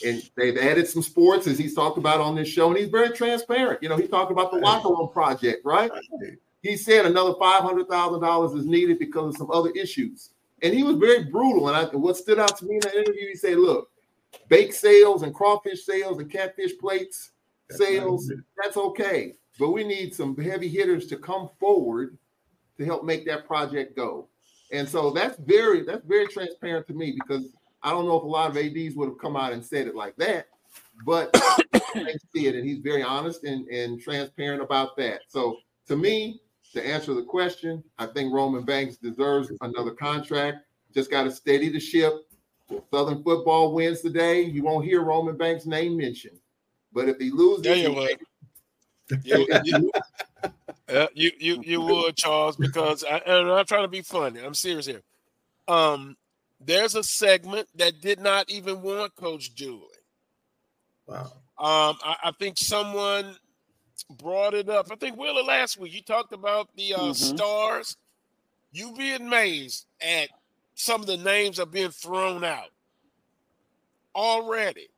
[0.05, 3.11] And they've added some sports as he's talked about on this show, and he's very
[3.11, 3.83] transparent.
[3.83, 5.91] You know, he talked about the locker room project, right?
[6.63, 10.31] He said another five hundred thousand dollars is needed because of some other issues,
[10.63, 11.69] and he was very brutal.
[11.69, 13.91] And I, what stood out to me in that interview, he said, "Look,
[14.49, 17.31] bake sales and crawfish sales and catfish plates
[17.71, 22.17] sales, that's okay, but we need some heavy hitters to come forward
[22.79, 24.29] to help make that project go."
[24.71, 27.53] And so that's very that's very transparent to me because
[27.83, 29.95] I don't know if a lot of ads would have come out and said it
[29.95, 30.49] like that,
[31.05, 31.31] but
[31.75, 35.23] I see it, and he's very honest and, and transparent about that.
[35.29, 36.41] So to me,
[36.73, 40.59] to answer the question, I think Roman Banks deserves another contract.
[40.93, 42.13] Just got to steady the ship.
[42.71, 46.39] If Southern football wins today, you won't hear Roman Banks' name mentioned.
[46.93, 48.19] But if he loses, Yeah, you would.
[49.25, 49.91] You, you,
[50.91, 54.41] yeah, you, you, you would, Charles, because I, and I'm not trying to be funny.
[54.41, 55.03] I'm serious here.
[55.67, 56.17] Um,
[56.61, 59.83] there's a segment that did not even want Coach Dooley.
[61.07, 61.33] Wow.
[61.59, 63.37] Um, I, I think someone
[64.19, 64.89] brought it up.
[64.93, 65.93] I think Wheeler last week.
[65.95, 67.15] You talked about the uh, Mhm.
[67.15, 67.97] stars.
[68.73, 70.29] You'd be amazed at
[70.75, 72.71] some of the names that are being thrown out
[74.15, 74.89] already.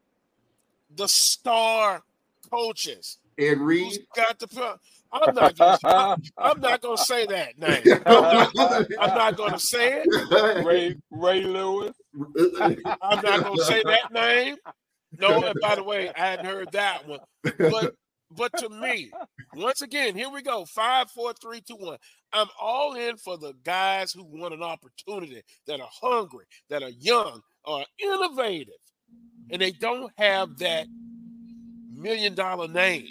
[0.96, 2.02] The star
[2.50, 3.18] coaches.
[3.38, 4.06] Ed Who's Reed.
[4.14, 4.78] got the?
[5.12, 5.56] Pu- I'm not.
[5.56, 7.82] Gonna, I'm, I'm not going to say that name.
[8.06, 8.54] I'm not,
[8.98, 10.64] I'm not going to say it.
[10.64, 11.92] Ray Ray Lewis.
[13.02, 14.56] I'm not going to say that name.
[15.18, 17.20] No, and by the way, I hadn't heard that one.
[17.58, 17.94] But
[18.30, 19.10] but to me,
[19.54, 20.64] once again, here we go.
[20.64, 21.98] Five, four, three, two, one.
[22.32, 26.90] I'm all in for the guys who want an opportunity, that are hungry, that are
[26.90, 28.74] young, are innovative,
[29.50, 30.86] and they don't have that
[31.92, 33.08] million dollar name.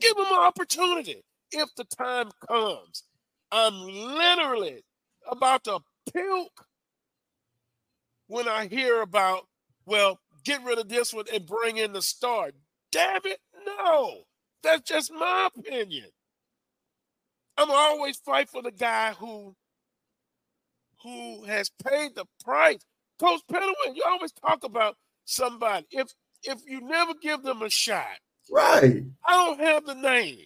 [0.00, 3.04] Give them an opportunity if the time comes.
[3.52, 4.84] I'm literally
[5.30, 5.80] about to
[6.12, 6.66] puke
[8.28, 9.46] when I hear about,
[9.86, 12.50] well, get rid of this one and bring in the star.
[12.92, 14.22] Damn it, no.
[14.62, 16.06] That's just my opinion.
[17.56, 19.54] I'm always fight for the guy who
[21.02, 22.80] who has paid the price.
[23.20, 25.86] Coach Pettaway, you always talk about somebody.
[25.90, 26.08] If
[26.44, 28.18] if you never give them a shot,
[28.50, 29.04] right?
[29.26, 30.38] I don't have the name.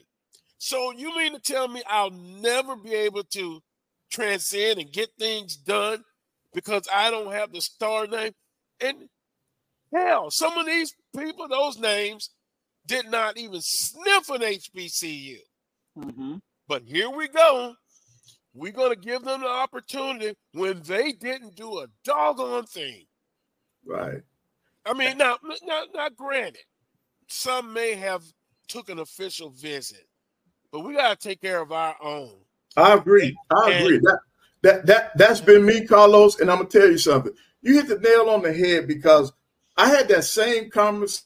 [0.59, 3.63] So you mean to tell me I'll never be able to
[4.11, 6.05] transcend and get things done
[6.55, 8.33] because I don't have the star name?
[8.81, 9.09] And
[9.93, 12.31] hell, some of these people, those names,
[12.87, 15.39] did not even sniff an HBCU.
[15.99, 16.37] Mm-hmm.
[16.69, 17.75] But here we go.
[18.55, 23.05] We're going to give them the opportunity when they didn't do a doggone thing.
[23.85, 24.23] Right.
[24.85, 26.63] I mean, now, now, now granted,
[27.33, 28.23] some may have
[28.69, 30.07] took an official visit,
[30.71, 32.31] but we got to take care of our own.
[32.77, 33.37] I agree.
[33.51, 33.99] I And- agree.
[33.99, 34.19] That
[34.63, 36.41] that that that's been me, Carlos.
[36.41, 37.33] And I'm gonna tell you something.
[37.63, 39.33] You hit the nail on the head because
[39.77, 41.25] I had that same conversation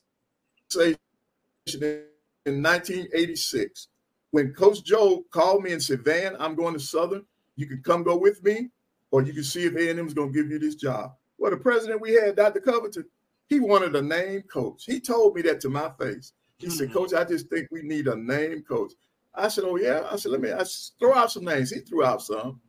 [2.45, 3.89] in 1986
[4.31, 7.25] when Coach Joe called me and said, "Vann, I'm going to Southern.
[7.57, 8.71] You can come go with me,
[9.11, 11.57] or you can see if A&M is going to give you this job." Well, the
[11.59, 12.61] president we had, Dr.
[12.61, 13.05] Covington,
[13.49, 14.85] he wanted a name coach.
[14.85, 16.33] He told me that to my face.
[16.59, 16.93] He said, mm.
[16.93, 18.93] "Coach, I just think we need a name coach."
[19.35, 21.81] I said, "Oh yeah." I said, "Let me I said, throw out some names." He
[21.81, 22.61] threw out some.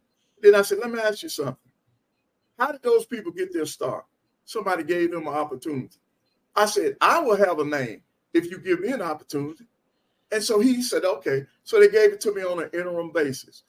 [0.42, 1.56] Then I said, "Let me ask you something.
[2.60, 4.06] How did those people get their start?
[4.46, 5.98] Somebody gave them an opportunity."
[6.56, 9.66] I said, "I will have a name if you give me an opportunity."
[10.32, 13.64] And so he said, "Okay." So they gave it to me on an interim basis.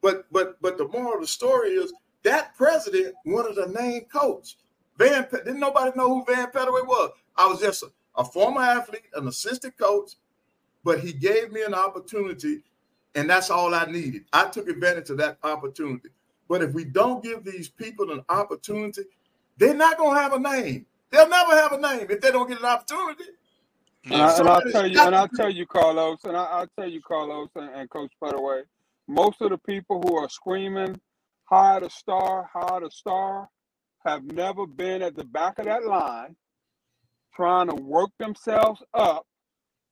[0.00, 1.92] But but but the moral of the story is
[2.22, 4.56] that president wanted a name coach.
[4.98, 7.12] Vann Pe- didn't nobody know who Vann Pettaway was.
[7.36, 10.12] I was just a, a former athlete, an assistant coach,
[10.84, 12.62] but he gave me an opportunity,
[13.14, 14.24] and that's all I needed.
[14.32, 16.10] I took advantage of that opportunity.
[16.48, 19.02] But if we don't give these people an opportunity,
[19.58, 20.86] they're not gonna have a name.
[21.10, 23.24] They'll never have a name if they don't get an opportunity.
[24.10, 26.88] And, I, and I'll tell you, and I'll tell you, Carlos, and I, I'll tell
[26.90, 28.62] you, Carlos, and, and Coach Pettaway,
[29.08, 31.00] most of the people who are screaming,
[31.44, 33.48] hire the star, hire the star,
[34.06, 36.36] have never been at the back of that line
[37.34, 39.26] trying to work themselves up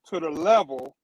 [0.07, 0.95] to the level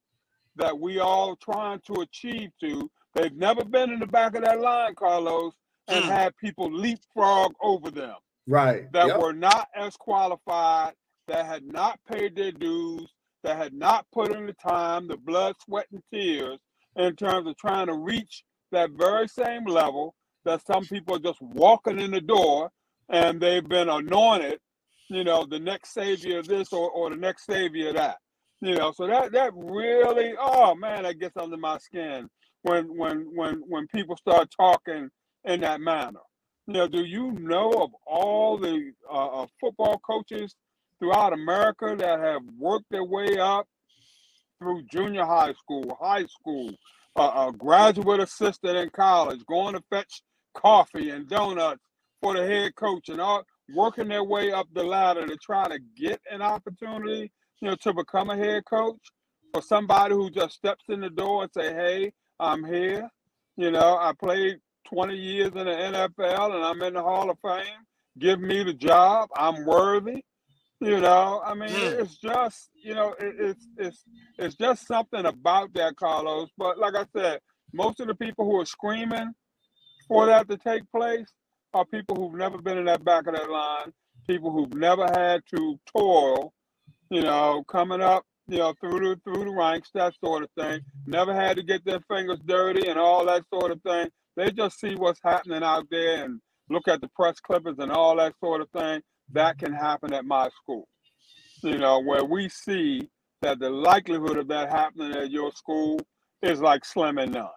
[0.56, 2.90] that we all trying to achieve to.
[3.14, 5.52] They've never been in the back of that line, Carlos,
[5.88, 6.10] and hmm.
[6.10, 8.16] had people leapfrog over them
[8.46, 8.90] Right.
[8.92, 9.18] that Yep.
[9.20, 10.94] were not as qualified,
[11.28, 13.12] that had not paid their dues,
[13.42, 16.58] that had not put in the time, the blood, sweat, and tears
[16.96, 20.14] in terms of trying to reach that very same level
[20.44, 22.70] that some people are just walking in the door
[23.12, 24.58] and they've been anointed,
[25.08, 28.16] you know, the next savior of this or, or the next savior of that.
[28.60, 32.28] You know, so that that really, oh man, that gets under my skin
[32.62, 35.10] when when when when people start talking
[35.44, 36.20] in that manner.
[36.66, 40.54] You know, do you know of all the uh, uh, football coaches
[40.98, 43.66] throughout America that have worked their way up
[44.60, 46.70] through junior high school, high school,
[47.16, 50.22] uh, a graduate assistant in college, going to fetch
[50.54, 51.82] coffee and donuts
[52.22, 53.42] for the head coach, and all
[53.74, 57.30] working their way up the ladder to try to get an opportunity,
[57.60, 59.00] you know, to become a head coach,
[59.54, 63.08] or somebody who just steps in the door and say, "Hey, I'm here."
[63.56, 67.38] You know, I played 20 years in the NFL and I'm in the Hall of
[67.42, 67.84] Fame.
[68.18, 69.28] Give me the job.
[69.36, 70.24] I'm worthy.
[70.80, 72.00] You know, I mean, hmm.
[72.00, 74.04] it's just, you know, it, it's it's
[74.36, 76.48] it's just something about that, Carlos.
[76.58, 77.38] But like I said,
[77.72, 79.32] most of the people who are screaming
[80.08, 81.32] for that to take place
[81.74, 83.92] are people who've never been in that back of that line,
[84.26, 86.52] people who've never had to toil,
[87.10, 90.80] you know, coming up, you know, through the through the ranks, that sort of thing.
[91.06, 94.08] Never had to get their fingers dirty and all that sort of thing.
[94.36, 98.16] They just see what's happening out there and look at the press clippings and all
[98.16, 99.00] that sort of thing.
[99.32, 100.88] That can happen at my school.
[101.62, 103.08] You know, where we see
[103.40, 106.00] that the likelihood of that happening at your school
[106.42, 107.48] is like slim and none.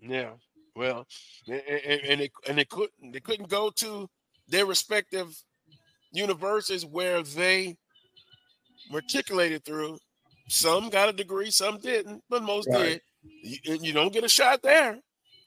[0.00, 0.32] Yeah.
[0.76, 1.06] Well,
[1.46, 4.08] and, and, and they and they couldn't they couldn't go to
[4.48, 5.28] their respective
[6.12, 7.76] universities where they
[8.90, 9.98] matriculated through.
[10.48, 13.00] Some got a degree, some didn't, but most Right.
[13.22, 13.60] did.
[13.64, 14.98] You, you don't get a shot there.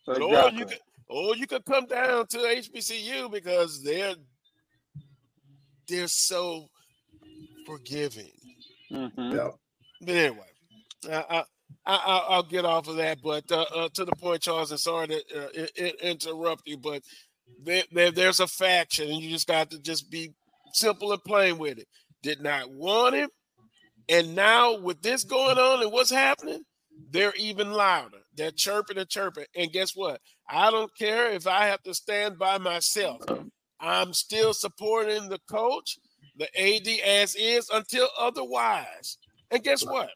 [0.05, 0.79] But or you could
[1.09, 4.15] or you could come down to HBCU because they're
[5.87, 6.67] they're so
[7.65, 8.31] forgiving.
[8.91, 9.35] Mhm.
[9.35, 9.49] Yeah.
[10.01, 10.49] But anyway,
[11.09, 11.43] I,
[11.85, 13.19] I, I, I- I'll get off of that.
[13.23, 17.03] But uh, uh, to the point, Charles, and sorry to uh, interrupt you, but
[17.63, 20.33] there, there, there's a faction, and you just got to just be
[20.73, 21.87] simple and plain with it.
[22.23, 23.29] Did not want him,
[24.09, 26.63] and now with this going on and what's happening,
[27.11, 28.17] they're even louder.
[28.35, 29.45] They're chirping and chirping.
[29.55, 30.21] And guess what?
[30.49, 33.21] I don't care if I have to stand by myself.
[33.79, 35.97] I'm still supporting the coach,
[36.37, 39.17] the AD as is until otherwise.
[39.51, 40.09] And guess what?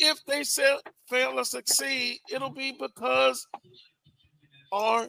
[0.00, 0.44] If they
[1.08, 3.46] fail to succeed, it'll be because
[4.72, 5.06] or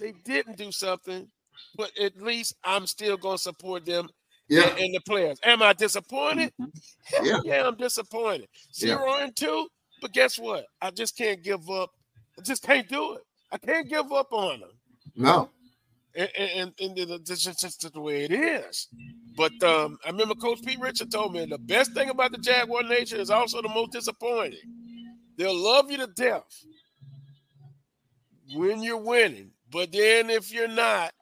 [0.00, 1.28] they didn't do something,
[1.76, 4.08] but at least I'm still going to support them
[4.48, 4.68] Yeah.
[4.68, 5.38] and, and the players.
[5.44, 6.52] Am I disappointed?
[6.60, 7.24] Mm-hmm.
[7.26, 7.40] Yeah.
[7.44, 8.48] yeah, I'm disappointed.
[8.74, 9.68] Zero and two,
[10.00, 10.66] but guess what?
[10.82, 11.90] I just can't give up.
[12.38, 13.22] I just can't do it.
[13.52, 14.70] I can't give up on them.
[15.16, 15.50] No.
[16.16, 18.88] And, and, and, and it's just, just the way it is.
[19.36, 22.84] But um, I remember Coach Pete Richard told me the best thing about the Jaguar
[22.84, 24.60] Nation is also the most disappointing.
[25.36, 26.44] They'll love you to death
[28.54, 31.12] when you're winning, but then if you're not,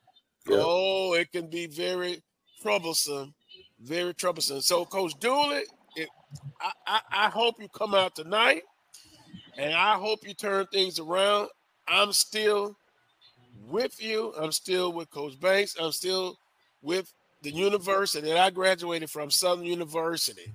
[0.47, 0.59] Yeah.
[0.61, 2.23] oh, it can be very
[2.61, 3.33] troublesome,
[3.81, 4.61] very troublesome.
[4.61, 5.63] So, Coach Dooley,
[5.97, 6.09] it,
[6.61, 8.63] I, I, I hope you come out tonight,
[9.57, 11.49] and I hope you turn things around.
[11.89, 12.77] I'm still
[13.69, 14.35] with you.
[14.39, 15.77] I'm still with Coach Banks.
[15.81, 16.37] I'm still
[16.83, 17.13] with
[17.43, 20.53] the university that I graduated from, Southern University,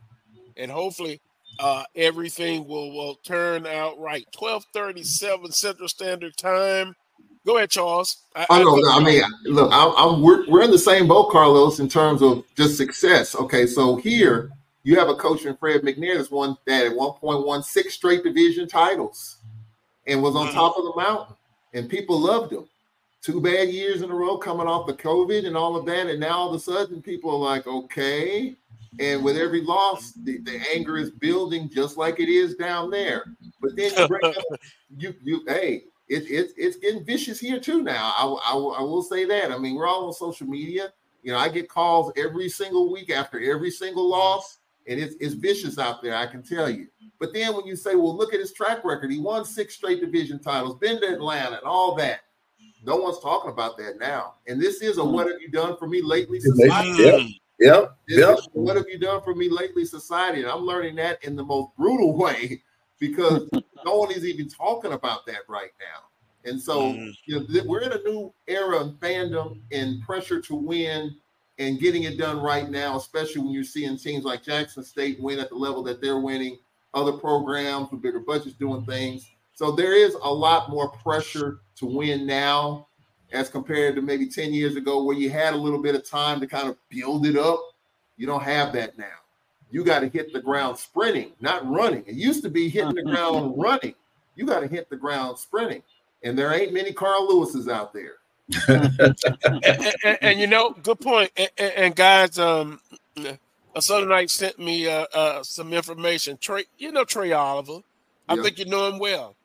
[0.56, 1.20] and hopefully
[1.60, 4.26] uh, everything will will turn out right.
[4.32, 6.96] Twelve thirty seven Central Standard Time.
[7.46, 8.24] Go ahead, Charles.
[8.36, 8.78] I know.
[8.92, 12.76] I mean, look, I'm we're, we're in the same boat, Carlos, in terms of just
[12.76, 13.36] success.
[13.36, 14.52] Okay, so here
[14.84, 17.94] you have a coach in Fred McNair that's won that at one point won six
[17.94, 19.38] straight division titles
[20.06, 21.36] and was on top of the mountain,
[21.74, 22.68] and people loved him.
[23.28, 26.18] Two bad years in a row coming off the COVID and all of that, and
[26.18, 28.56] now all of a sudden people are like, okay.
[29.02, 33.26] And with every loss, the, the anger is building just like it is down there.
[33.62, 34.36] But then you bring up,
[34.98, 38.14] you you hey, it, it, it's getting vicious here too now.
[38.18, 39.52] I, will- I, I will say that.
[39.52, 40.94] I mean, we're all on social media.
[41.22, 45.34] You know, I get calls every single week after every single loss, and it's, it's
[45.34, 46.88] vicious out there, I can tell you.
[47.20, 50.00] But then when you say, well, look at his track record, he won six straight
[50.00, 52.22] division titles, been to Atlanta, and all that.
[52.88, 54.36] No one's talking about that now.
[54.48, 57.04] And this is a what have you done for me lately society.
[57.04, 57.22] Yep.
[57.60, 57.98] Yep.
[58.08, 58.38] Yep.
[58.54, 60.42] what have you done for me lately, society?
[60.42, 62.64] And I'm learning that in the most brutal way
[62.98, 63.50] because
[63.86, 66.50] no one is even talking about that right now.
[66.50, 66.94] And so
[67.26, 71.14] you know, we're in a new era of fandom and pressure to win
[71.60, 75.40] and getting it done right now, especially when you're seeing teams like Jackson State win
[75.40, 76.58] at the level that they're winning,
[76.94, 79.30] other programs with bigger budgets doing things.
[79.58, 82.88] So there is a lot more pressure to win now
[83.32, 86.40] as compared to maybe 10 years ago where you had a little bit of time
[86.42, 87.60] to kind of build it up.
[88.18, 89.06] You don't have that now.
[89.72, 92.04] You got to hit the ground sprinting, not running.
[92.06, 93.96] It used to be hitting the ground running.
[94.36, 95.82] You got to hit the ground sprinting.
[96.22, 98.18] And there ain't many Carl Lewis's out there.
[98.68, 101.32] and, and- and, you know, good point.
[101.36, 102.80] And, and, and guys, um,
[103.76, 106.38] a Southern Night sent me uh, uh, some information.
[106.40, 107.80] Trei, you know Trei Oliver.
[108.30, 108.44] I Yeah.
[108.44, 109.36] think you know him well.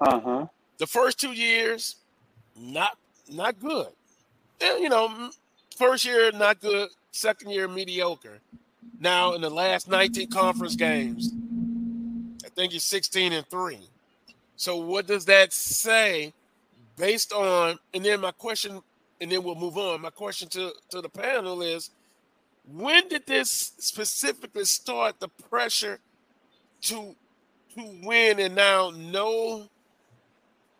[0.00, 0.46] Uh huh.
[0.78, 1.96] The first two years,
[2.56, 2.96] not
[3.30, 3.88] not good.
[4.60, 5.30] And, you know,
[5.76, 6.88] first year not good.
[7.12, 8.40] Second year mediocre.
[9.00, 11.32] Now in the last 19 conference games,
[12.44, 13.88] I think he's 16 and three.
[14.56, 16.32] So what does that say
[16.96, 17.78] based on?
[17.92, 18.80] And then my question,
[19.20, 20.00] and then we'll move on.
[20.00, 21.90] My question to to the panel is:
[22.66, 25.20] When did this specifically start?
[25.20, 25.98] The pressure
[26.82, 27.14] to
[27.74, 29.68] to win, and now no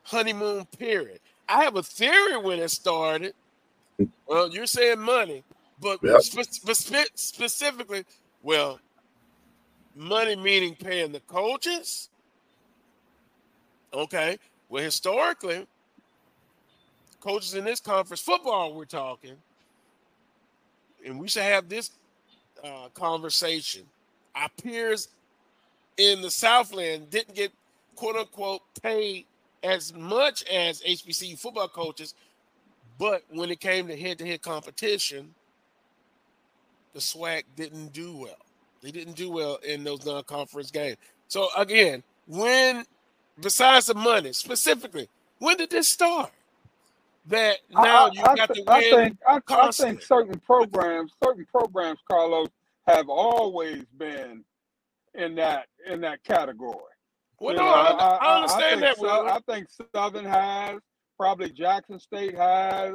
[0.04, 1.20] honeymoon period.
[1.48, 3.34] I have a theory when it started.
[4.26, 5.44] Well, you're saying money,
[5.80, 6.22] but Yep.
[6.22, 8.04] spe- spe- specifically,
[8.42, 8.80] well,
[9.94, 12.10] money meaning paying the coaches.
[13.92, 14.38] Okay.
[14.68, 15.66] Well, historically,
[17.20, 19.36] coaches in this conference football, we're talking,
[21.04, 21.90] and we should have this
[22.64, 23.82] uh, conversation.
[24.34, 25.08] Our peers
[25.98, 27.52] in the Southland didn't get
[27.94, 29.26] quote unquote paid
[29.64, 32.14] as much as HBCU football coaches,
[32.98, 35.34] but when it came to head to head competition,
[36.92, 38.36] the SWAC didn't do well.
[38.82, 40.98] They didn't do well in those non conference games.
[41.28, 42.84] So, again, when,
[43.40, 45.08] besides the money, specifically,
[45.38, 46.30] when did this start?
[47.26, 50.02] That now I, you I, got I, to thi- I win think I, I think
[50.02, 52.48] certain programs, certain programs, Carlos,
[52.86, 54.44] have always been
[55.14, 56.93] in that in that category.
[57.40, 58.96] Well, You no, know, I, I understand think that.
[58.96, 59.28] Sou- Will.
[59.28, 60.78] I think Southern has,
[61.18, 62.94] probably Jackson State has,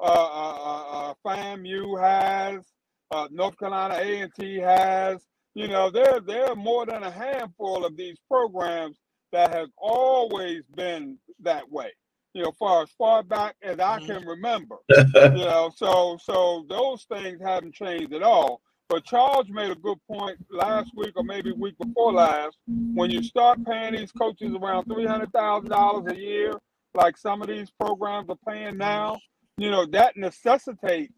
[0.00, 2.64] uh, uh, uh, uh, FAMU has,
[3.12, 5.24] uh, North Carolina A and T has.
[5.54, 8.98] You know, there there are more than a handful of these programs
[9.32, 11.90] that have always been that way.
[12.34, 14.06] You know, far as far back as I Mm-hmm.
[14.06, 14.76] can remember.
[14.90, 18.60] you know, so so those things haven't changed at all.
[18.88, 22.56] But Charles made a good point last week or maybe week before last.
[22.66, 26.52] When you start paying these coaches around three hundred thousand dollars a year,
[26.94, 29.16] like some of these programs are paying now,
[29.56, 31.12] you know, that necessitates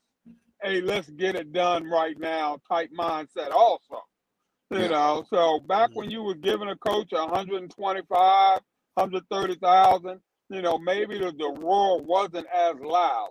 [0.64, 4.02] a let's get it done right now type mindset also.
[4.70, 4.88] You Yeah.
[4.88, 8.60] know, so back when you were giving a coach 125,
[8.94, 10.20] 130,000,
[10.50, 13.30] you know, maybe the, the roar wasn't as loud.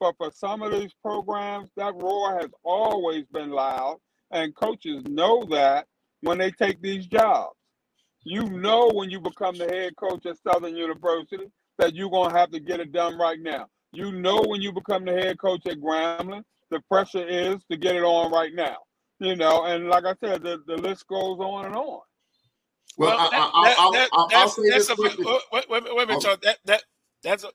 [0.00, 3.98] But for some of these programs, that roar has always been loud,
[4.30, 5.86] and coaches know that
[6.20, 7.54] when they take these jobs.
[8.24, 11.44] You know when you become the head coach at Southern University
[11.78, 13.66] that you're gonna have to get it done right now.
[13.92, 17.94] You know when you become the head coach at Grambling, the pressure is to get
[17.94, 18.78] it on right now.
[19.20, 22.00] You know, and like I said, the, the list goes on and on.
[22.98, 24.10] Well, that- that-
[25.52, 26.08] wait, wait, wait, wait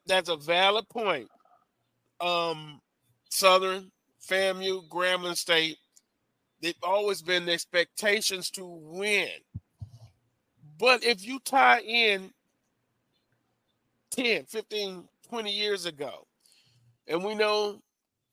[0.07, 1.27] that's a valid point.
[2.22, 2.81] Um,
[3.30, 3.91] Southern,
[4.30, 5.77] FAMU, Grambling State,
[6.61, 9.30] they've always been expectations to win.
[10.77, 12.31] But if you tie in
[14.11, 16.27] 10, 15, 20 years ago,
[17.07, 17.81] and we know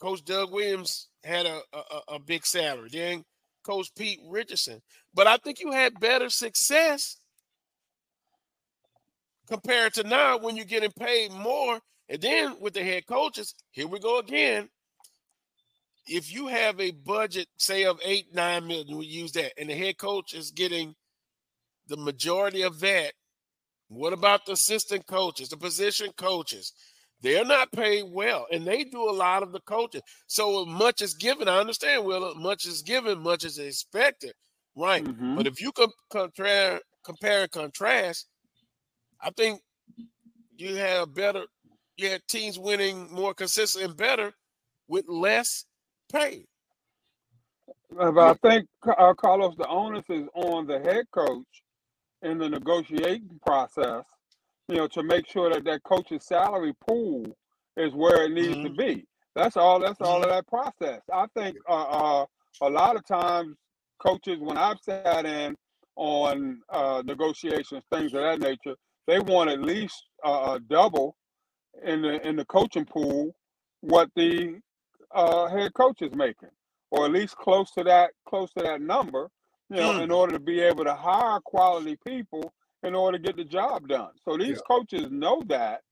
[0.00, 3.24] Coach Doug Williams had a, a, a big salary, then
[3.64, 4.80] Coach Pete Richardson.
[5.14, 7.18] But I think you had better success
[9.46, 11.80] compared to now when you're getting paid more.
[12.08, 14.68] And then with the head coaches, here we go again.
[16.06, 19.74] If you have a budget, say of eight, nine million, we use that, and the
[19.74, 20.94] head coach is getting
[21.86, 23.12] the majority of that.
[23.88, 26.72] What about the assistant coaches, the position coaches?
[27.20, 30.02] They're not paid well, and they do a lot of the coaching.
[30.28, 31.48] So much is given.
[31.48, 32.34] I understand, Will.
[32.36, 34.32] Much is given, much is expected,
[34.76, 35.04] right?
[35.04, 35.36] Mm-hmm.
[35.36, 38.28] But if you com- compare, compare and contrast,
[39.20, 39.60] I think
[40.56, 41.44] you have better.
[41.98, 44.32] You had teams winning more consistent and better
[44.86, 45.66] with less
[46.12, 46.46] pay.
[47.90, 51.62] But I think uh, Carlos, the onus is on the head coach
[52.22, 54.04] in the negotiating process.
[54.68, 57.26] You know, to make sure that that coach's salary pool
[57.76, 59.04] is where it needs to be.
[59.34, 59.80] That's all.
[59.80, 61.00] That's all of that process.
[61.12, 62.26] I think uh, uh,
[62.60, 63.56] a lot of times
[63.98, 65.56] coaches, when I've sat in
[65.96, 68.76] on uh, negotiations, things of that nature,
[69.08, 71.16] they want at least uh, a double
[71.84, 73.34] in the in the coaching pool
[73.80, 74.60] what the
[75.14, 76.50] uh, head coach is making,
[76.90, 79.28] or at least close to that close to that number.
[79.70, 82.52] You know, in order to be able to hire quality people
[82.82, 84.10] in order to get the job done.
[84.24, 85.82] So these coaches know that,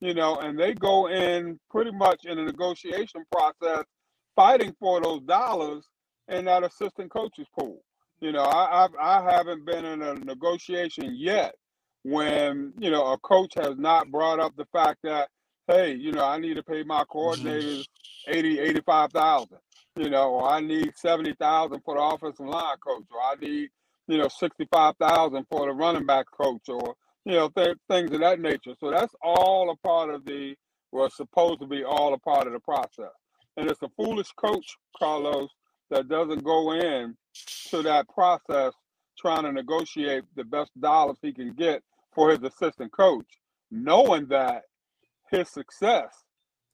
[0.00, 3.84] you know, and they go in pretty much in a negotiation process
[4.36, 5.88] fighting for those dollars
[6.28, 7.82] in that assistant coaches pool.
[8.20, 11.54] You know, I I've, I haven't been in a negotiation yet
[12.04, 15.28] when you know a coach has not brought up the fact that
[15.68, 17.86] hey, you know, I need to pay my coordinators
[18.28, 19.58] 80, 85,000,
[19.96, 23.70] you know, or I need 70,000 for the offensive line coach, or I need,
[24.08, 26.94] you know, 65,000 for the running back coach, or,
[27.24, 28.74] you know, th- things of that nature.
[28.78, 30.54] So that's all a part of the,
[30.92, 33.12] well, supposed to be all a part of the process.
[33.56, 35.48] And it's a foolish coach, Carlos,
[35.90, 37.16] that doesn't go in
[37.68, 38.72] to that process
[39.18, 41.82] trying to negotiate the best dollars he can get
[42.14, 43.26] for his assistant coach,
[43.70, 44.64] knowing that
[45.30, 46.24] his success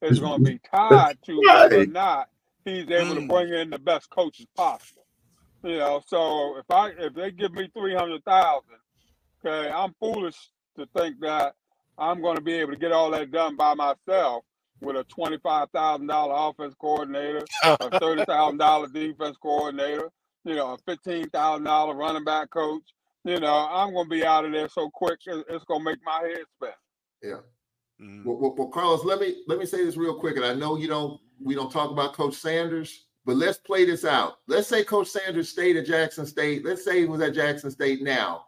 [0.01, 2.29] is going to be tied to whether or not
[2.65, 3.29] he's able to mm.
[3.29, 5.05] bring in the best coaches possible.
[5.63, 8.77] You know, so if I if they give me three hundred thousand,
[9.45, 10.35] okay, I'm foolish
[10.77, 11.53] to think that
[11.97, 14.43] I'm going to be able to get all that done by myself
[14.81, 20.09] with a twenty five thousand dollar offense coordinator, a thirty thousand dollar defense coordinator,
[20.45, 22.83] you know, a fifteen thousand dollar running back coach.
[23.23, 25.99] You know, I'm going to be out of there so quick it's going to make
[26.03, 26.71] my head spin.
[27.21, 27.39] Yeah.
[28.01, 28.25] Mm.
[28.25, 30.75] Well, well, well, Carlos, let me let me say this real quick, and I know
[30.75, 34.37] you don't we don't talk about Coach Sanders, but let's play this out.
[34.47, 36.65] Let's say Coach Sanders stayed at Jackson State.
[36.65, 38.45] Let's say he was at Jackson State now.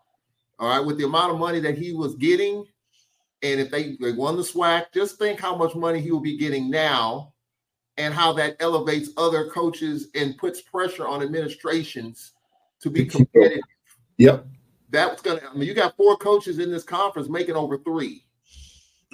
[0.60, 2.66] All right, with the amount of money that he was getting,
[3.42, 6.38] and if they, they won the SWAC, just think how much money he will be
[6.38, 7.34] getting now,
[7.98, 12.34] and how that elevates other coaches and puts pressure on administrations
[12.82, 13.64] to be competitive.
[14.18, 14.46] Yep.
[14.94, 15.42] That's gonna.
[15.50, 18.24] I mean, you got four coaches in this conference making over 3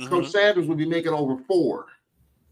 [0.07, 1.87] Coach Sanders would be making over four.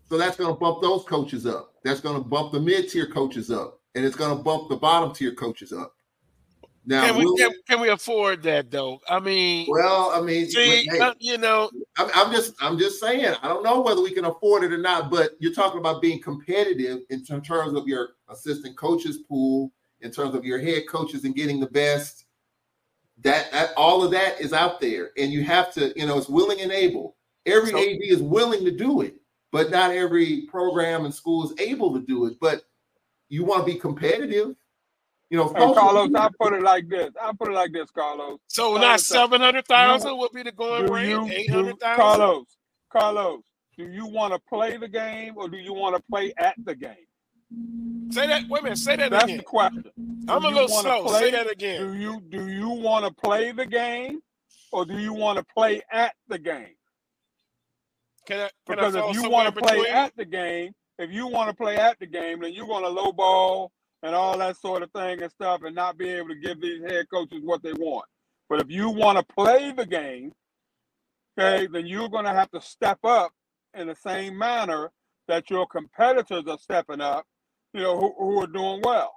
[0.10, 1.74] So that's going to bump those coaches up.
[1.84, 4.78] That's going to bump the mid tier coaches up, and it's going to bump the
[4.78, 5.94] bottom tier coaches up.
[6.86, 9.02] Now, Can we will- can, can we afford that though?
[9.10, 13.02] I mean, well, I mean, see, hey, uh, you know, I'm, I'm just, I'm just
[13.02, 13.36] saying.
[13.42, 16.22] I don't know whether we can afford it or not, but you're talking about being
[16.22, 21.36] competitive in terms of your assistant coaches pool, in terms of your head coaches and
[21.36, 22.24] getting the best.
[23.24, 26.30] That, that all of that is out there, and you have to, you know, it's
[26.30, 27.16] willing and able.
[27.46, 29.16] Every So- AD is willing to do it,
[29.52, 32.38] but not every program and school is able to do it.
[32.40, 32.62] But
[33.30, 34.56] you want to be competitive,
[35.32, 35.48] you know.
[35.48, 37.10] Hey, Carlos, I put it like this.
[37.22, 38.40] I put it like this, Carlos.
[38.48, 41.10] so Carlos, not uh, seven hundred thousand you- would be the going do rate.
[41.10, 41.98] you- Eight do- hundred thousand.
[41.98, 42.46] Carlos,
[42.92, 43.42] Carlos,
[43.78, 46.76] do you want to play the game or do you want to play at the
[46.76, 47.07] game?
[48.12, 48.44] Say that.
[48.50, 48.78] Wait a minute.
[48.78, 49.38] Say that That's again.
[49.38, 49.84] the question.
[50.28, 51.04] I'm a little slow.
[51.06, 51.82] play- Say that again.
[51.94, 54.20] Do you do you want to play the game
[54.72, 56.76] or do you want to play at the game?
[58.26, 58.42] Can I?
[58.44, 59.94] Can Because I if you want to play between?
[59.94, 62.90] at the game, if you want to play at the game, then you're going to
[62.90, 63.70] lowball
[64.04, 66.82] and all that sort of thing and stuff, and not be able to give these
[66.84, 68.06] head coaches what they want.
[68.50, 70.34] But if you want to play the game,
[71.40, 73.32] okay, then you're going to have to step up
[73.74, 74.92] in the same manner
[75.28, 77.26] that your competitors are stepping up,
[77.74, 79.14] you know, who, who are doing well,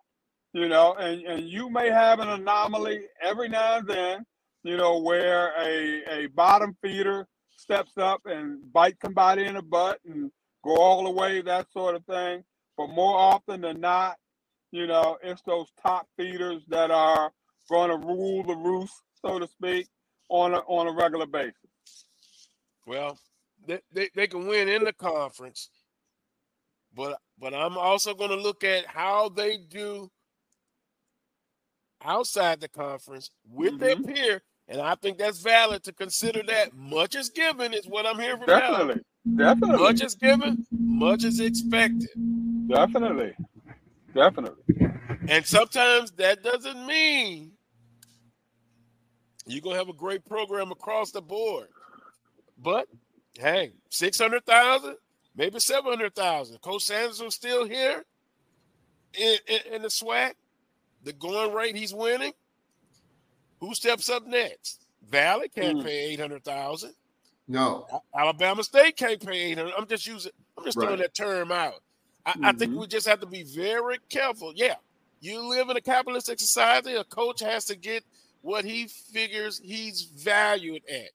[0.53, 4.25] you know, and, and you may have an anomaly every now and then,
[4.63, 9.99] you know, where a, a bottom feeder steps up and bites somebody in the butt
[10.05, 10.31] and
[10.65, 12.43] go all the way, that sort of thing.
[12.77, 14.17] But more often than not,
[14.73, 17.33] you know, it's those top feeders that are
[17.69, 18.95] going to rule the roost,
[19.25, 19.89] so to speak,
[20.29, 21.55] on a, on a regular basis.
[22.87, 23.19] Well,
[23.67, 25.71] they, they, they can win in the conference,
[26.95, 30.11] but but I'm also going to look at how they do
[32.05, 34.13] outside the conference with their Mm-hmm.
[34.13, 36.75] peer, and I think that's valid to consider that.
[36.75, 38.61] Much is given is what I'm hearing from y'all.
[38.61, 39.03] Definitely.
[39.37, 39.77] Definitely.
[39.79, 42.09] Much is given, much is expected,
[42.69, 43.35] Definitely.
[44.15, 44.87] Definitely.
[45.29, 47.53] and sometimes that doesn't mean
[49.47, 51.69] you're gonna have a great program across the board.
[52.63, 52.87] But
[53.39, 54.97] hey, six hundred thousand,
[55.37, 56.59] maybe seven hundred thousand.
[56.61, 58.05] Coach Sanders was still here
[59.15, 60.33] in, in, in the SWAC.
[61.05, 62.33] The going rate he's winning.
[63.61, 64.87] Who steps up next?
[65.09, 65.85] Valley can't Mm.
[65.85, 66.95] pay eight hundred thousand.
[67.49, 67.87] No.
[68.17, 69.75] Alabama State can't pay eight hundred.
[69.77, 70.33] I'm just using.
[70.57, 71.83] I'm just throwing that term out.
[72.25, 72.81] I, I think Mhm.
[72.81, 74.53] we just have to be very careful.
[74.55, 74.77] Yeah,
[75.21, 76.95] you live in a capitalistic society.
[76.95, 78.05] A coach has to get
[78.43, 81.11] what he figures he's valued at.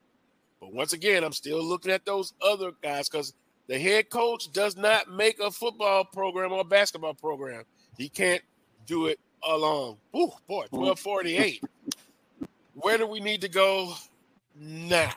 [0.60, 3.34] But once again, I'm still looking at those other guys because
[3.68, 7.64] the head coach does not make a football program or basketball program.
[7.98, 8.42] He can't
[8.86, 9.98] do it alone.
[10.16, 11.64] Ooh, boy, 1248.
[12.76, 13.94] Where do we need to go
[14.60, 15.14] now?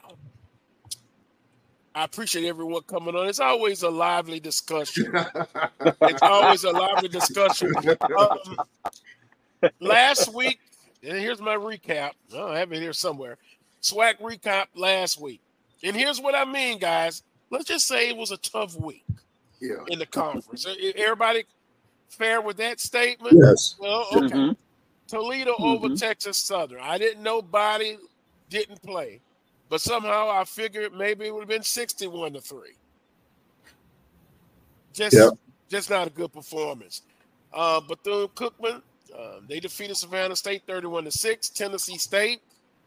[1.94, 3.26] I appreciate everyone coming on.
[3.26, 5.12] It's always a lively discussion.
[6.02, 7.72] it's always a lively discussion.
[8.16, 8.56] Um,
[9.80, 10.60] last week,
[11.02, 12.12] and here's my recap.
[12.32, 13.36] Oh, I have it here somewhere.
[13.82, 15.40] SWAC recap last week.
[15.82, 17.22] And here's what I mean, guys.
[17.50, 19.04] Let's just say it was a tough week
[19.60, 19.84] Yeah.
[19.88, 20.66] in the conference.
[20.96, 21.44] Everybody
[22.10, 23.36] fair with that statement?
[23.42, 23.76] Yes.
[23.78, 24.34] Well, okay.
[24.34, 24.56] Mhm.
[25.06, 25.98] Toledo over Mhm.
[25.98, 26.80] Texas Southern.
[26.80, 27.98] I didn't know Body
[28.50, 29.20] didn't play,
[29.68, 32.74] but somehow I figured maybe it would have been 61 to 3.
[34.92, 35.32] Just Yep.
[35.68, 37.02] just not a good performance.
[37.52, 38.82] Uh, Bethune Cookman,
[39.16, 41.48] uh, they defeated Savannah State 31 to 6.
[41.48, 42.42] Tennessee State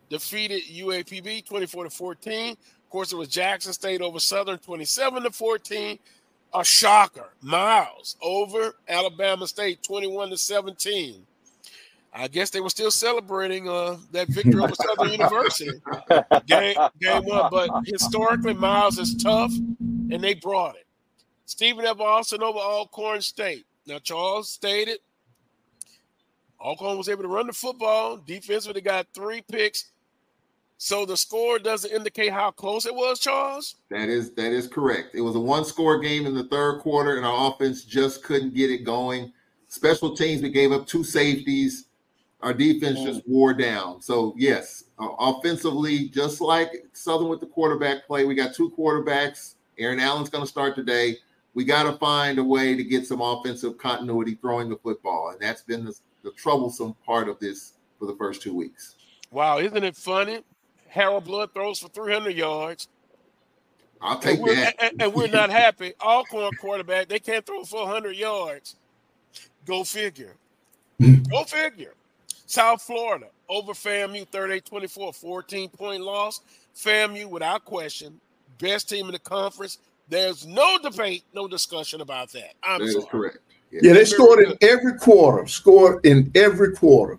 [0.10, 2.58] defeated UAPB 24 to 14.
[2.92, 5.98] Of course, it was Jackson State over Southern 27 to 14.
[6.54, 7.30] A shocker.
[7.42, 11.26] Miles over Alabama State 21 to 17.
[12.14, 15.72] I guess they were still celebrating uh, that victory over Southern University.
[16.48, 17.50] Game, game one.
[17.50, 20.86] But historically, Miles is tough, and they brought it.
[21.46, 22.02] Stephen F.
[22.02, 23.66] Austin over Alcorn State.
[23.88, 25.00] Now, Charles stated
[26.60, 28.18] Alcorn was able to run the football.
[28.18, 29.92] Defensively, got three picks.
[30.84, 33.76] So the score doesn't indicate how close it was, Charles.
[33.92, 35.14] That is that is correct.
[35.14, 38.56] It was a one score game in the third quarter, and our offense just couldn't
[38.56, 39.32] get it going.
[39.68, 41.86] Special teams, we gave up two safeties.
[42.42, 44.02] Our defense just wore down.
[44.02, 49.54] So yes, uh, offensively, just like Southern with the quarterback play, we got two quarterbacks.
[49.78, 51.18] Aaron Allen's going to start today.
[51.54, 55.40] We got to find a way to get some offensive continuity throwing the football, and
[55.40, 55.94] that's been the,
[56.24, 58.96] the troublesome part of this for the first two weeks.
[59.30, 60.42] Wow, isn't it funny?
[60.92, 62.90] Harold Blood throws for 300 yards.
[64.02, 64.76] I'll take and we're, that.
[64.82, 65.94] And, and we're not happy.
[66.02, 68.76] Alcorn quarterback, they can't throw for 100 yards.
[69.66, 70.36] Go figure.
[71.00, 71.30] Mm.
[71.32, 71.94] Go figure.
[72.46, 76.42] South Florida over FAMU 38 24, 14 point loss.
[76.76, 78.20] FAMU, without question,
[78.60, 79.78] best team in the conference.
[80.10, 82.56] There's no debate, no discussion about that.
[82.64, 83.06] I'm That is sorry.
[83.06, 83.38] correct.
[83.72, 85.48] Yeah, they scored in every quarter.
[85.48, 87.18] Scored in every quarter.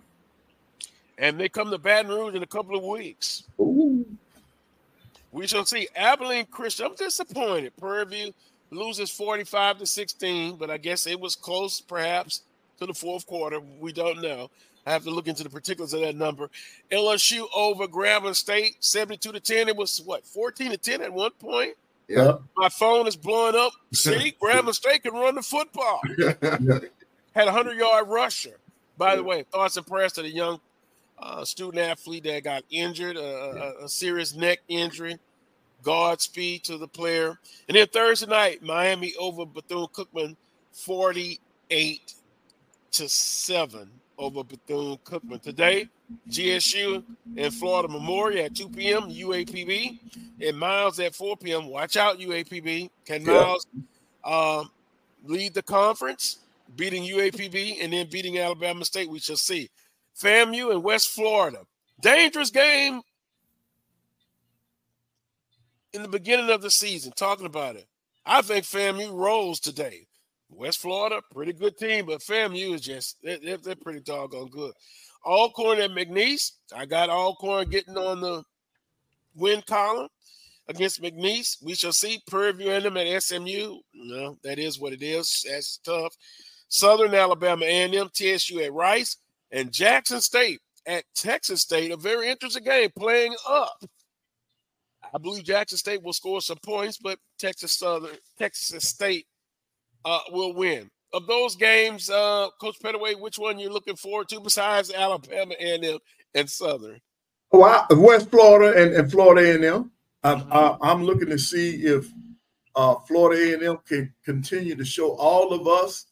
[1.17, 3.43] And they come to Baton Rouge in a couple of weeks.
[3.59, 4.05] Ooh.
[5.31, 5.87] We shall see.
[5.95, 6.87] Abilene Christian.
[6.87, 7.75] I'm disappointed.
[7.77, 8.33] Prairie View
[8.71, 12.41] loses 45 to 16, but I guess it was close, perhaps,
[12.79, 13.59] to the fourth quarter.
[13.79, 14.49] We don't know.
[14.85, 16.49] I have to look into the particulars of that number.
[16.91, 19.69] LSU over Grambling State, 72 to 10.
[19.69, 21.75] It was what, 14 to 10 at one point?
[22.07, 22.37] Yeah.
[22.57, 23.71] My phone is blowing up.
[23.93, 26.01] See, Grambling State can run the football.
[27.33, 28.57] Had a 100 yard rusher.
[28.97, 30.59] By the way, thoughts and prayers to the young
[31.19, 33.19] uh, student athlete that got injured, uh,
[33.81, 35.17] a, a serious neck injury.
[35.83, 37.37] Godspeed to the player.
[37.67, 40.37] And then Thursday night, Miami over Bethune Cookman
[40.71, 42.13] 48
[42.91, 45.41] to 7 over Bethune Cookman.
[45.41, 45.89] Today,
[46.29, 47.03] GSU
[47.37, 49.99] and Florida Memorial at 2 p.m., UAPB,
[50.41, 51.67] and Miles at 4 p.m.
[51.67, 52.89] Watch out, UAPB.
[53.05, 53.65] Can Miles
[54.23, 54.69] um,
[55.25, 56.39] lead the conference,
[56.75, 59.09] beating UAPB and then beating Alabama State?
[59.09, 59.69] We shall see.
[60.21, 61.59] FAMU and West Florida.
[62.01, 63.01] Dangerous game
[65.93, 67.87] in the beginning of the season, talking about it.
[68.25, 70.07] I think FAMU rolls today.
[70.49, 74.73] West Florida, pretty good team, but FAMU is just they're, they're pretty doggone good.
[75.25, 76.51] Alcorn and McNeese.
[76.75, 78.43] I got Alcorn getting on the
[79.35, 80.09] win column
[80.67, 81.57] against McNeese.
[81.63, 82.21] We shall see.
[82.27, 83.79] Prairie View and them at SMU.
[83.93, 85.45] No, that is what it is.
[85.49, 86.15] That's tough.
[86.67, 89.17] Southern Alabama A&M, TSU at Rice,
[89.53, 91.91] and Jackson State at Texas State.
[91.91, 93.83] A very interesting game playing up.
[95.13, 99.27] I believe Jackson State will score some points, but Texas Southern, Texas State
[100.03, 100.89] uh, will win.
[101.13, 105.99] Of those games, uh, Coach Pettaway, which one you're looking forward to besides Alabama A&M
[106.33, 106.99] and Southern?
[107.51, 109.91] Well, West Florida and, and Florida A&M.
[110.23, 110.83] I'm, mm-hmm.
[110.83, 112.07] I'm looking to see if
[112.75, 116.07] uh, Florida A&M can continue to show all of us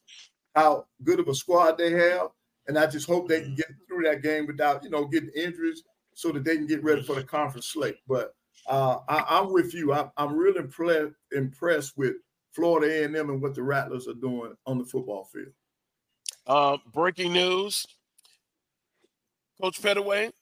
[0.54, 2.28] how good of a squad they have,
[2.68, 5.82] and I just hope they can get through that game without you know getting injuries,
[6.14, 7.96] so that they can get ready for the conference slate.
[8.08, 8.34] But
[8.66, 9.92] uh, I, am with you.
[9.92, 12.16] I, am really impressed impressed with
[12.52, 15.52] Florida A&M and what the Rattlers are doing on the football field.
[16.46, 17.86] Uh, breaking news:
[19.60, 20.32] Coach Pettaway,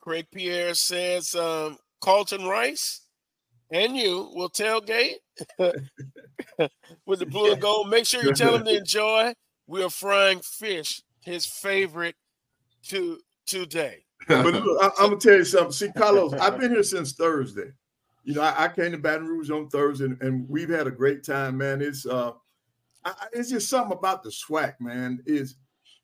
[0.00, 3.02] Craig Pierre says um, Carlton Rice
[3.72, 5.14] and you will tailgate
[7.06, 7.88] with the blue and gold.
[7.88, 9.32] Make sure you tell them to enjoy.
[9.66, 12.16] We are frying fish, his favorite
[12.88, 14.04] to today.
[14.28, 15.72] but look, I, am gonna tell you something.
[15.72, 17.72] See, Carlos, I've been here since Thursday.
[18.24, 20.92] You know, I, I came to Baton Rouge on Thursday, and, and, we've had a
[20.92, 21.82] great time, man.
[21.82, 22.32] It's uh,
[23.04, 25.20] I, it's just something about the SWAC, man.
[25.26, 25.56] Is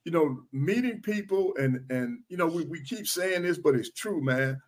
[0.04, 3.92] you know, meeting people and and you know, we, we keep saying this, but it's
[3.92, 4.60] true, man.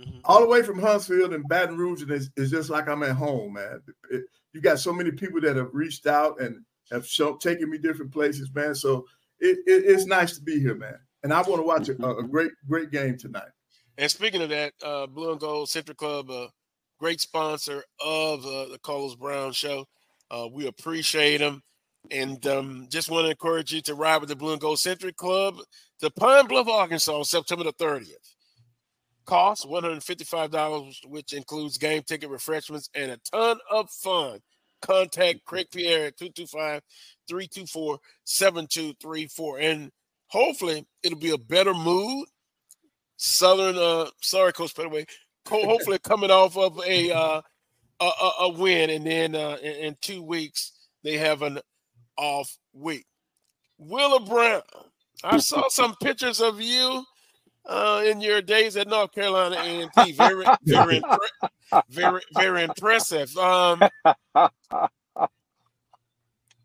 [0.00, 0.18] Mm-hmm.
[0.24, 3.16] All the way from Huntsville and Baton Rouge, and it's, it's just like I'm at
[3.16, 3.82] home, man.
[4.10, 7.78] It, you got so many people that have reached out and have shown, taken me
[7.78, 8.74] different places, man.
[8.74, 9.06] So
[9.40, 12.22] it, it, it's nice to be here, man and I want to watch a, a,
[12.22, 13.48] great, great game tonight.
[13.98, 16.48] And speaking of that, uh, Blue and Gold Century Club, a
[17.00, 19.86] great sponsor of uh, the Carlos Brown Show.
[20.30, 21.62] Uh, we appreciate them.
[22.12, 25.12] And um, just want to encourage you to ride with the Blue and Gold Century
[25.12, 25.56] Club
[25.98, 28.34] to Pine Bluff, Arkansas, on September the 30th.
[29.24, 34.38] Cost $155, which includes game ticket, refreshments, and a ton of fun.
[34.86, 36.82] Contact Craig Pierre at 225
[37.28, 39.58] 324 7234.
[39.58, 39.90] And
[40.28, 42.26] hopefully it'll be a better mood.
[43.16, 45.08] Southern, uh, sorry, Coach Pettaway.
[45.48, 47.40] Hopefully coming off of a uh,
[47.98, 50.72] a, a, win, and then uh, in, in two weeks
[51.02, 51.60] they have an
[52.18, 53.06] off week.
[53.78, 54.60] Wheeler Brown,
[55.24, 57.04] I saw some pictures of you
[57.66, 60.12] uh, in your days at North Carolina A&T.
[60.12, 61.02] Very, very,
[61.90, 63.36] very, very impressive.
[63.36, 63.82] Um,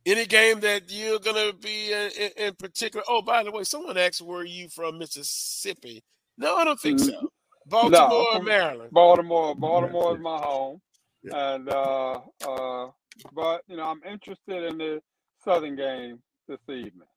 [0.06, 3.03] any game that you're gonna be in, in, in, particular?
[3.07, 6.03] Oh, by the way, someone asked where you from Mississippi.
[6.38, 7.11] No, I don't think so.
[7.11, 7.26] Mm-hmm.
[7.68, 8.91] Baltimore, no, Maryland.
[8.91, 10.82] Baltimore, Baltimore is my home,
[11.23, 11.53] yeah.
[11.53, 12.88] and uh, uh,
[13.34, 15.02] but you know I'm interested in the
[15.44, 17.07] Southern game this evening.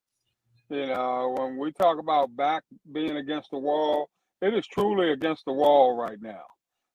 [0.74, 4.08] You know, when we talk about back being against the wall,
[4.42, 6.44] it is truly against the wall right now.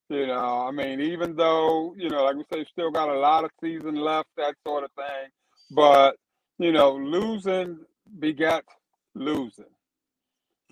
[0.10, 3.44] You know, I mean, even though you know, like we say, still got a lot
[3.44, 5.30] of season left, that sort of thing
[5.72, 6.16] but
[6.58, 7.80] you know, losing
[8.20, 8.68] begets
[9.16, 9.66] losing.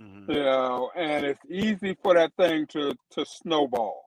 [0.01, 0.31] Mm-hmm.
[0.31, 4.03] You know, and it's easy for that thing to to snowball.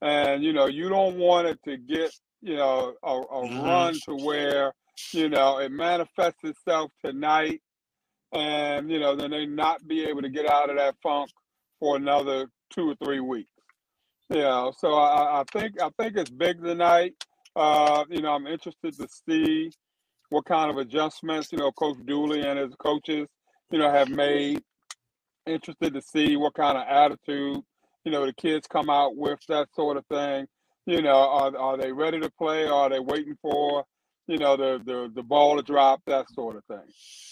[0.00, 3.60] And you know, you don't want it to get you know a, a mm-hmm.
[3.60, 4.72] run to where
[5.12, 7.60] you know it manifests itself tonight,
[8.32, 11.30] and you know then they not be able to get out of that funk
[11.80, 13.50] for another two or three weeks.
[14.30, 17.14] You know, so I, I think I think it's big tonight.
[17.56, 19.70] Uh, you know, I'm interested to see
[20.30, 23.26] what kind of adjustments, you know, Coach Dooley and his coaches,
[23.70, 24.62] you know, have made.
[25.46, 27.62] Interested to see what kind of attitude,
[28.04, 30.46] you know, the kids come out with, that sort of thing.
[30.84, 32.66] You know, are, are they ready to play?
[32.68, 33.82] Or are they waiting for,
[34.28, 36.86] you know, the, the, the ball to drop, that sort of thing.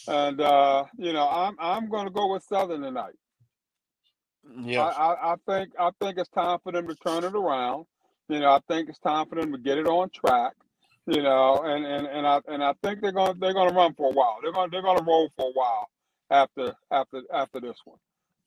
[0.09, 3.14] And, uh, you know, I'm, I'm going to go with Southern tonight.
[4.60, 7.86] Yeah, I, I, I think I think it's time for them to turn it around.
[8.28, 10.52] You know, I think it's time for them to get it on track
[11.06, 14.10] you know, and, and, and I and I think they're gonna they're gonna run for
[14.10, 14.39] a while.
[14.43, 15.89] They're gonna they're gonna roll for a while
[16.31, 17.98] after after after this one.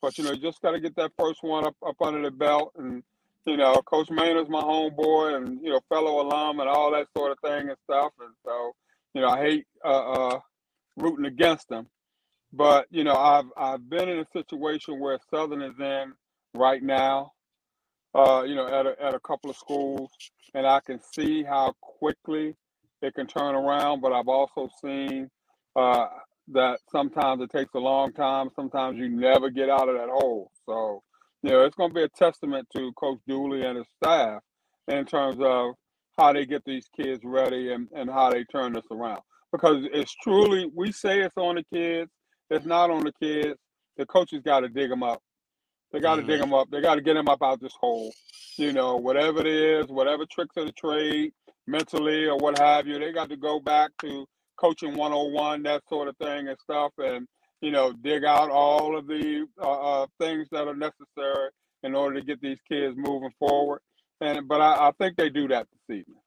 [0.01, 2.31] But you know, you just got to get that first one up up under the
[2.31, 3.03] belt, and
[3.45, 7.31] you know, Coach Maynard's my homeboy and you know fellow alum and all that sort
[7.31, 8.11] of thing and stuff.
[8.19, 8.73] And so,
[9.13, 10.39] you know, I hate uh, uh,
[10.97, 11.87] rooting against them,
[12.53, 16.13] but you know, I've I've been in a situation where Southern is in
[16.55, 17.31] right now.
[18.15, 20.09] Uh, you know, at a, at a couple of schools,
[20.55, 22.55] and I can see how quickly
[23.03, 24.01] it can turn around.
[24.01, 25.29] But I've also seen
[25.75, 26.07] uh,
[26.49, 28.49] that sometimes it takes a long time.
[28.55, 30.51] Sometimes you never get out of that hole.
[30.65, 31.03] So,
[31.43, 34.41] you know, it's going to be a testament to Coach Dooley and his staff
[34.87, 35.75] in terms of
[36.17, 39.21] how they get these kids ready and, and how they turn this around.
[39.51, 42.11] Because it's truly, we say it's on the kids,
[42.49, 43.57] it's not on the kids.
[43.97, 45.21] The coaches got to dig them up.
[45.91, 46.31] They got to mm-hmm.
[46.31, 46.69] dig them up.
[46.71, 48.13] They got to get them up out this hole.
[48.57, 51.31] You know, whatever it is, whatever tricks of the trade,
[51.67, 54.25] mentally or what have you, they got to go back to
[54.57, 57.27] coaching 101, that sort of thing and stuff, and
[57.61, 61.49] you know, dig out all of the uh, uh, things that are necessary
[61.83, 63.81] in order to get these kids moving forward.
[64.21, 66.21] And but I, I think they do that this evening.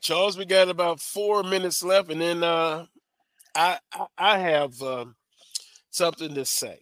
[0.00, 2.86] Charles, we got about four minutes left, and then uh,
[3.54, 5.16] I, I, I have um,
[5.90, 6.78] something to say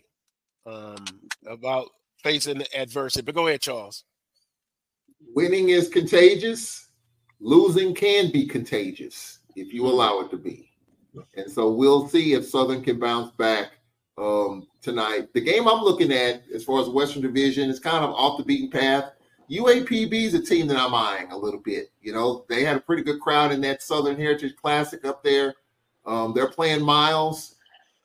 [0.67, 1.05] um,
[1.47, 1.89] about
[2.23, 3.25] facing adversity.
[3.25, 4.05] But go ahead, Charles.
[5.35, 6.89] Winning is contagious.
[7.41, 10.66] Losing can be contagious if you allow it to be.
[11.37, 13.73] And so we'll see if Southern can bounce back
[14.19, 15.33] um, tonight.
[15.33, 18.45] The game I'm looking at, as far as Western Division, is kind of off the
[18.45, 19.13] beaten path.
[19.51, 21.93] UAPB is a team that I'm eyeing a little bit.
[22.01, 25.55] You know, they had a pretty good crowd in that Southern Heritage Classic up there.
[26.05, 27.55] Um, they're playing Miles.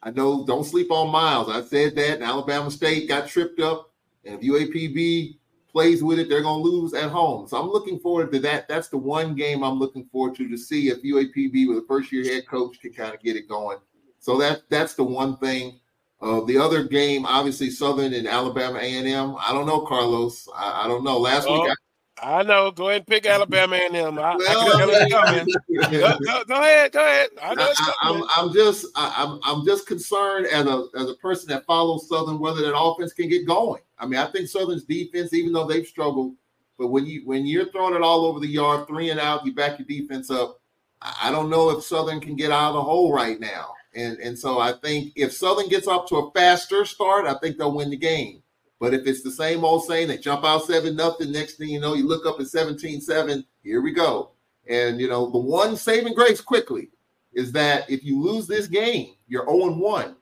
[0.03, 1.49] I know, don't sleep on Miles.
[1.49, 2.15] I said that.
[2.15, 3.91] And Alabama State got tripped up.
[4.25, 5.37] And if UAPB
[5.71, 7.47] plays with it, they're going to lose at home.
[7.47, 8.67] So I'm looking forward to that.
[8.67, 12.11] That's the one game I'm looking forward to to see if UAPB with a first
[12.11, 13.77] year head coach can kind of get it going.
[14.19, 15.79] So that that's the one thing.
[16.21, 19.35] Uh, the other game, obviously, Southern and Alabama A&M.
[19.39, 20.47] I don't know, Carlos.
[20.55, 21.17] I, I don't know.
[21.17, 21.75] Last oh, week, I,
[22.21, 22.71] I, know.
[22.71, 24.19] Go ahead and pick Alabama A&M.
[24.19, 26.91] I, well, I go, go, go, ahead.
[26.91, 27.29] Go ahead.
[27.41, 27.71] I know
[28.01, 31.65] I, am I'm just I, am I'm just concerned as a as a person that
[31.65, 33.81] follows Southern whether that offense can get going.
[33.97, 36.35] I mean, I think Southern's defense, even though they've struggled,
[36.77, 39.53] but when you when you're throwing it all over the yard, three and out, you
[39.53, 40.59] back your defense up.
[41.01, 43.73] I don't know if Southern can get out of the hole right now.
[43.93, 47.57] And and so I think if Southern gets off to a faster start, I think
[47.57, 48.40] they'll win the game.
[48.81, 51.79] But if it's the same old saying, they jump out seven nothing, next thing you
[51.79, 54.31] know, you look up at 17-7, here we go.
[54.67, 56.89] And you know, the one saving grace quickly
[57.31, 60.15] is that if you lose this game, you're 0-1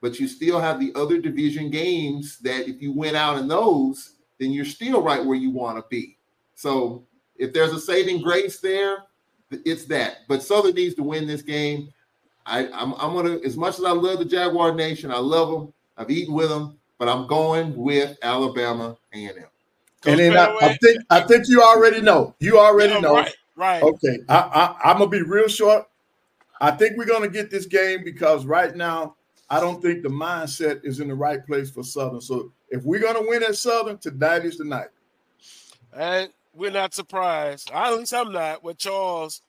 [0.00, 4.12] but you still have the other division games that if you win out in those,
[4.38, 6.18] then you're still right where you want to be.
[6.54, 7.06] So
[7.36, 8.98] if there's a saving grace there,
[9.50, 10.18] it's that.
[10.28, 11.88] But Southern needs to win this game.
[12.44, 15.72] I, I'm, I'm gonna as much as I love the Jaguar Nation, I love them.
[15.96, 19.34] I've eaten with them, but I'm going with Alabama A&M.
[20.06, 22.34] And then I, I, think I think you already know.
[22.38, 23.14] You already yeah, know.
[23.14, 23.82] Right, right.
[23.82, 24.18] Okay.
[24.28, 25.86] I, I, I'm gonna be real short.
[26.60, 29.16] I think we're gonna get this game because right now
[29.50, 32.20] I don't think the mindset is in the right place for Southern.
[32.20, 34.88] So if we're gonna win at Southern, tonight is the night.
[35.92, 37.70] And we're not surprised.
[37.72, 39.42] At least I'm not with Charles.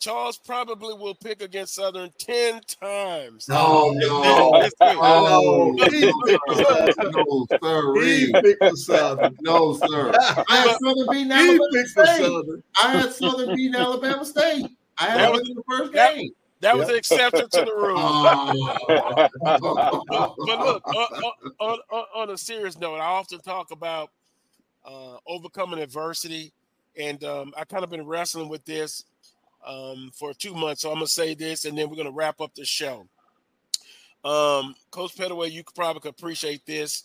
[0.00, 3.46] Charles probably will pick against Southern 10 times.
[3.48, 4.68] No, no.
[4.82, 5.86] Oh, no,
[7.62, 9.30] no, sir.
[9.42, 10.12] No, sir.
[10.48, 12.62] I had Southern beating Alabama State.
[12.82, 14.66] I had Southern beating Alabama State.
[14.98, 16.30] I had them in the first game.
[16.60, 17.96] That was an exception to the rule.
[19.42, 21.22] but look, on,
[21.60, 24.10] on, on, on, a serious note, I often talk about
[24.84, 26.52] uh, overcoming adversity,
[26.98, 29.04] and um, I kind of been wrestling with this
[29.66, 30.82] um, for two months.
[30.82, 33.06] So I'm gonna say this, and then we're gonna wrap up the show.
[34.24, 37.04] Um, Coach Pettaway, you could probably appreciate this.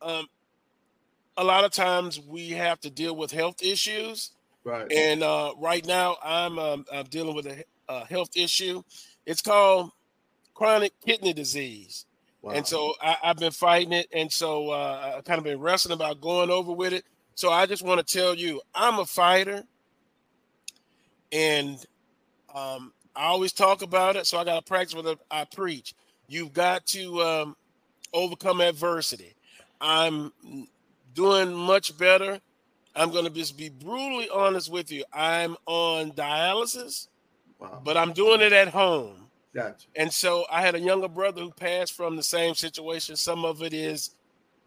[0.00, 0.26] Um,
[1.36, 4.30] a lot of times we have to deal with health issues.
[4.64, 4.90] Right.
[4.90, 8.82] And uh, right now, I'm, um, I'm dealing with a uh, health issue.
[9.26, 9.90] It's called
[10.54, 12.06] chronic kidney disease.
[12.40, 12.52] Wow.
[12.52, 14.08] And so I, have been fighting it.
[14.12, 17.04] And so uh, I've kind of been wrestling about going over with it.
[17.34, 19.64] So I just want to tell you, I'm a fighter.
[21.34, 21.84] And
[22.54, 24.26] um, I always talk about it.
[24.26, 25.94] So I got to practice what I preach.
[26.28, 27.56] You've got to um,
[28.14, 29.34] overcome adversity.
[29.80, 30.32] I'm
[31.14, 32.40] doing much better.
[32.96, 35.04] I'm going to just be brutally honest with you.
[35.12, 37.08] I'm on dialysis.
[37.58, 37.82] Wow.
[37.84, 39.26] But I'm doing it at home.
[39.54, 39.86] Gotcha.
[39.96, 43.16] And so I had a younger brother who passed from the same situation.
[43.16, 44.10] Some of it is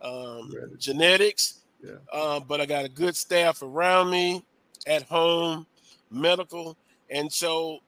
[0.01, 1.95] um, genetics, yeah.
[2.13, 4.43] uh, but I got a good staff around me
[4.85, 5.65] at home,
[6.09, 6.77] medical.
[7.09, 7.79] And so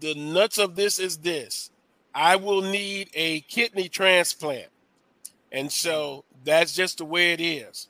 [0.00, 1.70] the nuts of this is this
[2.14, 4.68] I will need a kidney transplant.
[5.50, 7.88] And so that's just the way it is.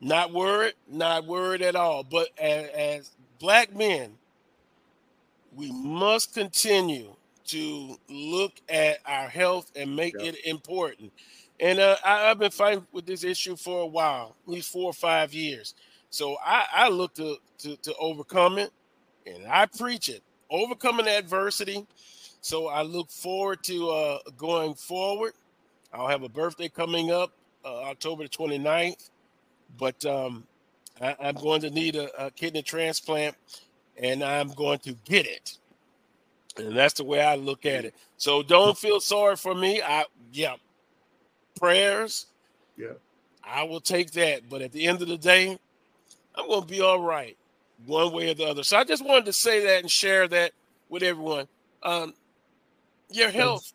[0.00, 2.04] Not worried, not worried at all.
[2.04, 4.14] But as, as black men,
[5.54, 7.16] we must continue
[7.46, 10.34] to look at our health and make yep.
[10.34, 11.12] it important.
[11.58, 14.84] And uh, I, have been fighting with this issue for a while, at least four
[14.84, 15.74] or five years.
[16.10, 18.70] So I, I look to, to, to overcome it,
[19.26, 21.86] and I preach it, overcoming adversity.
[22.40, 25.32] So I look forward to uh, going forward.
[25.92, 27.32] I'll have a birthday coming up
[27.64, 29.10] uh, October the 29th,
[29.78, 30.46] but um,
[31.00, 33.36] I, am going to need a, a kidney transplant,
[33.96, 35.58] and I'm going to get it.
[36.56, 37.94] And that's the way I look at it.
[38.16, 39.80] So don't feel sorry for me.
[39.82, 40.54] I yeah,
[41.58, 42.26] prayers.
[42.76, 42.94] Yeah.
[43.44, 44.48] I will take that.
[44.48, 45.58] But at the end of the day,
[46.38, 47.36] I'm gonna be all right,
[47.86, 48.62] one way or the other.
[48.62, 50.52] So I just wanted to say that and share that
[50.88, 51.48] with everyone.
[51.82, 52.14] Um,
[53.10, 53.72] your health,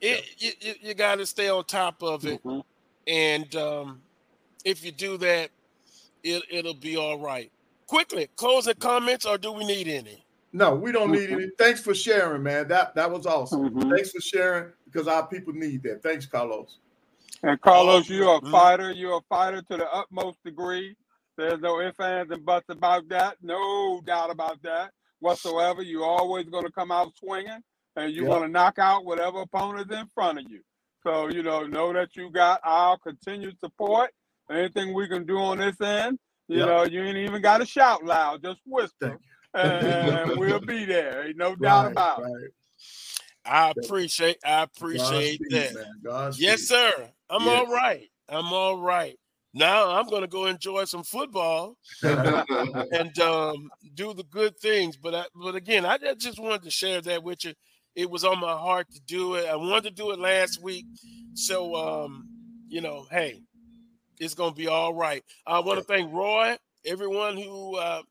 [0.00, 0.50] it, yeah.
[0.60, 2.60] you, you got to stay on top of it, mm-hmm.
[3.06, 4.00] and um,
[4.64, 5.50] if you do that,
[6.22, 7.50] it, it'll be all right.
[7.86, 10.24] Quickly, closing comments, or do we need any?
[10.52, 11.48] No, we don't need any.
[11.58, 12.66] Thanks for sharing, man.
[12.68, 13.70] That that was awesome.
[13.70, 13.90] Mm-hmm.
[13.90, 16.02] Thanks for sharing because our people need that.
[16.02, 16.78] Thanks, Carlos.
[17.42, 18.50] And Carlos, you're a mm-hmm.
[18.50, 18.90] fighter.
[18.90, 20.96] You're a fighter to the utmost degree.
[21.36, 23.36] There's no ifs, ands, and buts about that.
[23.42, 25.82] No doubt about that whatsoever.
[25.82, 27.60] You're always going to come out swinging,
[27.96, 28.32] and you're yep.
[28.32, 30.60] going to knock out whatever opponent's in front of you.
[31.02, 34.10] So you know, know that you got our continued support.
[34.50, 36.18] Anything we can do on this end,
[36.48, 36.66] you yep.
[36.68, 38.42] know, you ain't even got to shout loud.
[38.42, 39.18] Just whisper
[39.56, 41.26] and we'll be there.
[41.26, 42.44] Ain't no doubt right, about right.
[42.44, 42.54] it.
[43.44, 46.34] I appreciate I appreciate that.
[46.38, 47.10] yes, sir.
[47.30, 47.58] I'm yes.
[47.58, 48.08] all right.
[48.28, 49.16] I'm all right.
[49.56, 54.98] Now I'm gonna go enjoy some football and um, do the good things.
[54.98, 57.54] But I, but again, I just wanted to share that with you.
[57.94, 59.46] It was on my heart to do it.
[59.46, 60.84] I wanted to do it last week,
[61.32, 62.28] so um,
[62.68, 63.40] you know, hey,
[64.20, 65.24] it's gonna be all right.
[65.46, 68.02] I want to thank Roy, everyone who uh,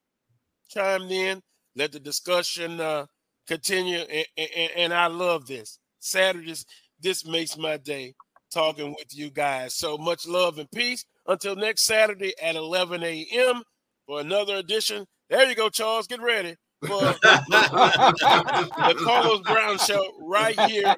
[0.68, 1.44] chimed in.
[1.76, 3.06] Let the discussion uh,
[3.48, 4.00] continue.
[4.00, 5.78] And, and, and I love this.
[6.00, 6.66] Saturdays,
[7.00, 8.16] this makes my day
[8.52, 9.76] talking with you guys.
[9.76, 11.06] So much love and peace.
[11.28, 13.64] Until next Saturday at 11 a.m.
[14.06, 15.06] for another edition.
[15.30, 16.08] There you go, Charles.
[16.08, 20.96] Get ready for the Carlos Brown Show right here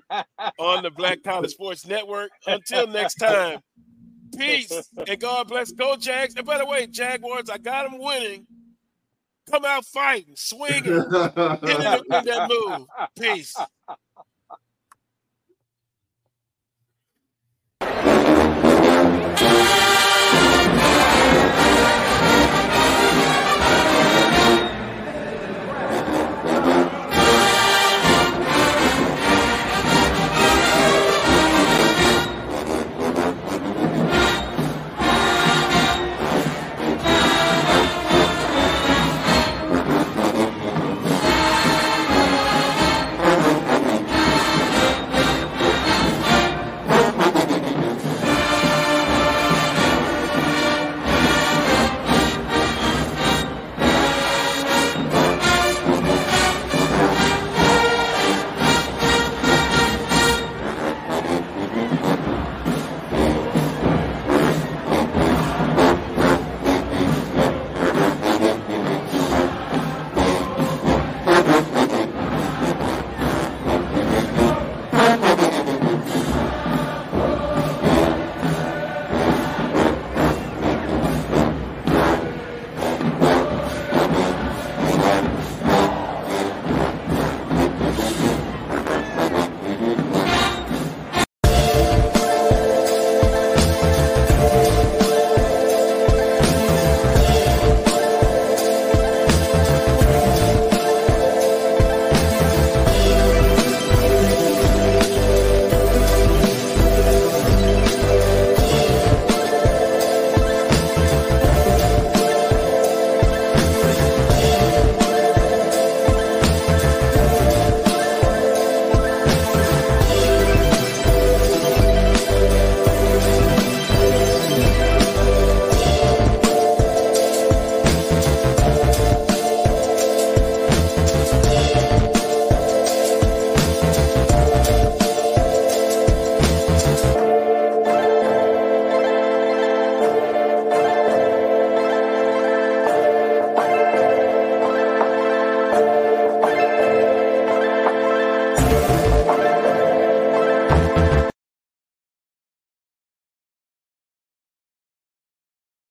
[0.59, 2.29] on the Black College Sports Network.
[2.45, 3.59] Until next time,
[4.37, 4.71] peace
[5.07, 5.71] and God bless.
[5.71, 6.35] Go Jags.
[6.35, 8.45] And by the way, Jaguars, I got them winning.
[9.49, 12.85] Come out fighting, swinging, hitting it with that move.
[13.17, 13.55] Peace.